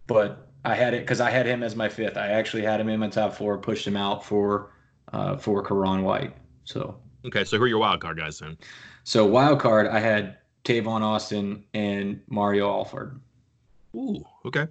but 0.06 0.48
I 0.64 0.74
had 0.74 0.94
it 0.94 1.00
because 1.00 1.20
I 1.20 1.30
had 1.30 1.46
him 1.46 1.62
as 1.62 1.74
my 1.74 1.88
fifth. 1.88 2.16
I 2.16 2.28
actually 2.28 2.62
had 2.62 2.80
him 2.80 2.88
in 2.88 3.00
my 3.00 3.08
top 3.08 3.34
four, 3.34 3.58
pushed 3.58 3.86
him 3.86 3.96
out 3.96 4.24
for 4.24 4.72
uh, 5.12 5.36
for 5.36 5.62
Ka'Raun 5.62 6.02
White. 6.02 6.34
So 6.64 6.98
okay, 7.26 7.44
so 7.44 7.56
who 7.56 7.64
are 7.64 7.68
your 7.68 7.78
wild 7.78 8.00
card 8.00 8.18
guys 8.18 8.38
then? 8.38 8.58
So 9.04 9.26
wild 9.26 9.58
card, 9.58 9.88
I 9.88 9.98
had 9.98 10.38
Tavon 10.64 11.00
Austin 11.00 11.64
and 11.74 12.20
Mario 12.28 12.68
Alford. 12.68 13.20
Ooh, 13.94 14.24
okay. 14.44 14.68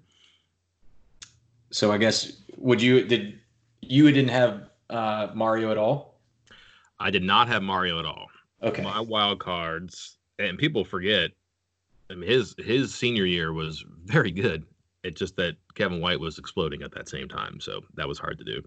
So 1.72 1.92
I 1.92 1.98
guess 1.98 2.42
would 2.58 2.82
you 2.82 3.06
did 3.06 3.40
you 3.82 4.12
didn't 4.12 4.30
have 4.30 4.70
uh, 4.90 5.28
Mario 5.34 5.72
at 5.72 5.78
all? 5.78 6.20
I 7.00 7.10
did 7.10 7.24
not 7.24 7.48
have 7.48 7.64
Mario 7.64 8.00
at 8.00 8.06
all. 8.06 8.28
Okay. 8.62 8.84
My 8.84 9.00
wild 9.00 9.40
cards, 9.40 10.18
and 10.38 10.58
people 10.58 10.86
forget, 10.86 11.32
I 12.10 12.16
mean, 12.16 12.30
his 12.30 12.56
his 12.58 12.94
senior 12.94 13.26
year 13.26 13.54
was 13.54 13.84
very 14.06 14.32
good. 14.32 14.66
It's 15.04 15.20
just 15.20 15.36
that 15.38 15.56
Kevin 15.74 16.00
White 16.00 16.20
was 16.20 16.38
exploding 16.38 16.84
at 16.84 16.94
that 16.94 17.10
same 17.10 17.28
time, 17.28 17.60
so 17.60 17.82
that 17.96 18.08
was 18.08 18.20
hard 18.20 18.38
to 18.38 18.44
do. 18.44 18.62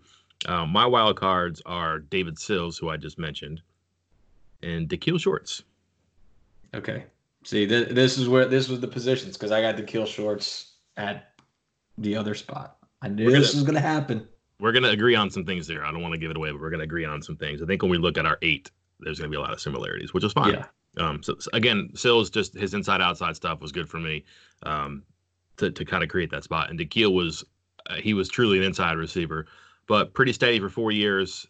Um, 0.47 0.71
my 0.71 0.85
wild 0.85 1.17
cards 1.17 1.63
are 1.65 2.01
David 2.01 2.39
Sills, 2.39 2.77
who 2.77 2.89
I 2.89 2.97
just 2.97 3.19
mentioned, 3.19 3.63
and 4.63 4.89
Daikiel 4.89 5.21
Shorts. 5.21 5.63
Okay. 6.75 7.05
See, 7.45 7.67
th- 7.67 7.91
this 7.91 8.19
is 8.19 8.29
where 8.29 8.47
this 8.47 8.69
was 8.69 8.81
the 8.81 8.89
positions 8.89 9.37
because 9.37 9.53
I 9.53 9.61
got 9.61 9.77
Daikiel 9.77 10.07
Shorts 10.07 10.75
at 10.97 11.33
the 11.99 12.17
other 12.17 12.35
spot. 12.35 12.79
I 13.03 13.09
knew 13.09 13.27
gonna, 13.27 13.41
this 13.41 13.55
was 13.55 13.63
going 13.63 13.75
to 13.75 13.81
happen. 13.81 14.27
We're 14.61 14.73
going 14.73 14.85
to 14.85 14.91
agree 14.91 15.15
on 15.15 15.31
some 15.31 15.45
things 15.45 15.67
there. 15.67 15.85
I 15.85 15.93
don't 15.93 16.01
want 16.01 16.13
to 16.13 16.19
give 16.19 16.31
it 16.31 16.37
away, 16.37 16.51
but 16.51 16.61
we're 16.61 16.71
going 16.71 16.79
to 16.79 16.85
agree 16.85 17.05
on 17.05 17.23
some 17.23 17.37
things. 17.37 17.63
I 17.63 17.67
think 17.67 17.83
when 17.83 17.91
we 17.91 17.99
look 17.99 18.17
at 18.17 18.27
our 18.27 18.39
eight, 18.43 18.71
there's 19.01 19.19
going 19.19 19.31
to 19.31 19.37
be 19.37 19.39
a 19.39 19.43
lot 19.43 19.53
of 19.53 19.61
similarities, 19.61 20.15
which 20.15 20.25
is 20.25 20.33
fine. 20.33 20.55
Yeah. 20.55 20.67
Um, 20.97 21.23
so, 21.23 21.37
so, 21.39 21.51
again, 21.53 21.91
Sills 21.95 22.31
just 22.31 22.55
his 22.55 22.73
inside 22.73 23.01
outside 23.01 23.37
stuff 23.37 23.61
was 23.61 23.73
good 23.73 23.89
for 23.89 23.99
me 23.99 24.25
um, 24.63 25.03
to 25.57 25.71
to 25.71 25.85
kind 25.85 26.03
of 26.03 26.09
create 26.09 26.31
that 26.31 26.45
spot. 26.45 26.71
And 26.71 26.79
Daikiel 26.79 27.13
was 27.13 27.45
uh, 27.91 27.97
he 27.97 28.15
was 28.15 28.29
truly 28.29 28.59
an 28.59 28.65
inside 28.65 28.97
receiver 28.97 29.47
but 29.87 30.15
pretty 30.15 30.33
steady 30.33 30.61
for 30.61 30.69
four 30.69 30.93
years. 30.93 31.47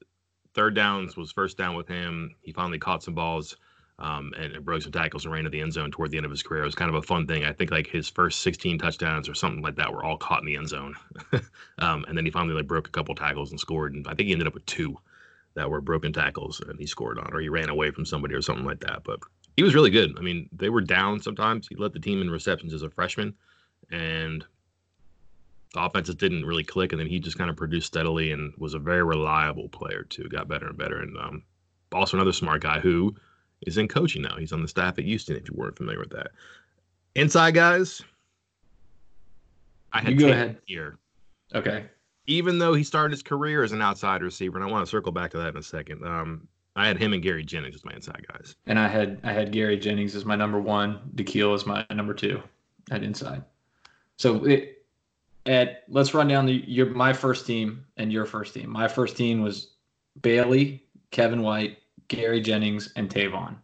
Third 0.55 0.75
downs 0.75 1.17
was 1.17 1.33
first 1.33 1.59
down 1.59 1.75
with 1.75 1.89
him. 1.89 2.35
He 2.43 2.53
finally 2.53 2.79
caught 2.79 3.03
some 3.03 3.15
balls 3.15 3.57
um, 3.99 4.33
and, 4.37 4.65
broke 4.65 4.83
some 4.83 4.93
tackles 4.93 5.25
and 5.25 5.33
ran 5.33 5.45
to 5.45 5.51
the 5.51 5.61
end 5.61 5.73
zone 5.73 5.91
toward 5.91 6.11
the 6.11 6.17
end 6.17 6.27
of 6.27 6.31
his 6.31 6.43
career. 6.43 6.63
It 6.63 6.67
was 6.67 6.75
kind 6.75 6.89
of 6.89 6.97
a 6.97 7.03
fun 7.03 7.27
thing. 7.27 7.45
I 7.45 7.53
think 7.53 7.71
like 7.71 7.87
his 7.87 8.09
first 8.09 8.41
16 8.43 8.79
touchdowns 8.79 9.29
or 9.29 9.35
something 9.35 9.63
like 9.63 9.77
that 9.77 9.93
were 9.93 10.05
all 10.05 10.17
caught 10.17 10.41
in 10.41 10.47
the 10.47 10.57
end 10.57 10.69
zone. 10.69 10.95
um, 11.79 12.05
and 12.09 12.17
then 12.17 12.25
he 12.25 12.31
finally 12.31 12.55
like 12.55 12.67
broke 12.67 12.89
a 12.89 12.91
couple 12.93 13.15
tackles 13.15 13.51
and 13.51 13.61
scored. 13.61 13.95
And 13.95 14.07
I 14.09 14.15
think 14.15 14.27
he 14.27 14.33
ended 14.33 14.49
up 14.49 14.55
with 14.55 14.67
two 14.67 14.99
that 15.55 15.71
were 15.71 15.81
broken 15.81 16.13
tackles 16.13 16.61
and 16.61 16.79
he 16.79 16.87
scored 16.87 17.19
on, 17.19 17.33
or 17.33 17.41
he 17.41 17.49
ran 17.49 17.69
away 17.69 17.91
from 17.93 18.05
somebody 18.05 18.35
or 18.35 18.43
something 18.43 18.65
like 18.65 18.81
that. 18.81 19.05
But 19.05 19.21
he 19.57 19.63
was 19.63 19.75
really 19.75 19.91
good. 19.91 20.15
I 20.19 20.21
mean, 20.21 20.49
they 20.53 20.69
were 20.69 20.81
down 20.81 21.21
sometimes. 21.21 21.69
He 21.69 21.77
led 21.77 21.93
the 21.93 22.01
team 22.01 22.21
in 22.21 22.31
receptions 22.31 22.75
as 22.75 22.83
a 22.83 22.91
freshman, 22.91 23.35
and 23.91 24.45
the 25.73 25.81
offenses 25.81 26.17
didn't 26.17 26.45
really 26.45 26.65
click, 26.65 26.93
and 26.93 27.01
then 27.01 27.07
he 27.07 27.21
just 27.21 27.39
kind 27.39 27.51
of 27.51 27.57
produced 27.57 27.87
steadily 27.87 28.33
and 28.33 28.53
was 28.59 28.75
a 28.75 28.81
very 28.81 29.05
reliable 29.05 29.69
player 29.69 30.03
too. 30.03 30.29
Got 30.29 30.49
better 30.49 30.67
and 30.67 30.79
better, 30.79 31.01
and 31.01 31.17
um, 31.17 31.43
also 31.93 32.17
another 32.17 32.33
smart 32.33 32.63
guy 32.63 32.81
who 32.81 33.15
is 33.65 33.79
in 33.79 33.89
coaching 33.89 34.23
now. 34.23 34.37
He's 34.37 34.53
on 34.53 34.63
the 34.63 34.69
staff 34.69 34.99
at 34.99 35.05
Houston. 35.05 35.37
If 35.37 35.49
you 35.49 35.55
weren't 35.55 35.77
familiar 35.77 36.01
with 36.01 36.11
that, 36.11 36.29
inside 37.15 37.55
guys, 37.55 38.03
I 39.93 40.01
had 40.01 40.13
you 40.13 40.19
go 40.19 40.29
ahead 40.29 40.59
here. 40.67 40.99
Okay. 41.55 41.87
Even 42.27 42.59
though 42.59 42.75
he 42.75 42.83
started 42.83 43.13
his 43.13 43.23
career 43.23 43.63
as 43.63 43.73
an 43.73 43.83
outside 43.83 44.23
receiver, 44.23 44.57
and 44.57 44.67
I 44.67 44.71
want 44.71 44.85
to 44.85 44.91
circle 44.91 45.13
back 45.13 45.31
to 45.33 45.39
that 45.39 45.49
in 45.49 45.57
a 45.57 45.63
second. 45.63 46.07
Um, 46.07 46.49
I 46.77 46.87
had 46.87 46.99
him 46.99 47.13
and 47.13 47.23
Gary 47.23 47.45
Jennings 47.45 47.77
as 47.77 47.85
my 47.85 47.93
inside 47.93 48.27
guys. 48.33 48.57
And 48.67 48.79
I 48.79 48.89
had 48.89 49.21
I 49.23 49.33
had 49.33 49.53
Gary 49.53 49.79
Jennings 49.79 50.17
as 50.17 50.25
my 50.25 50.35
number 50.35 50.61
one. 50.61 51.01
Daikiel 51.15 51.55
as 51.55 51.67
my 51.67 51.87
number 51.91 52.15
two 52.15 52.43
at 52.91 53.03
inside. 53.03 53.45
So 54.17 54.45
it, 54.45 54.85
Ed, 55.47 55.79
let's 55.89 56.15
run 56.15 56.27
down 56.27 56.47
the 56.47 56.65
your 56.67 56.87
my 56.87 57.13
first 57.13 57.47
team 57.47 57.85
and 57.97 58.13
your 58.13 58.25
first 58.25 58.55
team. 58.55 58.71
My 58.71 58.89
first 58.89 59.17
team 59.17 59.43
was 59.43 59.75
Bailey, 60.23 60.83
Kevin 61.11 61.43
White, 61.43 61.79
Gary 62.09 62.41
Jennings, 62.41 62.93
and 62.97 63.09
Tavon. 63.09 63.57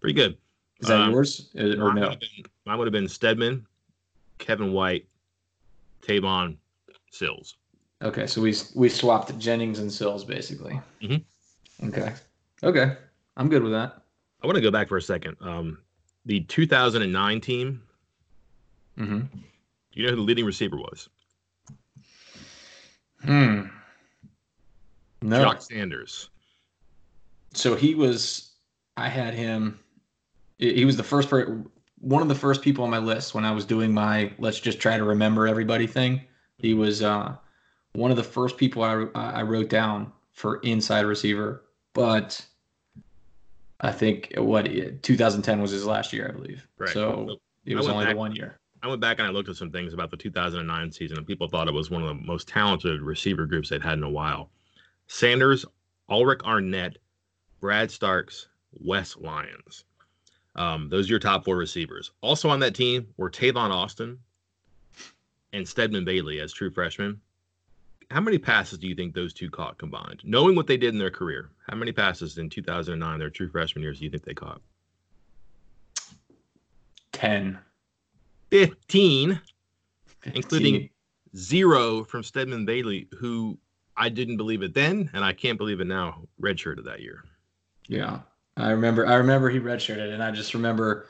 Pretty 0.00 0.14
good. 0.14 0.36
Is 0.80 0.88
that 0.88 1.00
um, 1.00 1.10
yours 1.10 1.48
uh, 1.58 1.80
or 1.80 1.94
no? 1.94 2.08
Would 2.08 2.20
been, 2.20 2.44
mine 2.64 2.78
would 2.78 2.86
have 2.86 2.92
been 2.92 3.08
Stedman, 3.08 3.66
Kevin 4.38 4.72
White, 4.72 5.06
Tavon, 6.02 6.56
Sills. 7.10 7.56
Okay, 8.02 8.26
so 8.26 8.42
we 8.42 8.54
we 8.74 8.88
swapped 8.88 9.36
Jennings 9.38 9.78
and 9.78 9.90
Sills 9.90 10.24
basically. 10.24 10.78
Mm-hmm. 11.02 11.88
Okay. 11.88 12.12
Okay, 12.62 12.96
I'm 13.36 13.48
good 13.48 13.62
with 13.62 13.72
that. 13.72 14.02
I 14.42 14.46
want 14.46 14.56
to 14.56 14.62
go 14.62 14.70
back 14.70 14.88
for 14.88 14.96
a 14.96 15.02
second. 15.02 15.36
Um, 15.40 15.78
the 16.26 16.40
2009 16.40 17.40
team. 17.40 17.82
Mm-hmm. 18.98 19.20
You 19.92 20.04
know 20.04 20.10
who 20.10 20.16
the 20.16 20.22
leading 20.22 20.44
receiver 20.44 20.76
was? 20.76 21.08
Hmm. 23.22 23.62
No. 25.22 25.42
Jock 25.42 25.62
Sanders. 25.62 26.30
So 27.56 27.74
he 27.74 27.94
was. 27.94 28.52
I 28.96 29.08
had 29.08 29.34
him. 29.34 29.78
He 30.58 30.84
was 30.84 30.96
the 30.96 31.02
first 31.02 31.28
per- 31.28 31.64
one 32.00 32.22
of 32.22 32.28
the 32.28 32.34
first 32.34 32.62
people 32.62 32.84
on 32.84 32.90
my 32.90 32.98
list 32.98 33.34
when 33.34 33.44
I 33.44 33.52
was 33.52 33.64
doing 33.64 33.92
my 33.92 34.32
let's 34.38 34.60
just 34.60 34.80
try 34.80 34.96
to 34.96 35.04
remember 35.04 35.46
everybody 35.46 35.86
thing. 35.86 36.22
He 36.58 36.74
was 36.74 37.02
uh, 37.02 37.36
one 37.92 38.10
of 38.10 38.16
the 38.16 38.24
first 38.24 38.56
people 38.56 38.82
I, 38.82 39.06
I 39.14 39.42
wrote 39.42 39.68
down 39.68 40.12
for 40.32 40.56
inside 40.58 41.04
receiver, 41.04 41.64
but 41.92 42.44
I 43.80 43.92
think 43.92 44.32
what 44.36 44.64
2010 45.02 45.60
was 45.60 45.70
his 45.70 45.84
last 45.84 46.12
year, 46.12 46.30
I 46.30 46.38
believe. 46.38 46.66
Right. 46.78 46.90
So 46.90 47.38
it 47.64 47.74
was 47.74 47.88
only 47.88 48.04
back, 48.04 48.14
the 48.14 48.18
one 48.18 48.34
year. 48.34 48.58
I 48.82 48.88
went 48.88 49.00
back 49.00 49.18
and 49.18 49.26
I 49.26 49.30
looked 49.30 49.48
at 49.48 49.56
some 49.56 49.70
things 49.70 49.92
about 49.92 50.10
the 50.10 50.16
2009 50.16 50.92
season, 50.92 51.18
and 51.18 51.26
people 51.26 51.48
thought 51.48 51.68
it 51.68 51.74
was 51.74 51.90
one 51.90 52.02
of 52.02 52.08
the 52.08 52.14
most 52.14 52.48
talented 52.48 53.02
receiver 53.02 53.46
groups 53.46 53.70
they'd 53.70 53.82
had 53.82 53.98
in 53.98 54.04
a 54.04 54.10
while. 54.10 54.50
Sanders, 55.08 55.64
Alric 56.10 56.42
Arnett, 56.44 56.98
Brad 57.66 57.90
Starks, 57.90 58.46
Wes 58.74 59.16
Lyons. 59.16 59.86
Um, 60.54 60.88
those 60.88 61.08
are 61.08 61.14
your 61.14 61.18
top 61.18 61.44
four 61.44 61.56
receivers. 61.56 62.12
Also 62.20 62.48
on 62.48 62.60
that 62.60 62.76
team 62.76 63.08
were 63.16 63.28
Tavon 63.28 63.70
Austin 63.72 64.20
and 65.52 65.66
Stedman 65.66 66.04
Bailey 66.04 66.38
as 66.38 66.52
true 66.52 66.70
freshmen. 66.70 67.20
How 68.08 68.20
many 68.20 68.38
passes 68.38 68.78
do 68.78 68.86
you 68.86 68.94
think 68.94 69.14
those 69.14 69.34
two 69.34 69.50
caught 69.50 69.78
combined? 69.78 70.20
Knowing 70.22 70.54
what 70.54 70.68
they 70.68 70.76
did 70.76 70.94
in 70.94 70.98
their 71.00 71.10
career, 71.10 71.50
how 71.68 71.76
many 71.76 71.90
passes 71.90 72.38
in 72.38 72.48
2009, 72.48 73.18
their 73.18 73.30
true 73.30 73.48
freshman 73.48 73.82
years, 73.82 73.98
do 73.98 74.04
you 74.04 74.12
think 74.12 74.24
they 74.24 74.32
caught? 74.32 74.60
10. 77.10 77.58
15, 78.50 79.40
15. 80.20 80.36
including 80.36 80.88
zero 81.36 82.04
from 82.04 82.22
Stedman 82.22 82.64
Bailey, 82.64 83.08
who 83.18 83.58
I 83.96 84.08
didn't 84.08 84.36
believe 84.36 84.62
it 84.62 84.72
then, 84.72 85.10
and 85.12 85.24
I 85.24 85.32
can't 85.32 85.58
believe 85.58 85.80
it 85.80 85.88
now, 85.88 86.28
redshirted 86.40 86.84
that 86.84 87.00
year. 87.00 87.24
Yeah. 87.88 88.20
I 88.56 88.70
remember 88.70 89.06
I 89.06 89.14
remember 89.14 89.50
he 89.50 89.60
redshirted, 89.60 90.12
and 90.12 90.22
I 90.22 90.30
just 90.30 90.54
remember 90.54 91.06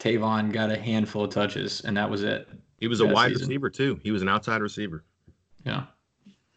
Tavon 0.00 0.52
got 0.52 0.70
a 0.70 0.78
handful 0.78 1.24
of 1.24 1.30
touches, 1.30 1.80
and 1.82 1.96
that 1.96 2.10
was 2.10 2.22
it. 2.22 2.48
He 2.78 2.88
was 2.88 3.00
a 3.00 3.06
wide 3.06 3.32
season. 3.32 3.48
receiver 3.48 3.70
too. 3.70 4.00
He 4.02 4.10
was 4.10 4.22
an 4.22 4.28
outside 4.28 4.62
receiver. 4.62 5.04
Yeah. 5.64 5.84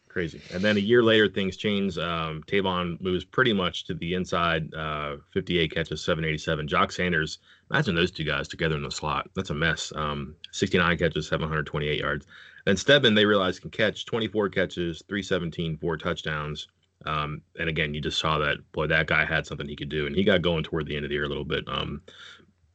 Crazy. 0.08 0.42
And 0.54 0.62
then 0.62 0.76
a 0.76 0.82
year 0.82 1.02
later, 1.04 1.30
things 1.30 1.56
change. 1.56 1.98
Um, 1.98 2.44
Tavon 2.46 3.00
moves 3.00 3.24
pretty 3.24 3.54
much 3.54 3.86
to 3.86 3.94
the 3.94 4.14
inside, 4.14 4.74
uh, 4.74 5.16
58 5.32 5.74
catches, 5.74 6.04
787. 6.04 6.68
Jock 6.68 6.92
Sanders, 6.92 7.40
imagine 7.70 7.96
those 7.96 8.12
two 8.12 8.26
guys 8.26 8.50
together 8.50 8.76
in 8.76 8.84
the 8.84 8.92
slot. 8.92 9.30
That's 9.36 9.52
a 9.52 9.54
mess. 9.54 9.94
Um, 9.96 10.36
69 10.52 10.98
catches, 10.98 11.30
728 11.30 11.98
yards. 11.98 12.28
And 12.68 12.78
Stedman, 12.78 13.16
they 13.16 13.26
realized, 13.26 13.62
can 13.62 13.72
catch 13.72 14.06
24 14.06 14.50
catches, 14.50 15.02
317, 15.08 15.78
four 15.78 15.96
touchdowns. 15.96 16.68
Um, 17.06 17.42
and 17.60 17.70
again, 17.70 17.94
you 17.94 18.02
just 18.02 18.20
saw 18.20 18.38
that 18.40 18.58
boy, 18.72 18.88
that 18.88 19.08
guy 19.08 19.26
had 19.26 19.46
something 19.46 19.68
he 19.68 19.76
could 19.76 19.90
do, 19.90 20.06
and 20.06 20.16
he 20.16 20.24
got 20.24 20.42
going 20.42 20.64
toward 20.64 20.88
the 20.88 20.96
end 20.96 21.06
of 21.06 21.10
the 21.10 21.16
year 21.16 21.26
a 21.26 21.30
little 21.30 21.46
bit. 21.46 21.64
Um, 21.68 22.02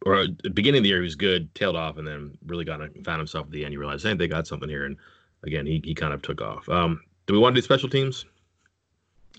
or 0.05 0.27
the 0.27 0.51
beginning 0.51 0.79
of 0.79 0.83
the 0.85 0.89
year, 0.91 0.99
he 0.99 1.05
was 1.05 1.14
good, 1.16 1.53
tailed 1.55 1.77
off, 1.77 1.97
and 1.97 2.07
then 2.07 2.37
really 2.47 2.64
got 2.64 2.81
found 3.05 3.18
himself 3.18 3.47
at 3.47 3.53
the 3.53 3.64
end. 3.64 3.72
You 3.72 3.81
realize, 3.81 4.03
hey, 4.03 4.14
they 4.14 4.29
got 4.29 4.47
something 4.47 4.68
here, 4.68 4.85
and 4.85 4.97
again, 5.45 5.66
he 5.66 5.81
he 5.85 5.95
kind 5.95 6.12
of 6.12 6.22
took 6.22 6.41
off. 6.41 6.68
Um, 6.68 7.03
do 7.27 7.35
we 7.35 7.41
want 7.41 7.55
to 7.55 7.61
do 7.61 7.64
special 7.64 7.89
teams? 7.89 8.24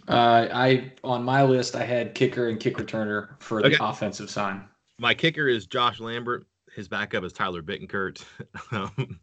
Uh, 0.07 0.47
I 0.53 0.91
on 1.03 1.23
my 1.23 1.43
list, 1.43 1.75
I 1.75 1.83
had 1.83 2.15
kicker 2.15 2.47
and 2.49 2.59
kick 2.59 2.77
returner 2.77 3.29
for 3.39 3.61
the 3.61 3.77
offensive 3.83 4.29
side. 4.29 4.61
My 4.99 5.13
kicker 5.13 5.47
is 5.47 5.65
Josh 5.65 5.99
Lambert. 5.99 6.47
His 6.75 6.87
backup 6.87 7.23
is 7.23 7.33
Tyler 7.33 7.61
Bitancurt. 7.61 8.23
Um, 8.71 9.19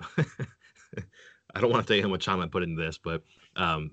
I 1.54 1.60
don't 1.60 1.70
want 1.70 1.86
to 1.86 1.88
tell 1.88 1.96
you 1.96 2.02
how 2.02 2.08
much 2.08 2.24
time 2.24 2.40
I 2.40 2.46
put 2.46 2.62
into 2.62 2.82
this, 2.82 2.98
but 2.98 3.22
um, 3.56 3.92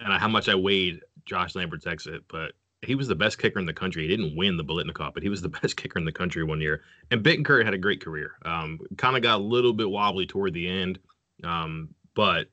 and 0.00 0.12
how 0.12 0.28
much 0.28 0.48
I 0.48 0.54
weighed 0.54 1.00
Josh 1.26 1.54
Lambert's 1.54 1.86
exit, 1.86 2.22
but 2.28 2.52
he 2.82 2.94
was 2.94 3.08
the 3.08 3.14
best 3.14 3.38
kicker 3.38 3.58
in 3.58 3.66
the 3.66 3.72
country. 3.72 4.02
He 4.02 4.08
didn't 4.08 4.36
win 4.36 4.56
the 4.56 4.64
Biletnikoff, 4.64 5.12
but 5.12 5.22
he 5.22 5.28
was 5.28 5.42
the 5.42 5.48
best 5.62 5.76
kicker 5.76 5.98
in 5.98 6.04
the 6.04 6.12
country 6.12 6.42
one 6.44 6.60
year. 6.60 6.82
And 7.10 7.22
Bitancurt 7.22 7.64
had 7.64 7.74
a 7.74 7.78
great 7.78 8.02
career. 8.02 8.32
Um, 8.44 8.78
kind 8.96 9.16
of 9.16 9.22
got 9.22 9.40
a 9.40 9.42
little 9.42 9.72
bit 9.72 9.90
wobbly 9.90 10.26
toward 10.26 10.54
the 10.54 10.68
end, 10.68 10.98
um, 11.44 11.88
but 12.14 12.48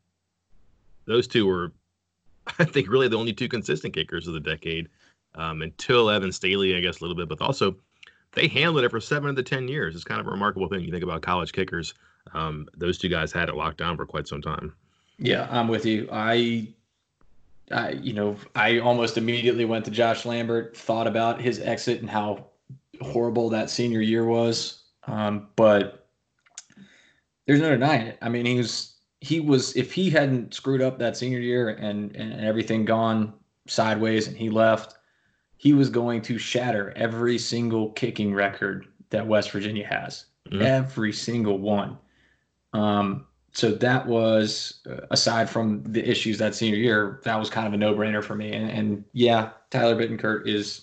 those 1.05 1.27
two 1.27 1.47
were, 1.47 1.71
I 2.59 2.65
think, 2.65 2.89
really 2.89 3.07
the 3.07 3.17
only 3.17 3.33
two 3.33 3.47
consistent 3.47 3.93
kickers 3.93 4.27
of 4.27 4.33
the 4.33 4.39
decade 4.39 4.89
um, 5.35 5.61
until 5.61 6.09
Evan 6.09 6.31
Staley, 6.31 6.75
I 6.75 6.81
guess, 6.81 6.99
a 6.99 7.03
little 7.03 7.15
bit, 7.15 7.29
but 7.29 7.41
also 7.41 7.77
they 8.33 8.47
handled 8.47 8.83
it 8.83 8.89
for 8.89 8.99
seven 8.99 9.29
of 9.29 9.35
the 9.35 9.43
10 9.43 9.67
years. 9.67 9.95
It's 9.95 10.03
kind 10.03 10.19
of 10.19 10.27
a 10.27 10.31
remarkable 10.31 10.67
thing. 10.67 10.81
You 10.81 10.91
think 10.91 11.03
about 11.03 11.21
college 11.21 11.53
kickers, 11.53 11.93
um, 12.33 12.67
those 12.75 12.97
two 12.97 13.09
guys 13.09 13.31
had 13.31 13.49
it 13.49 13.55
locked 13.55 13.77
down 13.77 13.95
for 13.95 14.05
quite 14.05 14.27
some 14.27 14.41
time. 14.41 14.73
Yeah, 15.17 15.47
I'm 15.49 15.67
with 15.67 15.85
you. 15.85 16.07
I 16.11 16.67
I, 17.71 17.91
you 17.91 18.13
know, 18.13 18.35
I 18.55 18.79
almost 18.79 19.17
immediately 19.17 19.65
went 19.65 19.85
to 19.85 19.91
Josh 19.91 20.25
Lambert, 20.25 20.75
thought 20.75 21.07
about 21.07 21.41
his 21.41 21.59
exit 21.59 21.99
and 21.99 22.09
how 22.09 22.45
horrible 23.01 23.49
that 23.49 23.69
senior 23.69 24.01
year 24.01 24.25
was. 24.25 24.83
Um, 25.05 25.47
but 25.55 26.07
there's 27.45 27.61
no 27.61 27.69
denying 27.69 28.07
it. 28.07 28.17
I 28.21 28.29
mean, 28.29 28.45
he 28.45 28.57
was 28.57 28.93
he 29.19 29.39
was 29.39 29.75
if 29.75 29.91
he 29.93 30.09
hadn't 30.09 30.53
screwed 30.53 30.81
up 30.81 30.99
that 30.99 31.17
senior 31.17 31.39
year 31.39 31.69
and 31.69 32.15
and 32.15 32.45
everything 32.45 32.85
gone 32.85 33.33
sideways 33.67 34.27
and 34.27 34.37
he 34.37 34.49
left, 34.49 34.95
he 35.57 35.73
was 35.73 35.89
going 35.89 36.21
to 36.23 36.37
shatter 36.37 36.93
every 36.95 37.37
single 37.37 37.91
kicking 37.91 38.33
record 38.33 38.87
that 39.09 39.27
West 39.27 39.51
Virginia 39.51 39.85
has. 39.85 40.25
Mm-hmm. 40.49 40.61
Every 40.61 41.13
single 41.13 41.57
one. 41.57 41.97
Um, 42.73 43.26
so 43.57 43.71
that 43.71 44.05
was 44.05 44.81
uh, 44.87 45.07
aside 45.09 45.49
from 45.49 45.81
the 45.81 46.07
issues 46.07 46.37
that 46.37 46.53
senior 46.53 46.77
year, 46.77 47.19
that 47.23 47.39
was 47.39 47.49
kind 47.49 47.65
of 47.65 47.73
a 47.73 47.77
no-brainer 47.77 48.23
for 48.23 48.35
me. 48.35 48.53
And, 48.53 48.69
and 48.69 49.03
yeah, 49.13 49.49
Tyler 49.71 49.95
Bitancurt 49.95 50.47
is 50.47 50.81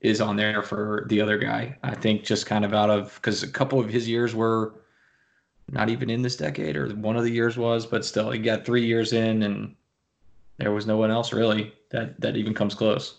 is 0.00 0.18
on 0.22 0.34
there 0.34 0.62
for 0.62 1.04
the 1.08 1.20
other 1.20 1.36
guy. 1.36 1.76
I 1.82 1.94
think 1.94 2.24
just 2.24 2.46
kind 2.46 2.64
of 2.64 2.72
out 2.72 2.88
of 2.88 3.16
because 3.16 3.42
a 3.42 3.48
couple 3.48 3.78
of 3.78 3.90
his 3.90 4.08
years 4.08 4.34
were 4.34 4.76
not 5.70 5.90
even 5.90 6.08
in 6.08 6.22
this 6.22 6.36
decade, 6.36 6.74
or 6.74 6.88
one 6.94 7.18
of 7.18 7.22
the 7.22 7.30
years 7.30 7.58
was, 7.58 7.84
but 7.84 8.02
still, 8.06 8.30
he 8.30 8.38
got 8.38 8.64
three 8.64 8.86
years 8.86 9.12
in, 9.12 9.42
and 9.42 9.76
there 10.56 10.72
was 10.72 10.86
no 10.86 10.96
one 10.96 11.10
else 11.10 11.34
really 11.34 11.74
that 11.90 12.18
that 12.18 12.34
even 12.34 12.54
comes 12.54 12.74
close. 12.74 13.16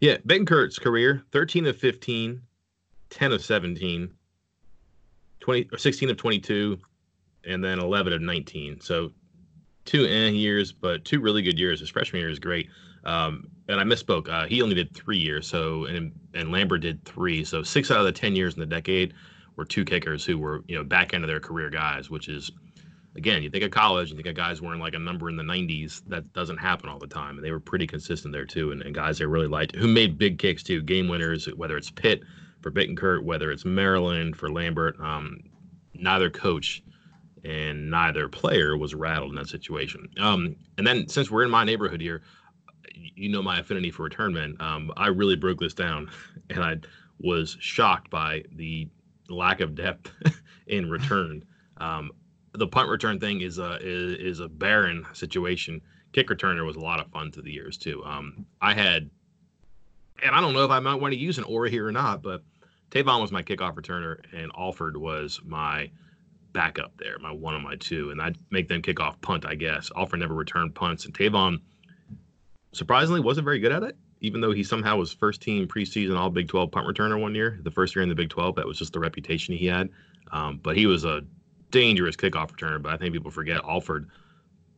Yeah, 0.00 0.18
Bitancurt's 0.18 0.78
career: 0.78 1.22
thirteen 1.32 1.64
of 1.64 1.78
15, 1.78 2.42
10 3.08 3.32
of 3.32 3.42
17, 3.42 4.12
20 5.40 5.68
or 5.72 5.78
16 5.78 6.10
of 6.10 6.16
22, 6.18 6.78
and 7.46 7.62
then 7.62 7.78
11 7.78 8.12
of 8.12 8.20
19. 8.20 8.80
So 8.80 9.12
two 9.84 10.06
eh 10.06 10.28
years, 10.28 10.72
but 10.72 11.04
two 11.04 11.20
really 11.20 11.42
good 11.42 11.58
years. 11.58 11.80
His 11.80 11.90
freshman 11.90 12.20
year 12.20 12.30
is 12.30 12.38
great. 12.38 12.68
Um, 13.04 13.48
and 13.68 13.80
I 13.80 13.84
misspoke. 13.84 14.28
Uh, 14.28 14.46
he 14.46 14.62
only 14.62 14.74
did 14.74 14.94
three 14.94 15.18
years. 15.18 15.48
So 15.48 15.86
and 15.86 16.12
and 16.34 16.52
Lambert 16.52 16.82
did 16.82 17.04
three. 17.04 17.44
So 17.44 17.62
six 17.62 17.90
out 17.90 17.98
of 17.98 18.04
the 18.04 18.12
10 18.12 18.36
years 18.36 18.54
in 18.54 18.60
the 18.60 18.66
decade 18.66 19.14
were 19.56 19.64
two 19.64 19.84
kickers 19.84 20.24
who 20.24 20.38
were 20.38 20.62
you 20.66 20.76
know 20.76 20.84
back 20.84 21.14
end 21.14 21.24
of 21.24 21.28
their 21.28 21.40
career 21.40 21.70
guys, 21.70 22.10
which 22.10 22.28
is 22.28 22.50
again, 23.16 23.42
you 23.42 23.50
think 23.50 23.64
of 23.64 23.70
college, 23.70 24.10
you 24.10 24.16
think 24.16 24.28
of 24.28 24.34
guys 24.34 24.62
wearing 24.62 24.80
like 24.80 24.94
a 24.94 24.98
number 24.98 25.28
in 25.28 25.36
the 25.36 25.42
90s. 25.42 26.02
That 26.06 26.32
doesn't 26.32 26.56
happen 26.56 26.88
all 26.88 26.98
the 26.98 27.06
time. 27.06 27.36
And 27.36 27.44
they 27.44 27.50
were 27.50 27.60
pretty 27.60 27.86
consistent 27.86 28.32
there 28.32 28.46
too. 28.46 28.72
And, 28.72 28.82
and 28.82 28.94
guys 28.94 29.18
they 29.18 29.26
really 29.26 29.48
liked 29.48 29.74
who 29.76 29.88
made 29.88 30.18
big 30.18 30.38
kicks 30.38 30.62
too, 30.62 30.82
game 30.82 31.08
winners, 31.08 31.46
whether 31.56 31.76
it's 31.76 31.90
Pitt 31.90 32.22
for 32.60 32.70
Bitancurt, 32.70 33.24
whether 33.24 33.50
it's 33.50 33.64
Maryland 33.64 34.36
for 34.36 34.50
Lambert. 34.50 34.98
Um, 35.00 35.40
neither 35.94 36.30
coach 36.30 36.82
and 37.44 37.90
neither 37.90 38.28
player 38.28 38.76
was 38.76 38.94
rattled 38.94 39.30
in 39.30 39.36
that 39.36 39.48
situation. 39.48 40.08
Um, 40.18 40.56
and 40.78 40.86
then 40.86 41.08
since 41.08 41.30
we're 41.30 41.44
in 41.44 41.50
my 41.50 41.64
neighborhood 41.64 42.00
here, 42.00 42.22
you 42.94 43.28
know 43.28 43.42
my 43.42 43.58
affinity 43.58 43.90
for 43.90 44.04
return 44.04 44.34
men. 44.34 44.56
Um, 44.60 44.92
I 44.96 45.08
really 45.08 45.36
broke 45.36 45.60
this 45.60 45.74
down, 45.74 46.10
and 46.50 46.62
I 46.62 46.76
was 47.18 47.56
shocked 47.60 48.10
by 48.10 48.44
the 48.54 48.88
lack 49.28 49.60
of 49.60 49.74
depth 49.74 50.10
in 50.66 50.90
return. 50.90 51.44
Um, 51.78 52.10
the 52.52 52.66
punt 52.66 52.90
return 52.90 53.18
thing 53.18 53.40
is 53.40 53.58
a 53.58 53.78
is, 53.80 54.18
is, 54.18 54.40
a 54.40 54.48
barren 54.48 55.06
situation. 55.14 55.80
Kick 56.12 56.28
returner 56.28 56.66
was 56.66 56.76
a 56.76 56.80
lot 56.80 57.00
of 57.00 57.10
fun 57.10 57.32
through 57.32 57.44
the 57.44 57.52
years 57.52 57.78
too. 57.78 58.04
Um, 58.04 58.44
I 58.60 58.74
had, 58.74 59.08
and 60.22 60.34
I 60.34 60.40
don't 60.40 60.52
know 60.52 60.64
if 60.64 60.70
I 60.70 60.80
might 60.80 61.00
want 61.00 61.12
to 61.12 61.18
use 61.18 61.38
an 61.38 61.44
aura 61.44 61.70
here 61.70 61.86
or 61.86 61.92
not, 61.92 62.22
but 62.22 62.42
Tavon 62.90 63.22
was 63.22 63.32
my 63.32 63.42
kickoff 63.42 63.74
returner, 63.74 64.18
and 64.32 64.52
Alford 64.56 64.98
was 64.98 65.40
my 65.44 65.90
backup 66.52 66.96
there, 66.98 67.18
my 67.18 67.30
one 67.30 67.54
on 67.54 67.62
my 67.62 67.76
two, 67.76 68.10
and 68.10 68.20
I'd 68.20 68.36
make 68.50 68.68
them 68.68 68.82
kick 68.82 69.00
off 69.00 69.20
punt, 69.20 69.46
I 69.46 69.54
guess. 69.54 69.90
Alford 69.96 70.20
never 70.20 70.34
returned 70.34 70.74
punts, 70.74 71.04
and 71.04 71.14
Tavon 71.14 71.60
surprisingly 72.72 73.20
wasn't 73.20 73.44
very 73.44 73.58
good 73.58 73.72
at 73.72 73.82
it, 73.82 73.96
even 74.20 74.40
though 74.40 74.52
he 74.52 74.62
somehow 74.62 74.96
was 74.96 75.12
first 75.12 75.42
team 75.42 75.66
preseason 75.66 76.18
All 76.18 76.30
Big 76.30 76.48
12 76.48 76.70
punt 76.70 76.86
returner 76.86 77.20
one 77.20 77.34
year, 77.34 77.58
the 77.62 77.70
first 77.70 77.94
year 77.94 78.02
in 78.02 78.08
the 78.08 78.14
Big 78.14 78.30
12. 78.30 78.56
That 78.56 78.66
was 78.66 78.78
just 78.78 78.92
the 78.92 79.00
reputation 79.00 79.54
he 79.54 79.66
had. 79.66 79.90
Um, 80.30 80.60
but 80.62 80.76
he 80.76 80.86
was 80.86 81.04
a 81.04 81.22
dangerous 81.70 82.16
kickoff 82.16 82.50
returner. 82.50 82.80
But 82.80 82.92
I 82.92 82.96
think 82.96 83.12
people 83.12 83.30
forget 83.30 83.60
Alford 83.64 84.08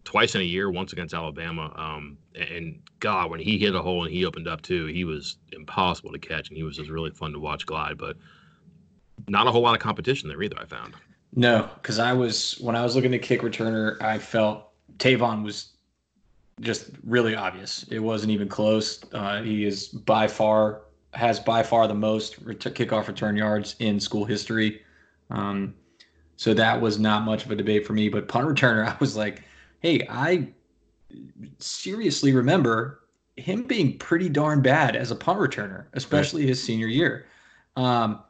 twice 0.04 0.34
in 0.34 0.40
a 0.40 0.44
year, 0.44 0.70
once 0.70 0.92
against 0.92 1.14
Alabama. 1.14 1.72
Um, 1.76 2.18
and 2.34 2.80
God, 3.00 3.30
when 3.30 3.40
he 3.40 3.58
hit 3.58 3.74
a 3.74 3.82
hole 3.82 4.04
and 4.04 4.12
he 4.12 4.24
opened 4.24 4.48
up 4.48 4.62
too, 4.62 4.86
he 4.86 5.04
was 5.04 5.36
impossible 5.52 6.12
to 6.12 6.18
catch, 6.18 6.48
and 6.48 6.56
he 6.56 6.62
was 6.62 6.76
just 6.76 6.90
really 6.90 7.10
fun 7.10 7.32
to 7.32 7.38
watch 7.38 7.66
glide. 7.66 7.98
But 7.98 8.16
not 9.28 9.46
a 9.46 9.52
whole 9.52 9.62
lot 9.62 9.74
of 9.74 9.80
competition 9.80 10.28
there 10.28 10.42
either. 10.42 10.58
I 10.58 10.64
found. 10.64 10.94
No, 11.34 11.68
because 11.74 11.98
I 11.98 12.12
was 12.12 12.58
when 12.60 12.76
I 12.76 12.82
was 12.82 12.94
looking 12.94 13.14
at 13.14 13.22
kick 13.22 13.42
returner, 13.42 14.00
I 14.00 14.18
felt 14.18 14.68
Tavon 14.98 15.42
was 15.42 15.72
just 16.60 16.90
really 17.04 17.34
obvious. 17.34 17.84
It 17.90 17.98
wasn't 17.98 18.30
even 18.30 18.48
close. 18.48 19.04
Uh, 19.12 19.42
he 19.42 19.64
is 19.64 19.88
by 19.88 20.28
far 20.28 20.82
has 21.12 21.40
by 21.40 21.62
far 21.62 21.88
the 21.88 21.94
most 21.94 22.38
ret- 22.42 22.60
kickoff 22.60 23.08
return 23.08 23.36
yards 23.36 23.74
in 23.80 23.98
school 23.98 24.24
history. 24.24 24.82
Um, 25.30 25.74
so 26.36 26.54
that 26.54 26.80
was 26.80 26.98
not 26.98 27.24
much 27.24 27.44
of 27.44 27.50
a 27.50 27.56
debate 27.56 27.86
for 27.86 27.92
me. 27.92 28.08
But 28.08 28.28
punt 28.28 28.46
returner, 28.46 28.86
I 28.94 28.96
was 29.00 29.16
like, 29.16 29.42
hey, 29.80 30.06
I 30.08 30.48
seriously 31.58 32.32
remember 32.32 33.00
him 33.36 33.64
being 33.64 33.98
pretty 33.98 34.28
darn 34.28 34.62
bad 34.62 34.94
as 34.94 35.10
a 35.10 35.16
punt 35.16 35.40
returner, 35.40 35.86
especially 35.94 36.46
his 36.46 36.62
senior 36.62 36.86
year. 36.86 37.26
Um, 37.76 38.22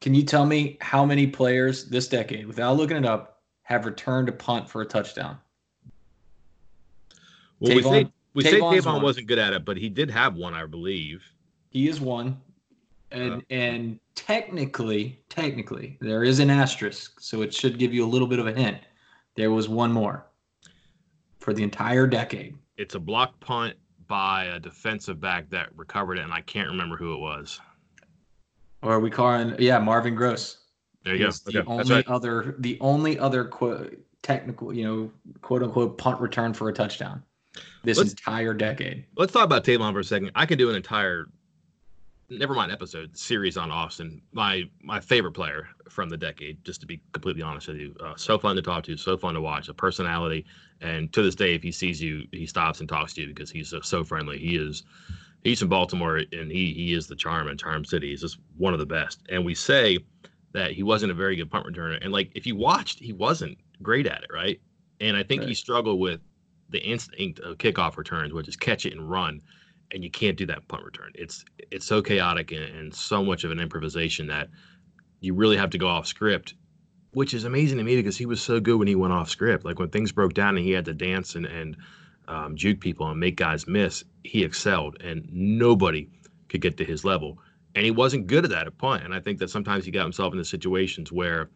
can 0.00 0.14
you 0.14 0.22
tell 0.22 0.46
me 0.46 0.78
how 0.80 1.04
many 1.04 1.26
players 1.26 1.84
this 1.84 2.08
decade, 2.08 2.46
without 2.46 2.76
looking 2.76 2.96
it 2.96 3.04
up, 3.04 3.42
have 3.62 3.84
returned 3.84 4.28
a 4.28 4.32
punt 4.32 4.68
for 4.68 4.82
a 4.82 4.86
touchdown? 4.86 5.38
Well, 7.60 7.72
Tavon, 7.72 7.74
we 7.74 7.82
say 7.82 8.10
we 8.34 8.42
say 8.44 8.60
Tavon 8.60 9.02
wasn't 9.02 9.26
good 9.26 9.38
at 9.38 9.52
it, 9.52 9.64
but 9.64 9.76
he 9.76 9.88
did 9.88 10.10
have 10.10 10.36
one, 10.36 10.54
I 10.54 10.64
believe. 10.66 11.24
He 11.70 11.88
is 11.88 12.00
one, 12.00 12.40
and 13.10 13.34
uh, 13.34 13.40
and 13.50 13.98
technically, 14.14 15.22
technically, 15.28 15.98
there 16.00 16.22
is 16.22 16.38
an 16.38 16.50
asterisk, 16.50 17.20
so 17.20 17.42
it 17.42 17.52
should 17.52 17.78
give 17.78 17.92
you 17.92 18.04
a 18.04 18.08
little 18.08 18.28
bit 18.28 18.38
of 18.38 18.46
a 18.46 18.52
hint. 18.52 18.78
There 19.34 19.50
was 19.50 19.68
one 19.68 19.92
more 19.92 20.26
for 21.38 21.52
the 21.52 21.62
entire 21.62 22.06
decade. 22.06 22.56
It's 22.76 22.94
a 22.94 23.00
block 23.00 23.38
punt 23.40 23.76
by 24.06 24.44
a 24.44 24.60
defensive 24.60 25.20
back 25.20 25.50
that 25.50 25.68
recovered 25.76 26.18
it, 26.18 26.22
and 26.22 26.32
I 26.32 26.40
can't 26.42 26.68
remember 26.68 26.96
who 26.96 27.14
it 27.14 27.18
was. 27.18 27.60
Or 28.82 28.92
are 28.92 29.00
we 29.00 29.10
calling? 29.10 29.56
Yeah, 29.58 29.78
Marvin 29.78 30.14
Gross. 30.14 30.58
There 31.04 31.14
you 31.14 31.26
go. 31.26 31.30
The 31.30 31.58
okay. 31.60 31.68
only 31.68 31.94
right. 31.94 32.06
other, 32.06 32.54
the 32.58 32.78
only 32.80 33.18
other 33.18 33.44
quote, 33.44 33.98
technical, 34.22 34.72
you 34.72 34.84
know, 34.84 35.10
quote 35.42 35.62
unquote 35.62 35.98
punt 35.98 36.20
return 36.20 36.52
for 36.54 36.68
a 36.68 36.72
touchdown 36.72 37.22
this 37.84 37.98
let's, 37.98 38.10
entire 38.10 38.54
decade. 38.54 39.04
Let's 39.16 39.32
talk 39.32 39.44
about 39.44 39.64
Tavon 39.64 39.92
for 39.92 40.00
a 40.00 40.04
second. 40.04 40.32
I 40.34 40.46
could 40.46 40.58
do 40.58 40.70
an 40.70 40.76
entire, 40.76 41.26
never 42.28 42.54
mind 42.54 42.72
episode 42.72 43.16
series 43.16 43.56
on 43.56 43.70
Austin. 43.70 44.20
My 44.32 44.64
my 44.82 45.00
favorite 45.00 45.32
player 45.32 45.68
from 45.88 46.08
the 46.08 46.16
decade. 46.16 46.64
Just 46.64 46.80
to 46.80 46.86
be 46.86 47.00
completely 47.12 47.42
honest 47.42 47.68
with 47.68 47.78
you, 47.78 47.94
uh, 48.00 48.14
so 48.16 48.38
fun 48.38 48.56
to 48.56 48.62
talk 48.62 48.84
to, 48.84 48.96
so 48.96 49.16
fun 49.16 49.34
to 49.34 49.40
watch. 49.40 49.68
A 49.68 49.74
personality, 49.74 50.44
and 50.80 51.12
to 51.12 51.22
this 51.22 51.34
day, 51.34 51.54
if 51.54 51.62
he 51.62 51.72
sees 51.72 52.02
you, 52.02 52.26
he 52.32 52.46
stops 52.46 52.80
and 52.80 52.88
talks 52.88 53.14
to 53.14 53.22
you 53.22 53.28
because 53.28 53.50
he's 53.50 53.68
so, 53.68 53.80
so 53.80 54.04
friendly. 54.04 54.38
He 54.38 54.56
is. 54.56 54.84
He's 55.44 55.60
from 55.60 55.68
Baltimore, 55.68 56.20
and 56.32 56.50
he 56.50 56.72
he 56.72 56.92
is 56.92 57.06
the 57.06 57.16
charm 57.16 57.48
in 57.48 57.56
Charm 57.56 57.84
City. 57.84 58.10
He's 58.10 58.20
just 58.20 58.38
one 58.56 58.72
of 58.72 58.80
the 58.80 58.86
best. 58.86 59.22
And 59.28 59.44
we 59.44 59.54
say 59.54 59.98
that 60.52 60.72
he 60.72 60.82
wasn't 60.82 61.12
a 61.12 61.14
very 61.14 61.36
good 61.36 61.50
punt 61.50 61.66
returner, 61.66 61.98
and 62.00 62.12
like 62.12 62.32
if 62.34 62.46
you 62.46 62.56
watched, 62.56 62.98
he 62.98 63.12
wasn't 63.12 63.58
great 63.82 64.06
at 64.06 64.22
it, 64.24 64.30
right? 64.32 64.60
And 65.00 65.16
I 65.16 65.22
think 65.22 65.40
right. 65.40 65.48
he 65.48 65.54
struggled 65.54 66.00
with 66.00 66.20
the 66.70 66.80
instinct 66.80 67.40
of 67.40 67.58
kickoff 67.58 67.96
returns, 67.96 68.32
which 68.32 68.48
is 68.48 68.56
catch 68.56 68.84
it 68.84 68.92
and 68.92 69.08
run, 69.08 69.40
and 69.92 70.04
you 70.04 70.10
can't 70.10 70.36
do 70.36 70.46
that 70.46 70.66
punt 70.68 70.84
return. 70.84 71.12
It's 71.14 71.44
it's 71.70 71.86
so 71.86 72.02
chaotic 72.02 72.52
and, 72.52 72.64
and 72.64 72.94
so 72.94 73.24
much 73.24 73.44
of 73.44 73.50
an 73.50 73.60
improvisation 73.60 74.26
that 74.28 74.48
you 75.20 75.34
really 75.34 75.56
have 75.56 75.70
to 75.70 75.78
go 75.78 75.88
off 75.88 76.06
script, 76.06 76.54
which 77.12 77.34
is 77.34 77.44
amazing 77.44 77.78
to 77.78 77.84
me 77.84 77.96
because 77.96 78.16
he 78.16 78.26
was 78.26 78.40
so 78.40 78.60
good 78.60 78.78
when 78.78 78.88
he 78.88 78.94
went 78.94 79.12
off 79.12 79.30
script. 79.30 79.64
Like 79.64 79.78
when 79.78 79.90
things 79.90 80.12
broke 80.12 80.34
down 80.34 80.56
and 80.56 80.64
he 80.64 80.72
had 80.72 80.84
to 80.86 80.94
dance 80.94 81.34
and 81.34 81.46
and 81.46 81.76
um, 82.28 82.54
juke 82.56 82.80
people 82.80 83.08
and 83.08 83.18
make 83.18 83.36
guys 83.36 83.66
miss, 83.66 84.04
he 84.22 84.44
excelled, 84.44 85.02
and 85.02 85.28
nobody 85.32 86.08
could 86.48 86.60
get 86.60 86.76
to 86.76 86.84
his 86.84 87.04
level. 87.04 87.38
And 87.74 87.84
he 87.84 87.90
wasn't 87.90 88.26
good 88.26 88.44
at 88.44 88.50
that 88.50 88.66
at 88.66 88.78
punt. 88.78 89.04
And 89.04 89.12
I 89.12 89.20
think 89.20 89.38
that 89.38 89.50
sometimes 89.50 89.84
he 89.84 89.90
got 89.90 90.02
himself 90.02 90.32
into 90.32 90.44
situations 90.44 91.10
where 91.10 91.50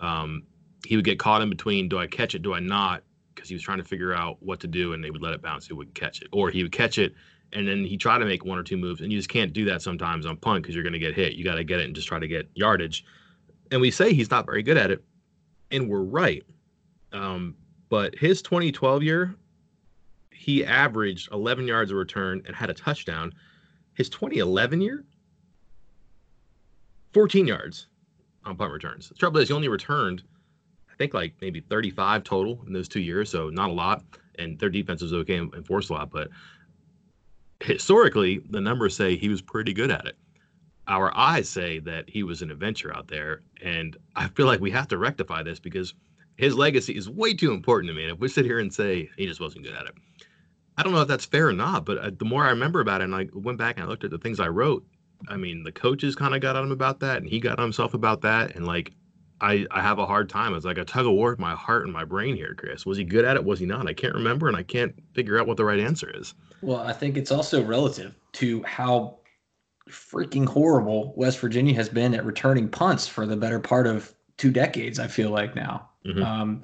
um, 0.00 0.42
he 0.84 0.96
would 0.96 1.04
get 1.04 1.18
caught 1.18 1.42
in 1.42 1.48
between: 1.48 1.88
do 1.88 1.98
I 1.98 2.06
catch 2.06 2.34
it? 2.34 2.42
Do 2.42 2.54
I 2.54 2.60
not? 2.60 3.02
because 3.34 3.50
he 3.50 3.54
was 3.54 3.62
trying 3.62 3.76
to 3.76 3.84
figure 3.84 4.14
out 4.14 4.42
what 4.42 4.58
to 4.60 4.66
do 4.66 4.94
and 4.94 5.04
they 5.04 5.10
would 5.10 5.20
let 5.20 5.34
it 5.34 5.42
bounce. 5.42 5.66
He 5.66 5.74
wouldn't 5.74 5.94
catch 5.94 6.22
it, 6.22 6.28
or 6.32 6.48
he 6.48 6.62
would 6.62 6.72
catch 6.72 6.96
it 6.96 7.12
and 7.52 7.66
then 7.66 7.84
he 7.84 7.96
tried 7.96 8.18
to 8.18 8.24
make 8.24 8.44
one 8.44 8.58
or 8.58 8.62
two 8.62 8.76
moves, 8.76 9.00
and 9.00 9.12
you 9.12 9.18
just 9.18 9.28
can't 9.28 9.52
do 9.52 9.64
that 9.66 9.82
sometimes 9.82 10.26
on 10.26 10.36
punt 10.36 10.62
because 10.62 10.74
you're 10.74 10.84
going 10.84 10.92
to 10.92 10.98
get 10.98 11.14
hit. 11.14 11.34
You 11.34 11.44
got 11.44 11.54
to 11.54 11.64
get 11.64 11.80
it 11.80 11.84
and 11.84 11.94
just 11.94 12.08
try 12.08 12.18
to 12.18 12.28
get 12.28 12.48
yardage. 12.54 13.04
And 13.70 13.80
we 13.80 13.90
say 13.90 14.12
he's 14.12 14.30
not 14.30 14.46
very 14.46 14.62
good 14.62 14.76
at 14.76 14.90
it, 14.90 15.04
and 15.70 15.88
we're 15.88 16.02
right. 16.02 16.42
Um, 17.12 17.54
but 17.88 18.14
his 18.16 18.42
2012 18.42 19.02
year, 19.02 19.36
he 20.36 20.64
averaged 20.64 21.32
11 21.32 21.66
yards 21.66 21.90
a 21.90 21.94
return 21.94 22.42
and 22.46 22.54
had 22.54 22.70
a 22.70 22.74
touchdown. 22.74 23.32
His 23.94 24.08
2011 24.08 24.80
year, 24.80 25.04
14 27.12 27.46
yards 27.46 27.86
on 28.44 28.56
punt 28.56 28.72
returns. 28.72 29.08
The 29.08 29.14
trouble 29.14 29.40
is, 29.40 29.48
he 29.48 29.54
only 29.54 29.68
returned 29.68 30.22
I 30.96 30.98
think 30.98 31.12
like 31.12 31.34
maybe 31.42 31.60
35 31.60 32.24
total 32.24 32.64
in 32.66 32.72
those 32.72 32.88
two 32.88 33.00
years, 33.00 33.28
so 33.28 33.50
not 33.50 33.68
a 33.68 33.72
lot. 33.74 34.02
And 34.38 34.58
their 34.58 34.70
defense 34.70 35.02
was 35.02 35.12
okay 35.12 35.36
and, 35.36 35.66
forced 35.66 35.90
a 35.90 35.92
lot, 35.92 36.10
but 36.10 36.28
historically, 37.60 38.40
the 38.48 38.62
numbers 38.62 38.96
say 38.96 39.14
he 39.14 39.28
was 39.28 39.42
pretty 39.42 39.74
good 39.74 39.90
at 39.90 40.06
it. 40.06 40.16
Our 40.88 41.14
eyes 41.14 41.50
say 41.50 41.80
that 41.80 42.08
he 42.08 42.22
was 42.22 42.40
an 42.40 42.50
adventure 42.50 42.96
out 42.96 43.08
there, 43.08 43.42
and 43.62 43.94
I 44.14 44.28
feel 44.28 44.46
like 44.46 44.60
we 44.60 44.70
have 44.70 44.88
to 44.88 44.96
rectify 44.98 45.42
this 45.42 45.58
because 45.58 45.92
his 46.36 46.54
legacy 46.54 46.96
is 46.96 47.10
way 47.10 47.34
too 47.34 47.52
important 47.52 47.90
to 47.90 47.94
me. 47.94 48.04
And 48.04 48.12
if 48.12 48.18
we 48.18 48.28
sit 48.28 48.46
here 48.46 48.60
and 48.60 48.72
say 48.72 49.10
he 49.18 49.26
just 49.26 49.40
wasn't 49.40 49.64
good 49.64 49.74
at 49.74 49.86
it, 49.86 49.94
I 50.76 50.82
don't 50.82 50.92
know 50.92 51.00
if 51.00 51.08
that's 51.08 51.24
fair 51.24 51.48
or 51.48 51.52
not. 51.52 51.84
But 51.84 51.98
uh, 51.98 52.10
the 52.16 52.24
more 52.24 52.44
I 52.44 52.50
remember 52.50 52.80
about 52.80 53.00
it, 53.00 53.04
and 53.04 53.14
I 53.14 53.28
went 53.32 53.58
back 53.58 53.76
and 53.76 53.84
I 53.84 53.88
looked 53.88 54.04
at 54.04 54.10
the 54.10 54.18
things 54.18 54.40
I 54.40 54.48
wrote, 54.48 54.84
I 55.28 55.36
mean, 55.36 55.64
the 55.64 55.72
coaches 55.72 56.14
kind 56.14 56.34
of 56.34 56.40
got 56.40 56.56
on 56.56 56.64
him 56.64 56.72
about 56.72 57.00
that, 57.00 57.18
and 57.18 57.28
he 57.28 57.40
got 57.40 57.58
on 57.58 57.64
himself 57.64 57.94
about 57.94 58.20
that, 58.22 58.54
and 58.54 58.66
like 58.66 58.92
I, 59.40 59.66
I 59.70 59.82
have 59.82 59.98
a 59.98 60.06
hard 60.06 60.28
time. 60.28 60.54
It's 60.54 60.64
like 60.64 60.78
a 60.78 60.84
tug 60.84 61.06
of 61.06 61.12
war 61.12 61.30
with 61.30 61.38
my 61.38 61.54
heart 61.54 61.84
and 61.84 61.92
my 61.92 62.04
brain 62.04 62.36
here, 62.36 62.54
Chris. 62.54 62.86
Was 62.86 62.98
he 62.98 63.04
good 63.04 63.24
at 63.24 63.36
it? 63.36 63.44
Was 63.44 63.58
he 63.60 63.66
not? 63.66 63.86
I 63.86 63.92
can't 63.92 64.14
remember, 64.14 64.48
and 64.48 64.56
I 64.56 64.62
can't 64.62 64.94
figure 65.14 65.38
out 65.38 65.46
what 65.46 65.56
the 65.56 65.64
right 65.64 65.80
answer 65.80 66.10
is. 66.14 66.34
Well, 66.62 66.78
I 66.78 66.92
think 66.92 67.16
it's 67.16 67.30
also 67.30 67.62
relative 67.62 68.14
to 68.32 68.62
how 68.64 69.18
freaking 69.90 70.46
horrible 70.46 71.12
West 71.16 71.38
Virginia 71.38 71.74
has 71.74 71.88
been 71.88 72.14
at 72.14 72.24
returning 72.24 72.68
punts 72.68 73.06
for 73.06 73.26
the 73.26 73.36
better 73.36 73.60
part 73.60 73.86
of 73.86 74.14
two 74.36 74.50
decades. 74.50 74.98
I 74.98 75.06
feel 75.06 75.30
like 75.30 75.54
now, 75.54 75.90
mm-hmm. 76.04 76.22
um, 76.22 76.62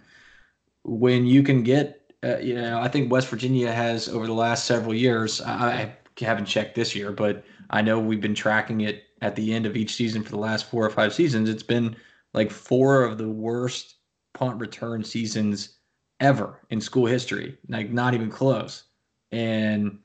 when 0.82 1.26
you 1.26 1.42
can 1.42 1.62
get, 1.62 2.01
uh, 2.25 2.39
you 2.39 2.55
know, 2.55 2.81
I 2.81 2.89
think 2.89 3.11
West 3.11 3.29
Virginia 3.29 3.73
has 3.73 4.09
over 4.09 4.27
the 4.27 4.33
last 4.33 4.64
several 4.64 4.95
years. 4.95 5.41
I, 5.41 5.53
I 5.73 5.97
haven't 6.25 6.47
checked 6.47 6.75
this 6.75 6.95
year, 6.95 7.11
but 7.11 7.45
I 7.70 7.83
know 7.83 7.99
we've 7.99 8.20
been 8.20 8.35
tracking 8.35 8.83
it 8.83 9.05
at 9.23 9.35
the 9.35 9.53
end 9.53 9.66
of 9.66 9.77
each 9.77 9.95
season 9.95 10.23
for 10.23 10.31
the 10.31 10.39
last 10.39 10.70
four 10.70 10.85
or 10.85 10.91
five 10.91 11.12
seasons. 11.12 11.49
It's 11.49 11.62
been 11.62 11.97
like 12.35 12.51
four 12.51 13.03
of 13.03 13.18
the 13.18 13.29
worst 13.29 13.97
punt 14.35 14.61
return 14.61 15.03
seasons 15.05 15.79
ever 16.20 16.61
in 16.70 16.81
school 16.81 17.07
history, 17.07 17.59
like 17.68 17.91
not 17.91 18.14
even 18.14 18.31
close. 18.31 18.85
And 19.33 19.99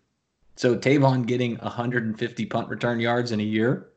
so 0.55 0.76
Tavon 0.76 1.26
getting 1.26 1.57
150 1.57 2.45
punt 2.47 2.70
return 2.70 2.99
yards 2.99 3.32
in 3.32 3.39
a 3.39 3.43
year 3.43 3.89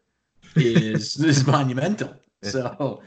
is 0.57 1.19
is 1.25 1.47
monumental. 1.47 2.15
So 2.43 3.03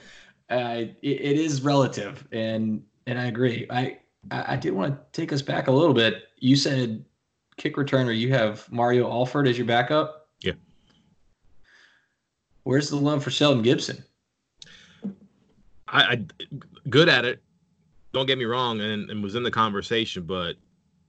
uh, 0.49 0.75
it, 0.75 0.97
it 1.01 1.37
is 1.39 1.61
relative, 1.61 2.27
and 2.31 2.83
and 3.05 3.19
I 3.19 3.25
agree. 3.25 3.67
I 3.69 3.99
I 4.31 4.55
did 4.55 4.73
want 4.73 4.95
to 4.95 5.19
take 5.19 5.33
us 5.33 5.41
back 5.41 5.67
a 5.67 5.71
little 5.71 5.93
bit. 5.93 6.23
You 6.37 6.55
said 6.55 7.03
kick 7.57 7.75
returner. 7.75 8.17
You 8.17 8.31
have 8.33 8.69
Mario 8.71 9.09
Alford 9.09 9.47
as 9.47 9.57
your 9.57 9.67
backup. 9.67 10.29
Yeah. 10.41 10.53
Where's 12.63 12.89
the 12.89 12.95
love 12.95 13.23
for 13.23 13.31
Shelton 13.31 13.61
Gibson? 13.61 14.03
I, 15.87 16.01
I 16.03 16.25
good 16.89 17.09
at 17.09 17.25
it. 17.25 17.41
Don't 18.13 18.27
get 18.27 18.37
me 18.37 18.45
wrong, 18.45 18.79
and, 18.79 19.09
and 19.09 19.23
was 19.23 19.35
in 19.35 19.43
the 19.43 19.51
conversation, 19.51 20.23
but 20.23 20.55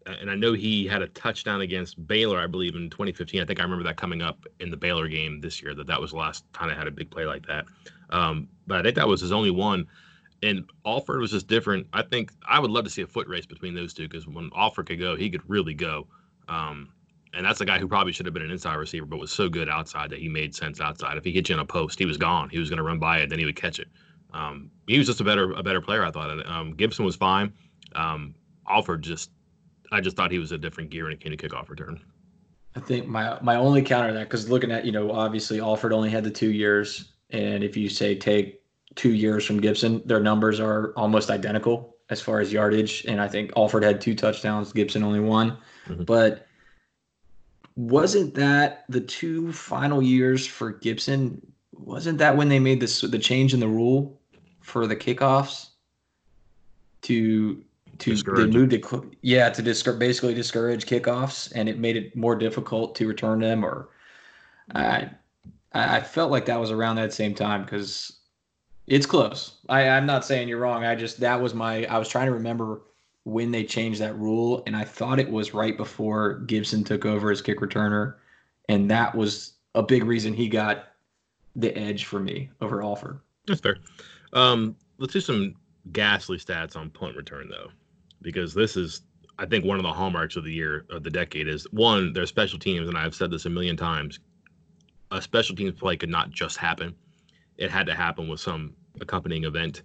and 0.06 0.30
I 0.30 0.34
know 0.34 0.52
he 0.52 0.86
had 0.86 1.02
a 1.02 1.08
touchdown 1.08 1.62
against 1.62 2.06
Baylor, 2.06 2.38
I 2.38 2.46
believe, 2.46 2.74
in 2.74 2.90
2015. 2.90 3.40
I 3.40 3.44
think 3.44 3.60
I 3.60 3.62
remember 3.62 3.84
that 3.84 3.96
coming 3.96 4.22
up 4.22 4.44
in 4.60 4.70
the 4.70 4.76
Baylor 4.76 5.08
game 5.08 5.40
this 5.40 5.62
year. 5.62 5.74
That 5.74 5.86
that 5.86 6.00
was 6.00 6.10
the 6.10 6.18
last 6.18 6.50
time 6.52 6.68
I 6.68 6.74
had 6.74 6.86
a 6.86 6.90
big 6.90 7.10
play 7.10 7.24
like 7.24 7.46
that. 7.46 7.64
Um, 8.10 8.48
but 8.66 8.78
I 8.78 8.82
think 8.82 8.96
that 8.96 9.08
was 9.08 9.20
his 9.20 9.32
only 9.32 9.50
one. 9.50 9.86
And 10.44 10.68
Alford 10.84 11.20
was 11.20 11.30
just 11.30 11.46
different. 11.46 11.86
I 11.92 12.02
think 12.02 12.32
I 12.46 12.58
would 12.58 12.70
love 12.70 12.84
to 12.84 12.90
see 12.90 13.02
a 13.02 13.06
foot 13.06 13.26
race 13.28 13.46
between 13.46 13.74
those 13.74 13.94
two 13.94 14.08
because 14.08 14.26
when 14.26 14.50
Alford 14.54 14.86
could 14.86 14.98
go, 15.00 15.16
he 15.16 15.30
could 15.30 15.48
really 15.48 15.74
go. 15.74 16.06
Um, 16.48 16.90
and 17.32 17.44
that's 17.44 17.60
a 17.60 17.64
guy 17.64 17.78
who 17.78 17.88
probably 17.88 18.12
should 18.12 18.26
have 18.26 18.34
been 18.34 18.44
an 18.44 18.50
inside 18.50 18.74
receiver, 18.74 19.06
but 19.06 19.18
was 19.18 19.32
so 19.32 19.48
good 19.48 19.68
outside 19.68 20.10
that 20.10 20.18
he 20.18 20.28
made 20.28 20.54
sense 20.54 20.80
outside. 20.80 21.16
If 21.16 21.24
he 21.24 21.32
hit 21.32 21.48
you 21.48 21.54
in 21.54 21.60
a 21.60 21.64
post, 21.64 21.98
he 21.98 22.04
was 22.04 22.16
gone. 22.16 22.48
He 22.50 22.58
was 22.58 22.68
going 22.68 22.76
to 22.76 22.82
run 22.82 22.98
by 22.98 23.18
it, 23.18 23.30
then 23.30 23.38
he 23.38 23.44
would 23.44 23.56
catch 23.56 23.78
it. 23.78 23.88
Um, 24.32 24.70
he 24.86 24.98
was 24.98 25.06
just 25.06 25.20
a 25.20 25.24
better 25.24 25.52
a 25.52 25.62
better 25.62 25.80
player. 25.80 26.04
I 26.04 26.10
thought. 26.10 26.46
Um, 26.46 26.74
Gibson 26.74 27.04
was 27.04 27.16
fine. 27.16 27.52
Um, 27.94 28.34
Alford 28.68 29.02
just, 29.02 29.30
I 29.92 30.00
just 30.00 30.16
thought 30.16 30.30
he 30.30 30.38
was 30.38 30.52
a 30.52 30.58
different 30.58 30.90
gear 30.90 31.10
it 31.10 31.20
came 31.20 31.36
to 31.36 31.48
kickoff 31.48 31.68
return. 31.68 32.00
I 32.76 32.80
think 32.80 33.06
my 33.06 33.38
my 33.40 33.56
only 33.56 33.82
counter 33.82 34.08
to 34.08 34.14
that 34.14 34.24
because 34.24 34.50
looking 34.50 34.72
at 34.72 34.84
you 34.84 34.92
know 34.92 35.12
obviously 35.12 35.60
Alford 35.60 35.92
only 35.92 36.10
had 36.10 36.24
the 36.24 36.30
two 36.30 36.50
years, 36.50 37.12
and 37.30 37.62
if 37.62 37.76
you 37.76 37.88
say 37.88 38.16
take 38.16 38.60
two 38.96 39.12
years 39.12 39.44
from 39.44 39.60
Gibson, 39.60 40.02
their 40.04 40.20
numbers 40.20 40.60
are 40.60 40.92
almost 40.96 41.30
identical 41.30 41.96
as 42.10 42.20
far 42.20 42.40
as 42.40 42.52
yardage, 42.52 43.04
and 43.06 43.20
I 43.20 43.28
think 43.28 43.52
Alford 43.56 43.82
had 43.82 44.00
two 44.00 44.14
touchdowns, 44.14 44.72
Gibson 44.72 45.02
only 45.02 45.20
one, 45.20 45.56
mm-hmm. 45.86 46.04
but 46.04 46.46
wasn't 47.76 48.34
that 48.34 48.84
the 48.88 49.00
two 49.00 49.52
final 49.52 50.02
years 50.02 50.46
for 50.46 50.70
Gibson? 50.70 51.40
Wasn't 51.72 52.18
that 52.18 52.36
when 52.36 52.48
they 52.48 52.60
made 52.60 52.80
this 52.80 53.00
the 53.00 53.18
change 53.18 53.52
in 53.52 53.60
the 53.60 53.68
rule 53.68 54.20
for 54.60 54.86
the 54.86 54.96
kickoffs 54.96 55.70
to 57.02 57.62
to 57.98 58.16
they 58.16 58.46
moved 58.46 58.72
it 58.72 58.84
yeah 59.22 59.48
to 59.50 59.62
discourage 59.62 59.98
basically 59.98 60.34
discourage 60.34 60.86
kickoffs 60.86 61.52
and 61.54 61.68
it 61.68 61.78
made 61.78 61.96
it 61.96 62.16
more 62.16 62.34
difficult 62.34 62.94
to 62.96 63.06
return 63.06 63.38
them 63.38 63.64
or 63.64 63.88
I 64.74 65.10
I 65.72 66.00
felt 66.00 66.30
like 66.30 66.46
that 66.46 66.60
was 66.60 66.70
around 66.70 66.96
that 66.96 67.12
same 67.12 67.34
time 67.34 67.64
because 67.64 68.20
it's 68.86 69.06
close. 69.06 69.58
I, 69.68 69.88
I'm 69.88 70.06
not 70.06 70.24
saying 70.24 70.48
you're 70.48 70.58
wrong. 70.58 70.84
I 70.84 70.94
just 70.94 71.20
that 71.20 71.40
was 71.40 71.54
my 71.54 71.86
I 71.86 71.98
was 71.98 72.08
trying 72.08 72.26
to 72.26 72.32
remember 72.32 72.82
when 73.24 73.50
they 73.50 73.64
changed 73.64 74.00
that 74.00 74.16
rule, 74.18 74.62
and 74.66 74.76
I 74.76 74.84
thought 74.84 75.18
it 75.18 75.30
was 75.30 75.54
right 75.54 75.76
before 75.76 76.40
Gibson 76.40 76.84
took 76.84 77.06
over 77.06 77.30
as 77.30 77.40
kick 77.40 77.60
returner, 77.60 78.16
and 78.68 78.90
that 78.90 79.14
was 79.14 79.54
a 79.74 79.82
big 79.82 80.04
reason 80.04 80.34
he 80.34 80.48
got 80.48 80.88
the 81.56 81.76
edge 81.76 82.04
for 82.04 82.20
me 82.20 82.50
over 82.60 82.82
Alford. 82.82 83.20
That's 83.46 83.60
fair. 83.60 83.78
Um, 84.32 84.76
let's 84.98 85.12
do 85.12 85.20
some 85.20 85.54
ghastly 85.92 86.38
stats 86.38 86.76
on 86.76 86.90
punt 86.90 87.16
return 87.16 87.48
though, 87.48 87.70
because 88.20 88.52
this 88.52 88.76
is 88.76 89.02
I 89.38 89.46
think 89.46 89.64
one 89.64 89.78
of 89.78 89.82
the 89.82 89.92
hallmarks 89.92 90.36
of 90.36 90.44
the 90.44 90.52
year 90.52 90.84
of 90.90 91.02
the 91.02 91.10
decade 91.10 91.48
is 91.48 91.66
one 91.72 92.12
their 92.12 92.26
special 92.26 92.58
teams, 92.58 92.88
and 92.88 92.98
I've 92.98 93.14
said 93.14 93.30
this 93.30 93.46
a 93.46 93.50
million 93.50 93.76
times. 93.76 94.20
A 95.10 95.22
special 95.22 95.54
teams 95.54 95.78
play 95.78 95.96
could 95.96 96.08
not 96.08 96.30
just 96.30 96.56
happen; 96.56 96.94
it 97.56 97.70
had 97.70 97.86
to 97.86 97.94
happen 97.94 98.28
with 98.28 98.40
some 98.40 98.74
accompanying 99.00 99.44
event, 99.44 99.82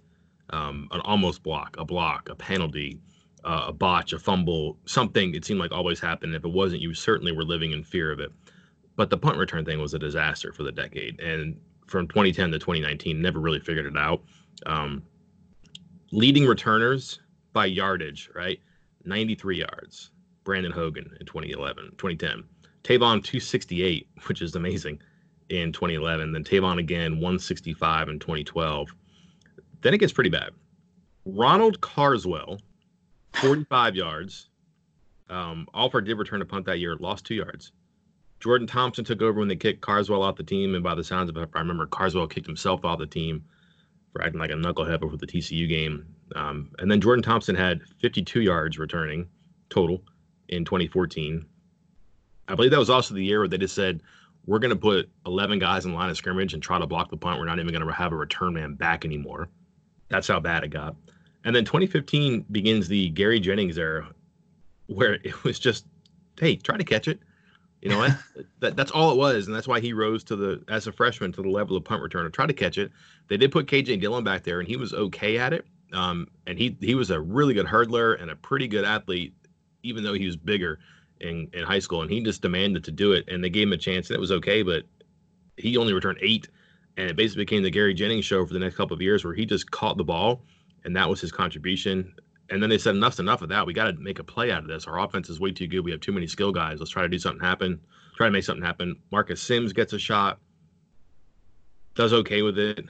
um, 0.50 0.88
an 0.92 1.00
almost 1.00 1.42
block, 1.42 1.76
a 1.78 1.84
block, 1.84 2.28
a 2.28 2.34
penalty, 2.34 3.00
uh, 3.44 3.66
a 3.68 3.72
botch, 3.72 4.12
a 4.12 4.18
fumble, 4.18 4.76
something. 4.86 5.34
It 5.34 5.44
seemed 5.44 5.60
like 5.60 5.72
always 5.72 6.00
happened. 6.00 6.34
If 6.34 6.44
it 6.44 6.52
wasn't, 6.52 6.82
you 6.82 6.94
certainly 6.94 7.32
were 7.32 7.44
living 7.44 7.72
in 7.72 7.84
fear 7.84 8.12
of 8.12 8.20
it. 8.20 8.32
But 8.96 9.10
the 9.10 9.16
punt 9.16 9.38
return 9.38 9.64
thing 9.64 9.80
was 9.80 9.94
a 9.94 9.98
disaster 9.98 10.52
for 10.52 10.62
the 10.62 10.72
decade, 10.72 11.20
and 11.20 11.58
from 11.86 12.06
2010 12.06 12.52
to 12.52 12.58
2019, 12.58 13.20
never 13.20 13.40
really 13.40 13.60
figured 13.60 13.86
it 13.86 13.96
out. 13.96 14.22
Um, 14.66 15.02
leading 16.12 16.46
returners 16.46 17.20
by 17.52 17.66
yardage, 17.66 18.30
right? 18.34 18.60
93 19.04 19.58
yards. 19.58 20.10
Brandon 20.44 20.72
Hogan 20.72 21.16
in 21.18 21.26
2011, 21.26 21.92
2010. 21.98 22.44
Tavon 22.82 23.22
268, 23.22 24.08
which 24.26 24.42
is 24.42 24.54
amazing 24.54 25.00
in 25.50 25.72
2011. 25.72 26.32
Then 26.32 26.44
Tavon 26.44 26.78
again 26.78 27.14
165 27.14 28.08
in 28.08 28.18
2012. 28.18 28.88
Then 29.82 29.94
it 29.94 29.98
gets 29.98 30.12
pretty 30.12 30.30
bad. 30.30 30.50
Ronald 31.24 31.80
Carswell 31.80 32.58
45 33.34 33.96
yards. 33.96 34.48
Um, 35.28 35.66
Alford 35.74 36.06
did 36.06 36.18
return 36.18 36.42
a 36.42 36.44
punt 36.44 36.66
that 36.66 36.78
year, 36.78 36.96
lost 36.96 37.24
two 37.24 37.34
yards. 37.34 37.72
Jordan 38.40 38.66
Thompson 38.66 39.04
took 39.04 39.20
over 39.22 39.38
when 39.38 39.48
they 39.48 39.56
kicked 39.56 39.82
Carswell 39.82 40.22
off 40.22 40.36
the 40.36 40.42
team, 40.42 40.74
and 40.74 40.82
by 40.82 40.94
the 40.94 41.04
sounds 41.04 41.28
of 41.28 41.36
it, 41.36 41.48
I 41.54 41.58
remember 41.58 41.86
Carswell 41.86 42.26
kicked 42.26 42.46
himself 42.46 42.84
off 42.84 42.98
the 42.98 43.06
team 43.06 43.44
for 44.12 44.22
acting 44.22 44.40
like 44.40 44.50
a 44.50 44.54
knucklehead 44.54 45.00
before 45.00 45.18
the 45.18 45.26
TCU 45.26 45.68
game. 45.68 46.06
Um, 46.34 46.70
and 46.78 46.90
then 46.90 47.00
Jordan 47.00 47.22
Thompson 47.22 47.54
had 47.54 47.82
52 48.00 48.40
yards 48.40 48.78
returning 48.78 49.28
total 49.68 50.02
in 50.48 50.64
2014. 50.64 51.44
I 52.48 52.54
believe 52.54 52.70
that 52.72 52.78
was 52.78 52.90
also 52.90 53.14
the 53.14 53.24
year 53.24 53.40
where 53.40 53.48
they 53.48 53.58
just 53.58 53.74
said, 53.74 54.02
we're 54.50 54.58
going 54.58 54.70
to 54.70 54.76
put 54.76 55.08
11 55.26 55.60
guys 55.60 55.84
in 55.84 55.94
line 55.94 56.10
of 56.10 56.16
scrimmage 56.16 56.54
and 56.54 56.60
try 56.60 56.76
to 56.76 56.84
block 56.84 57.08
the 57.08 57.16
punt. 57.16 57.38
We're 57.38 57.44
not 57.44 57.60
even 57.60 57.72
going 57.72 57.86
to 57.86 57.92
have 57.92 58.12
a 58.12 58.16
return 58.16 58.54
man 58.54 58.74
back 58.74 59.04
anymore. 59.04 59.48
That's 60.08 60.26
how 60.26 60.40
bad 60.40 60.64
it 60.64 60.70
got. 60.70 60.96
And 61.44 61.54
then 61.54 61.64
2015 61.64 62.46
begins 62.50 62.88
the 62.88 63.10
Gary 63.10 63.38
Jennings 63.38 63.78
era, 63.78 64.08
where 64.88 65.14
it 65.22 65.44
was 65.44 65.60
just, 65.60 65.86
hey, 66.40 66.56
try 66.56 66.76
to 66.76 66.82
catch 66.82 67.06
it. 67.06 67.20
You 67.80 67.90
know 67.90 67.98
what? 67.98 68.18
that, 68.58 68.74
that's 68.74 68.90
all 68.90 69.12
it 69.12 69.18
was, 69.18 69.46
and 69.46 69.54
that's 69.54 69.68
why 69.68 69.78
he 69.78 69.92
rose 69.92 70.24
to 70.24 70.34
the 70.34 70.64
as 70.66 70.88
a 70.88 70.92
freshman 70.92 71.30
to 71.34 71.42
the 71.42 71.48
level 71.48 71.76
of 71.76 71.84
punt 71.84 72.02
returner. 72.02 72.32
Try 72.32 72.46
to 72.46 72.52
catch 72.52 72.76
it. 72.76 72.90
They 73.28 73.36
did 73.36 73.52
put 73.52 73.66
KJ 73.66 74.00
Dillon 74.00 74.24
back 74.24 74.42
there, 74.42 74.58
and 74.58 74.66
he 74.66 74.74
was 74.74 74.92
okay 74.92 75.38
at 75.38 75.52
it. 75.52 75.64
Um, 75.92 76.26
and 76.48 76.58
he 76.58 76.76
he 76.80 76.96
was 76.96 77.12
a 77.12 77.20
really 77.20 77.54
good 77.54 77.66
hurdler 77.66 78.20
and 78.20 78.32
a 78.32 78.36
pretty 78.36 78.66
good 78.66 78.84
athlete, 78.84 79.32
even 79.84 80.02
though 80.02 80.14
he 80.14 80.26
was 80.26 80.36
bigger 80.36 80.80
in 81.20 81.48
in 81.52 81.64
high 81.64 81.78
school. 81.78 82.02
And 82.02 82.10
he 82.10 82.22
just 82.22 82.42
demanded 82.42 82.84
to 82.84 82.92
do 82.92 83.12
it, 83.12 83.24
and 83.28 83.42
they 83.42 83.50
gave 83.50 83.68
him 83.68 83.72
a 83.72 83.78
chance, 83.78 84.08
and 84.08 84.16
it 84.16 84.20
was 84.20 84.32
okay. 84.32 84.62
But 84.62 84.84
he 85.56 85.76
only 85.76 85.92
returned 85.92 86.18
eight, 86.22 86.48
and 86.96 87.10
it 87.10 87.16
basically 87.16 87.44
became 87.44 87.62
the 87.62 87.70
Gary 87.70 87.94
Jennings 87.94 88.24
show 88.24 88.44
for 88.46 88.52
the 88.52 88.58
next 88.58 88.76
couple 88.76 88.94
of 88.94 89.02
years, 89.02 89.24
where 89.24 89.34
he 89.34 89.46
just 89.46 89.70
caught 89.70 89.96
the 89.96 90.04
ball 90.04 90.42
and 90.84 90.96
that 90.96 91.08
was 91.08 91.20
his 91.20 91.32
contribution. 91.32 92.14
And 92.48 92.62
then 92.62 92.70
they 92.70 92.78
said, 92.78 92.96
enough's 92.96 93.20
enough 93.20 93.42
of 93.42 93.48
that. 93.50 93.66
We 93.66 93.72
got 93.72 93.86
to 93.86 93.92
make 93.94 94.18
a 94.18 94.24
play 94.24 94.50
out 94.50 94.62
of 94.62 94.68
this. 94.68 94.86
Our 94.86 94.98
offense 95.00 95.28
is 95.30 95.38
way 95.38 95.52
too 95.52 95.66
good. 95.66 95.80
We 95.80 95.92
have 95.92 96.00
too 96.00 96.12
many 96.12 96.26
skill 96.26 96.52
guys. 96.52 96.78
Let's 96.80 96.90
try 96.90 97.02
to 97.02 97.08
do 97.08 97.18
something 97.18 97.44
happen. 97.44 97.80
Try 98.16 98.26
to 98.26 98.32
make 98.32 98.44
something 98.44 98.64
happen. 98.64 98.96
Marcus 99.12 99.40
Sims 99.40 99.72
gets 99.72 99.92
a 99.92 99.98
shot, 99.98 100.38
does 101.94 102.12
okay 102.12 102.42
with 102.42 102.58
it. 102.58 102.84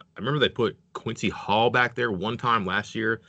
I 0.00 0.18
remember 0.18 0.38
they 0.40 0.48
put 0.48 0.76
Quincy 0.92 1.28
Hall 1.28 1.70
back 1.70 1.94
there 1.94 2.12
one 2.12 2.36
time 2.36 2.66
last 2.66 2.94
year, 2.94 3.20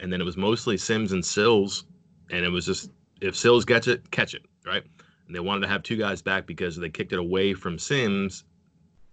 and 0.00 0.12
then 0.12 0.20
it 0.20 0.24
was 0.24 0.36
mostly 0.36 0.76
Sims 0.76 1.12
and 1.12 1.24
Sills. 1.24 1.84
And 2.30 2.44
it 2.44 2.48
was 2.48 2.64
just 2.64 2.90
if 3.22 3.36
Sills 3.36 3.64
gets 3.64 3.86
it, 3.86 4.10
catch 4.10 4.34
it, 4.34 4.42
right? 4.66 4.82
And 5.26 5.34
they 5.34 5.40
wanted 5.40 5.60
to 5.62 5.68
have 5.68 5.82
two 5.82 5.96
guys 5.96 6.20
back 6.20 6.46
because 6.46 6.76
they 6.76 6.90
kicked 6.90 7.12
it 7.12 7.18
away 7.18 7.54
from 7.54 7.78
Sims. 7.78 8.44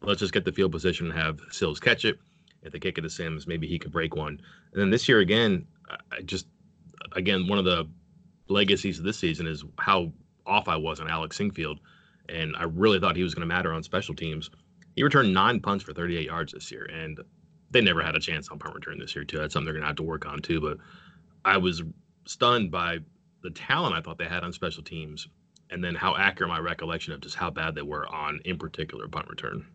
Let's 0.02 0.20
just 0.20 0.34
get 0.34 0.46
the 0.46 0.52
field 0.52 0.72
position 0.72 1.12
and 1.12 1.18
have 1.18 1.40
Sills 1.52 1.80
catch 1.80 2.06
it 2.06 2.20
if 2.64 2.74
they 2.74 2.80
kick 2.80 2.98
it 2.98 3.02
to 3.02 3.10
Sims, 3.10 3.48
maybe 3.48 3.68
he 3.68 3.80
could 3.80 3.92
break 3.92 4.16
one. 4.16 4.40
And 4.72 4.82
then 4.82 4.90
this 4.90 5.08
year 5.08 5.20
again, 5.20 5.66
I 6.12 6.22
just 6.22 6.48
again 7.14 7.48
one 7.48 7.58
of 7.58 7.66
the 7.66 7.88
legacies 8.48 9.00
of 9.00 9.06
this 9.06 9.18
season 9.18 9.48
is 9.48 9.64
how 9.78 10.12
off 10.46 10.68
I 10.68 10.76
was 10.76 11.00
on 11.00 11.10
Alex 11.10 11.38
Sinkfield, 11.38 11.80
and 12.28 12.56
I 12.58 12.64
really 12.64 13.00
thought 13.00 13.16
he 13.16 13.24
was 13.24 13.34
going 13.34 13.48
to 13.48 13.54
matter 13.54 13.74
on 13.74 13.84
special 13.84 14.16
teams. 14.16 14.50
He 14.96 15.04
returned 15.04 15.34
nine 15.34 15.60
punts 15.60 15.84
for 15.84 15.94
38 15.94 16.26
yards 16.26 16.54
this 16.54 16.72
year, 16.72 16.86
and 16.86 17.20
they 17.72 17.82
never 17.82 18.02
had 18.02 18.16
a 18.16 18.20
chance 18.20 18.50
on 18.50 18.60
punt 18.60 18.76
return 18.76 19.00
this 19.00 19.16
year 19.16 19.24
too. 19.24 19.38
That's 19.38 19.54
something 19.54 19.66
they're 19.66 19.74
going 19.74 19.84
to 19.84 19.88
have 19.88 19.96
to 19.98 20.04
work 20.04 20.26
on 20.26 20.40
too. 20.42 20.60
But 20.60 20.78
I 21.46 21.58
was 21.58 21.84
stunned 22.26 22.72
by 22.72 23.00
the 23.42 23.52
talent 23.52 23.96
I 23.96 24.02
thought 24.02 24.18
they 24.18 24.26
had 24.26 24.44
on 24.44 24.54
special 24.54 24.84
teams, 24.84 25.28
and 25.70 25.84
then 25.84 25.96
how 25.96 26.16
accurate 26.16 26.50
my 26.50 26.60
recollection 26.60 27.14
of 27.14 27.22
just 27.22 27.36
how 27.36 27.50
bad 27.50 27.76
they 27.76 27.82
were 27.82 28.08
on, 28.08 28.40
in 28.46 28.58
particular, 28.58 29.08
punt 29.08 29.28
return. 29.28 29.66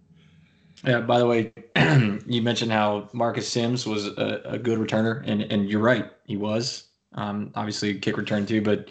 Yeah. 0.85 1.01
By 1.01 1.19
the 1.19 1.27
way, 1.27 1.53
you 2.27 2.43
mentioned 2.43 2.73
how 2.73 3.09
Marcus 3.13 3.49
Sims 3.49 3.87
was 3.87 4.07
a, 4.07 4.43
a, 4.45 4.59
good 4.59 4.79
returner, 4.79 5.23
and 5.27 5.43
and 5.43 5.69
you're 5.69 5.81
right, 5.81 6.11
he 6.25 6.37
was. 6.37 6.89
Um, 7.13 7.53
obviously, 7.55 7.99
kick 7.99 8.17
return 8.17 8.45
too, 8.45 8.61
but 8.61 8.91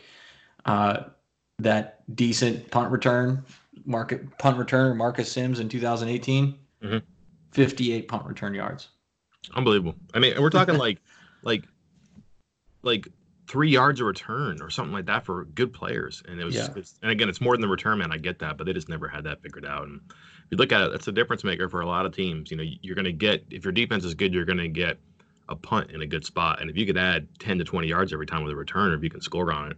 uh, 0.65 1.03
that 1.59 2.03
decent 2.15 2.71
punt 2.71 2.91
return, 2.91 3.45
market 3.85 4.37
punt 4.37 4.57
returner 4.57 4.95
Marcus 4.95 5.31
Sims 5.31 5.59
in 5.59 5.67
2018, 5.67 6.57
mm-hmm. 6.83 6.97
58 7.51 8.07
punt 8.07 8.25
return 8.25 8.53
yards. 8.53 8.89
Unbelievable. 9.55 9.95
I 10.13 10.19
mean, 10.19 10.41
we're 10.41 10.49
talking 10.49 10.77
like, 10.77 10.99
like, 11.43 11.65
like 12.81 13.07
three 13.47 13.69
yards 13.69 13.99
a 13.99 14.05
return 14.05 14.61
or 14.61 14.69
something 14.69 14.93
like 14.93 15.05
that 15.05 15.25
for 15.25 15.45
good 15.45 15.73
players. 15.73 16.23
And 16.27 16.39
it 16.39 16.45
was, 16.45 16.55
yeah. 16.55 16.69
and 17.01 17.11
again, 17.11 17.29
it's 17.29 17.41
more 17.41 17.55
than 17.55 17.61
the 17.61 17.67
return 17.67 17.99
man. 17.99 18.11
I 18.11 18.17
get 18.17 18.39
that, 18.39 18.57
but 18.57 18.65
they 18.65 18.73
just 18.73 18.89
never 18.89 19.07
had 19.07 19.25
that 19.25 19.41
figured 19.41 19.65
out. 19.65 19.83
And 19.87 20.01
if 20.09 20.51
you 20.51 20.57
look 20.57 20.71
at 20.71 20.81
it, 20.81 20.91
that's 20.91 21.07
a 21.07 21.11
difference 21.11 21.43
maker 21.43 21.69
for 21.69 21.81
a 21.81 21.85
lot 21.85 22.05
of 22.05 22.15
teams. 22.15 22.51
You 22.51 22.57
know, 22.57 22.63
you're 22.63 22.95
going 22.95 23.05
to 23.05 23.11
get 23.11 23.45
if 23.49 23.63
your 23.63 23.73
defense 23.73 24.05
is 24.05 24.13
good, 24.13 24.33
you're 24.33 24.45
going 24.45 24.59
to 24.59 24.69
get 24.69 24.97
a 25.49 25.55
punt 25.55 25.91
in 25.91 26.01
a 26.01 26.07
good 26.07 26.25
spot. 26.25 26.61
And 26.61 26.69
if 26.69 26.77
you 26.77 26.85
could 26.85 26.97
add 26.97 27.27
10 27.39 27.57
to 27.59 27.63
20 27.63 27.87
yards 27.87 28.13
every 28.13 28.25
time 28.25 28.43
with 28.43 28.53
a 28.53 28.55
return, 28.55 28.91
or 28.91 28.95
if 28.95 29.03
you 29.03 29.09
can 29.09 29.21
score 29.21 29.51
on 29.51 29.71
it, 29.71 29.77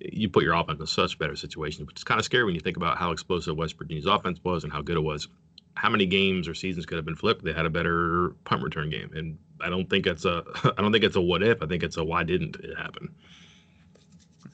you 0.00 0.28
put 0.28 0.44
your 0.44 0.54
offense 0.54 0.80
in 0.80 0.86
such 0.86 1.18
better 1.18 1.36
situation. 1.36 1.84
Which 1.86 1.96
is 1.96 2.04
kind 2.04 2.18
of 2.18 2.24
scary 2.24 2.44
when 2.44 2.54
you 2.54 2.60
think 2.60 2.76
about 2.76 2.96
how 2.96 3.10
explosive 3.10 3.56
West 3.56 3.76
Virginia's 3.76 4.06
offense 4.06 4.38
was 4.42 4.64
and 4.64 4.72
how 4.72 4.82
good 4.82 4.96
it 4.96 5.02
was. 5.02 5.28
How 5.74 5.88
many 5.88 6.06
games 6.06 6.48
or 6.48 6.54
seasons 6.54 6.86
could 6.86 6.96
have 6.96 7.04
been 7.04 7.16
flipped? 7.16 7.44
They 7.44 7.52
had 7.52 7.66
a 7.66 7.70
better 7.70 8.34
punt 8.44 8.62
return 8.62 8.90
game, 8.90 9.10
and 9.14 9.38
I 9.60 9.70
don't 9.70 9.88
think 9.88 10.06
it's 10.06 10.24
a 10.24 10.44
I 10.76 10.82
don't 10.82 10.92
think 10.92 11.04
it's 11.04 11.16
a 11.16 11.20
what 11.20 11.42
if. 11.42 11.62
I 11.62 11.66
think 11.66 11.82
it's 11.82 11.96
a 11.96 12.04
why 12.04 12.24
didn't 12.24 12.56
it 12.56 12.76
happen. 12.76 13.14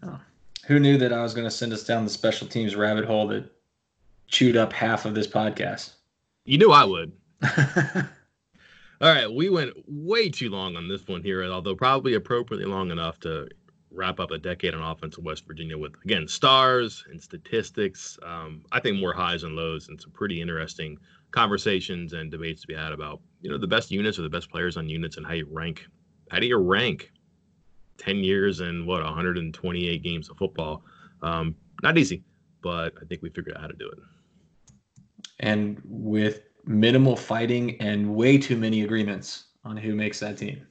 Oh. 0.03 0.21
Who 0.67 0.81
knew 0.81 0.99
that 0.99 1.13
I 1.13 1.23
was 1.23 1.35
going 1.35 1.47
to 1.47 1.51
send 1.51 1.73
us 1.73 1.85
down 1.85 2.05
the 2.05 2.11
special 2.11 2.47
teams 2.47 2.75
rabbit 2.75 3.05
hole 3.05 3.29
that 3.29 3.49
chewed 4.27 4.57
up 4.57 4.73
half 4.73 5.05
of 5.05 5.15
this 5.15 5.27
podcast. 5.27 5.93
You 6.45 6.59
knew 6.59 6.73
I 6.73 6.85
would. 6.85 7.13
All 9.01 9.13
right, 9.13 9.31
we 9.31 9.51
went 9.51 9.75
way 9.87 10.29
too 10.31 10.49
long 10.49 10.75
on 10.75 10.89
this 10.89 11.07
one 11.07 11.23
here, 11.23 11.45
although 11.45 11.77
probably 11.77 12.15
appropriately 12.15 12.67
long 12.67 12.91
enough 12.91 13.21
to 13.21 13.49
wrap 13.97 14.21
up 14.21 14.31
a 14.31 14.39
decade 14.39 14.75
on 14.75 14.83
offense 14.83 15.19
in 15.19 15.25
West 15.25 15.47
Virginia 15.47 15.77
with 15.77 15.95
again 16.05 16.29
stars 16.29 17.05
and 17.11 17.21
statistics. 17.21 18.19
Um, 18.25 18.63
I 18.73 18.81
think 18.81 18.99
more 18.99 19.13
highs 19.13 19.43
and 19.43 19.57
lows 19.57 19.89
and 19.89 20.01
some 20.01 20.11
pretty 20.13 20.41
interesting 20.41 20.99
conversations 21.31 22.13
and 22.13 22.31
debates 22.31 22.61
to 22.63 22.67
be 22.67 22.75
had 22.75 22.93
about 22.93 23.21
you 23.41 23.51
know 23.51 23.59
the 23.59 23.67
best 23.67 23.91
units 23.91 24.19
or 24.19 24.23
the 24.23 24.29
best 24.29 24.51
players 24.51 24.77
on 24.77 24.89
units 24.89 25.17
and 25.17 25.27
how 25.27 25.35
you 25.35 25.47
rank. 25.51 25.87
How 26.31 26.41
do 26.41 26.47
you 26.47 26.57
rank 26.57 27.13
10 27.99 28.19
years 28.19 28.61
and 28.61 28.87
what 28.87 29.03
128 29.03 30.03
games 30.03 30.29
of 30.29 30.37
football? 30.37 30.83
Um, 31.23 31.55
not 31.83 31.97
easy, 31.97 32.25
but 32.63 32.95
I 33.01 33.05
think 33.05 33.23
we 33.23 33.31
figured 33.31 33.57
out 33.57 33.63
how 33.63 33.69
to 33.69 33.77
do 33.77 33.89
it 33.89 33.99
and 35.41 35.81
with 35.85 36.43
minimal 36.65 37.17
fighting 37.17 37.77
and 37.81 38.15
way 38.15 38.39
too 38.39 38.57
many 38.57 38.83
agreements 38.83 39.45
on 39.65 39.77
who 39.77 39.95
makes 39.95 40.21
that 40.21 40.39
team. 40.39 40.67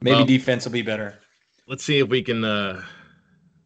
Maybe 0.00 0.16
well, 0.16 0.24
defense 0.24 0.64
will 0.64 0.72
be 0.72 0.82
better. 0.82 1.18
Let's 1.70 1.84
see 1.84 2.00
if 2.00 2.08
we 2.08 2.20
can 2.20 2.42
uh, 2.42 2.82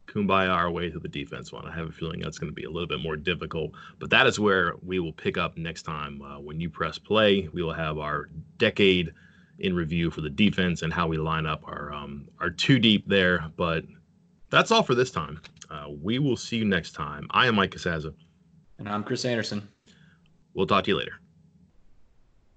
kumbaya 0.09 0.51
our 0.51 0.71
way 0.71 0.91
to 0.91 0.99
the 0.99 1.09
defense 1.09 1.51
one. 1.51 1.65
I 1.65 1.75
have 1.75 1.89
a 1.89 1.91
feeling 1.91 2.21
that's 2.21 2.39
going 2.39 2.51
to 2.51 2.55
be 2.55 2.65
a 2.65 2.71
little 2.71 2.87
bit 2.87 3.01
more 3.01 3.17
difficult, 3.17 3.73
but 3.99 4.11
that 4.11 4.27
is 4.27 4.39
where 4.39 4.75
we 4.83 4.99
will 4.99 5.15
pick 5.15 5.39
up 5.39 5.57
next 5.57 5.85
time. 5.85 6.21
Uh, 6.21 6.39
when 6.39 6.61
you 6.61 6.69
press 6.69 6.99
play, 6.99 7.49
we 7.55 7.63
will 7.63 7.73
have 7.73 7.97
our 7.97 8.29
decade 8.59 9.15
in 9.59 9.75
review 9.75 10.11
for 10.11 10.21
the 10.21 10.29
defense 10.29 10.83
and 10.83 10.93
how 10.93 11.07
we 11.07 11.17
line 11.17 11.47
up 11.47 11.63
our 11.67 11.95
um, 11.95 12.29
our 12.41 12.51
two 12.51 12.79
deep 12.79 13.09
there. 13.09 13.51
But 13.57 13.87
that's 14.51 14.71
all 14.71 14.83
for 14.83 14.95
this 14.95 15.11
time. 15.11 15.41
Uh, 15.71 15.87
we 15.89 16.19
will 16.19 16.37
see 16.37 16.59
you 16.59 16.67
next 16.67 16.93
time. 16.93 17.27
I 17.31 17.47
am 17.47 17.55
Mike 17.55 17.71
Casazza. 17.71 18.13
And 18.77 18.87
I'm 18.87 19.03
Chris 19.03 19.25
Anderson. 19.25 19.67
We'll 20.53 20.67
talk 20.67 20.85
to 20.85 20.91
you 20.91 20.99
later. 20.99 21.21